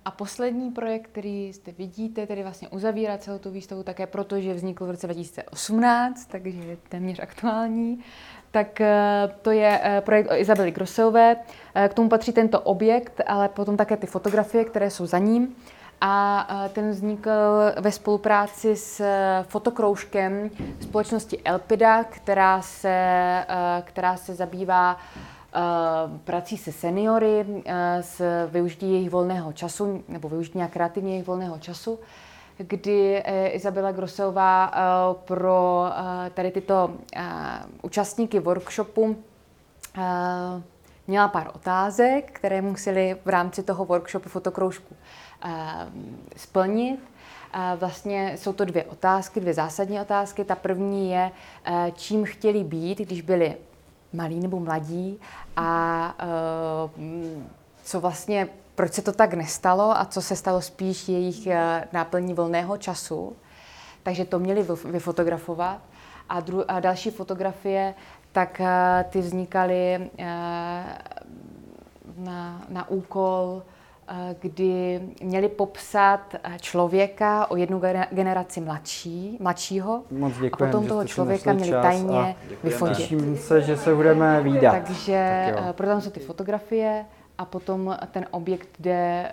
A 0.06 0.12
poslední 0.12 0.72
projekt, 0.72 1.08
který 1.08 1.54
zde 1.54 1.72
vidíte, 1.72 2.28
tedy 2.28 2.44
vlastně 2.44 2.68
uzavírá 2.68 3.18
celou 3.18 3.38
tu 3.38 3.52
výstavu 3.52 3.84
také 3.84 4.08
proto, 4.08 4.40
že 4.40 4.54
vznikl 4.54 4.86
v 4.86 4.90
roce 4.90 5.08
2018, 5.08 6.26
takže 6.26 6.60
je 6.60 6.78
téměř 6.90 7.20
aktuální, 7.20 8.04
tak 8.52 8.82
eh, 8.82 9.30
to 9.42 9.52
je 9.52 9.80
eh, 9.84 10.02
projekt 10.02 10.32
o 10.32 10.36
Izabeli 10.36 10.72
Grosové. 10.72 11.36
Eh, 11.76 11.90
k 11.90 11.94
tomu 11.94 12.10
patří 12.10 12.32
tento 12.32 12.60
objekt, 12.62 13.22
ale 13.28 13.50
potom 13.50 13.78
také 13.78 13.98
ty 13.98 14.08
fotografie, 14.08 14.66
které 14.66 14.90
jsou 14.90 15.06
za 15.06 15.18
ním. 15.18 15.56
A 16.02 16.48
ten 16.74 16.90
vznikl 16.90 17.30
ve 17.80 17.92
spolupráci 17.92 18.76
s 18.76 19.04
fotokroužkem 19.44 20.50
společnosti 20.82 21.40
Elpida, 21.44 22.04
která 22.04 22.62
se, 22.62 22.96
která 23.84 24.18
se 24.18 24.36
zabývá 24.36 24.98
prací 26.24 26.58
se 26.58 26.72
seniory, 26.72 27.46
eh, 27.66 28.04
s 28.04 28.48
využití 28.48 28.92
jejich 28.92 29.10
volného 29.10 29.54
času, 29.54 30.04
nebo 30.08 30.30
využití 30.30 30.60
kreativně 30.70 31.12
jejich 31.12 31.28
volného 31.28 31.60
času, 31.60 32.00
kdy 32.58 33.24
eh, 33.26 33.48
Izabela 33.48 33.92
Grosová 33.92 34.72
pro 35.14 35.86
tady 36.34 36.52
tyto 36.52 36.92
účastníky 37.82 38.40
workshopu 38.40 39.16
měla 41.08 41.28
pár 41.28 41.52
otázek, 41.56 42.32
které 42.32 42.62
museli 42.62 43.16
v 43.26 43.30
rámci 43.30 43.64
toho 43.64 43.86
workshopu 43.86 44.30
fotokroužku 44.30 44.96
splnit. 46.36 47.00
Vlastně 47.76 48.38
jsou 48.38 48.54
to 48.54 48.66
dvě 48.66 48.84
otázky, 48.84 49.40
dvě 49.40 49.54
zásadní 49.54 50.02
otázky. 50.02 50.44
Ta 50.44 50.56
první 50.56 51.12
je, 51.12 51.32
čím 51.94 52.26
chtěli 52.26 52.64
být, 52.64 52.98
když 53.00 53.22
byli 53.22 53.56
malí 54.14 54.40
nebo 54.40 54.60
mladí 54.60 55.20
a 55.56 56.14
uh, 56.96 57.44
co 57.84 58.00
vlastně 58.00 58.48
proč 58.76 58.94
se 58.94 59.02
to 59.02 59.12
tak 59.12 59.34
nestalo 59.34 59.98
a 59.98 60.06
co 60.06 60.22
se 60.22 60.36
stalo 60.36 60.62
spíš 60.62 61.10
jejich 61.10 61.48
eh, 61.48 61.88
náplní 61.92 62.34
volného 62.34 62.78
času. 62.78 63.36
Takže 64.04 64.26
to 64.26 64.40
měli 64.40 64.66
vyfotografovat. 64.86 65.82
A, 66.30 66.42
dru- 66.42 66.66
a 66.68 66.80
další 66.80 67.12
fotografie, 67.12 67.94
tak 68.32 68.62
ty 69.10 69.22
vznikaly 69.22 70.10
na, 72.18 72.62
na 72.70 72.90
úkol 72.90 73.62
Eh, 73.62 73.79
kdy 74.42 75.02
měli 75.24 75.50
popsat 75.50 76.36
eh, 76.44 76.58
člověka 76.62 77.52
o 77.52 77.56
jednu 77.56 77.82
generaci 78.12 78.62
mladší, 78.62 79.38
mladšího 79.42 80.04
Moc 80.12 80.34
děkujem, 80.34 80.70
a 80.70 80.72
potom 80.72 80.88
toho 80.88 81.08
člověka 81.08 81.54
měli 81.54 81.72
tajně 81.72 82.36
vyfotit. 82.64 82.98
Těším 82.98 83.38
se, 83.38 83.62
že 83.62 83.78
se 83.78 83.96
budeme 83.96 84.42
výdat. 84.42 84.72
Takže 84.72 85.52
tak 85.56 85.66
eh, 85.70 85.74
proto 85.74 86.02
jsou 86.02 86.10
ty 86.10 86.20
fotografie 86.20 87.06
a 87.38 87.46
potom 87.46 87.98
ten 88.12 88.26
objekt, 88.32 88.70
kde, 88.78 89.32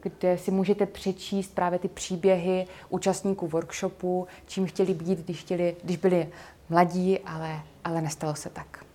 kde 0.00 0.38
si 0.38 0.50
můžete 0.50 0.86
přečíst 0.86 1.54
právě 1.54 1.78
ty 1.78 1.88
příběhy 1.88 2.66
účastníků 2.88 3.46
workshopu, 3.46 4.26
čím 4.46 4.66
chtěli 4.66 4.94
být, 4.94 5.18
když, 5.18 5.40
chtěli, 5.40 5.76
když 5.82 5.96
byli 5.96 6.28
mladí, 6.70 7.18
ale, 7.18 7.60
ale 7.84 8.02
nestalo 8.02 8.34
se 8.34 8.50
tak. 8.50 8.85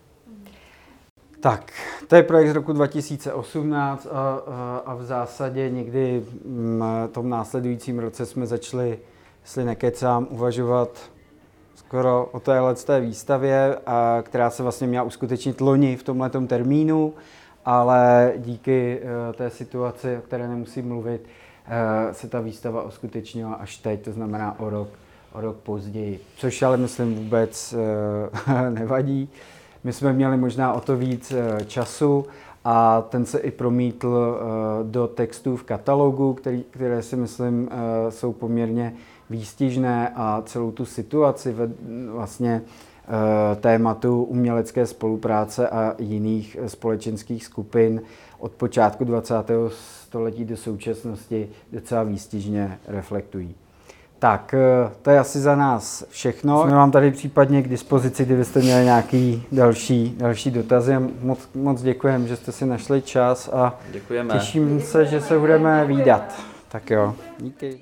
Tak, 1.42 1.72
to 2.08 2.16
je 2.16 2.24
projekt 2.24 2.50
z 2.50 2.54
roku 2.54 2.74
2018 2.74 4.08
a, 4.12 4.42
a, 4.48 4.82
a 4.86 4.96
v 4.96 5.04
zásadě 5.04 5.70
někdy 5.70 6.24
v 6.46 7.10
tom 7.12 7.30
následujícím 7.30 8.00
roce 8.00 8.26
jsme 8.26 8.46
začali, 8.46 9.00
jestli 9.42 9.66
nekecám, 9.66 10.28
uvažovat 10.30 10.89
skoro 11.76 12.30
o 12.32 12.39
téhle 12.39 12.76
té 12.76 13.00
výstavě, 13.00 13.78
a, 13.86 14.18
která 14.22 14.50
se 14.50 14.64
vlastně 14.64 14.88
měla 14.88 15.04
uskutečnit 15.04 15.62
loni 15.62 15.96
v 15.96 16.04
tomhle 16.04 16.30
termínu, 16.30 17.14
ale 17.66 18.34
díky 18.38 19.00
uh, 19.00 19.36
té 19.36 19.50
situaci, 19.50 20.18
o 20.18 20.22
které 20.22 20.48
nemusím 20.48 20.88
mluvit, 20.88 21.22
uh, 21.22 22.14
se 22.14 22.28
ta 22.28 22.39
výstava 22.39 22.84
uskutečnila 22.84 23.54
až 23.54 23.78
teď, 23.78 24.02
to 24.02 24.12
znamená 24.12 24.60
o 24.60 24.70
rok, 24.70 24.89
o 25.34 25.42
rok 25.42 25.58
později, 25.58 26.20
což 26.38 26.62
ale 26.62 26.78
myslím 26.78 27.16
vůbec 27.16 27.76
uh, 28.48 28.70
nevadí. 28.70 29.30
My 29.84 29.93
jsme 29.93 30.13
měli 30.13 30.38
možná 30.38 30.73
o 30.73 30.82
to 30.82 30.97
víc 30.97 31.32
eh, 31.32 31.65
času 31.65 32.25
a 32.65 33.01
ten 33.01 33.25
se 33.25 33.39
i 33.39 33.51
promítl 33.51 34.38
eh, 34.39 34.84
do 34.84 35.07
textů 35.07 35.57
v 35.57 35.63
katalogu, 35.63 36.34
který, 36.34 36.63
které 36.71 37.01
si 37.01 37.15
myslím 37.15 37.69
eh, 37.71 38.11
jsou 38.11 38.34
poměrně 38.34 38.93
výstižné 39.29 40.13
a 40.15 40.41
celou 40.45 40.71
tu 40.71 40.86
situaci 40.86 41.51
ve, 41.51 41.69
vlastně 42.11 42.61
tématu 43.61 44.23
umělecké 44.23 44.86
spolupráce 44.86 45.69
a 45.69 45.95
jiných 45.99 46.57
společenských 46.67 47.45
skupin 47.45 48.01
od 48.39 48.51
počátku 48.51 49.03
20. 49.03 49.36
století 49.69 50.45
do 50.45 50.57
současnosti 50.57 51.49
docela 51.71 52.03
výstižně 52.03 52.79
reflektují. 52.88 53.55
Tak, 54.22 54.53
eh, 54.53 54.91
to 55.01 55.09
je 55.09 55.19
asi 55.19 55.39
za 55.39 55.55
nás 55.55 56.03
všechno. 56.09 56.63
Jsme 56.63 56.76
vám 56.76 56.91
tady 56.91 57.11
případně 57.11 57.61
k 57.61 57.67
dispozici, 57.67 58.26
kdybyste 58.26 58.59
měli 58.59 58.86
nějaký 58.86 59.43
další, 59.51 60.15
další 60.17 60.51
dotazy. 60.51 60.95
Moc, 61.22 61.49
moc 61.55 61.82
děkujeme, 61.82 62.28
že 62.28 62.36
jste 62.36 62.51
si 62.51 62.65
našli 62.65 63.01
čas 63.01 63.49
a 63.53 63.80
Děkujeme. 63.91 64.34
těším 64.34 64.82
se, 64.82 65.05
že 65.05 65.22
se 65.22 65.39
budeme 65.39 65.86
výdat. 65.86 66.41
Tak 66.69 66.89
jo, 66.89 67.15
díky. 67.38 67.80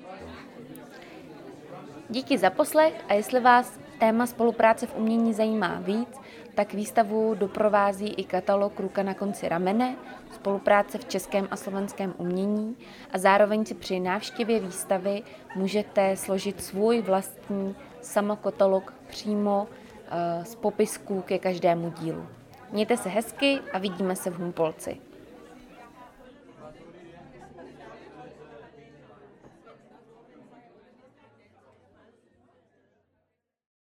Díky 2.08 2.38
za 2.38 2.50
poslech 2.50 2.94
a 3.08 3.14
jestli 3.14 3.40
vás 3.40 3.72
téma 3.98 4.26
spolupráce 4.26 4.86
v 4.86 4.96
umění 4.96 5.34
zajímá 5.34 5.80
víc, 5.84 6.19
tak 6.60 6.74
výstavu 6.74 7.34
doprovází 7.34 8.08
i 8.08 8.24
katalog 8.24 8.80
Ruka 8.80 9.02
na 9.02 9.14
konci 9.14 9.48
ramene, 9.48 9.96
spolupráce 10.34 10.98
v 10.98 11.04
českém 11.04 11.48
a 11.50 11.56
slovenském 11.56 12.14
umění 12.18 12.76
a 13.12 13.18
zároveň 13.18 13.64
si 13.64 13.74
při 13.74 14.00
návštěvě 14.00 14.60
výstavy 14.60 15.22
můžete 15.56 16.16
složit 16.16 16.62
svůj 16.62 17.02
vlastní 17.02 17.76
samokatalog 18.00 18.94
přímo 19.06 19.68
uh, 19.68 20.44
z 20.44 20.54
popisků 20.54 21.22
ke 21.22 21.38
každému 21.38 21.92
dílu. 22.00 22.26
Mějte 22.72 22.96
se 22.96 23.08
hezky 23.08 23.58
a 23.72 23.78
vidíme 23.78 24.16
se 24.16 24.30
v 24.30 24.38
Humpolci. 24.38 25.09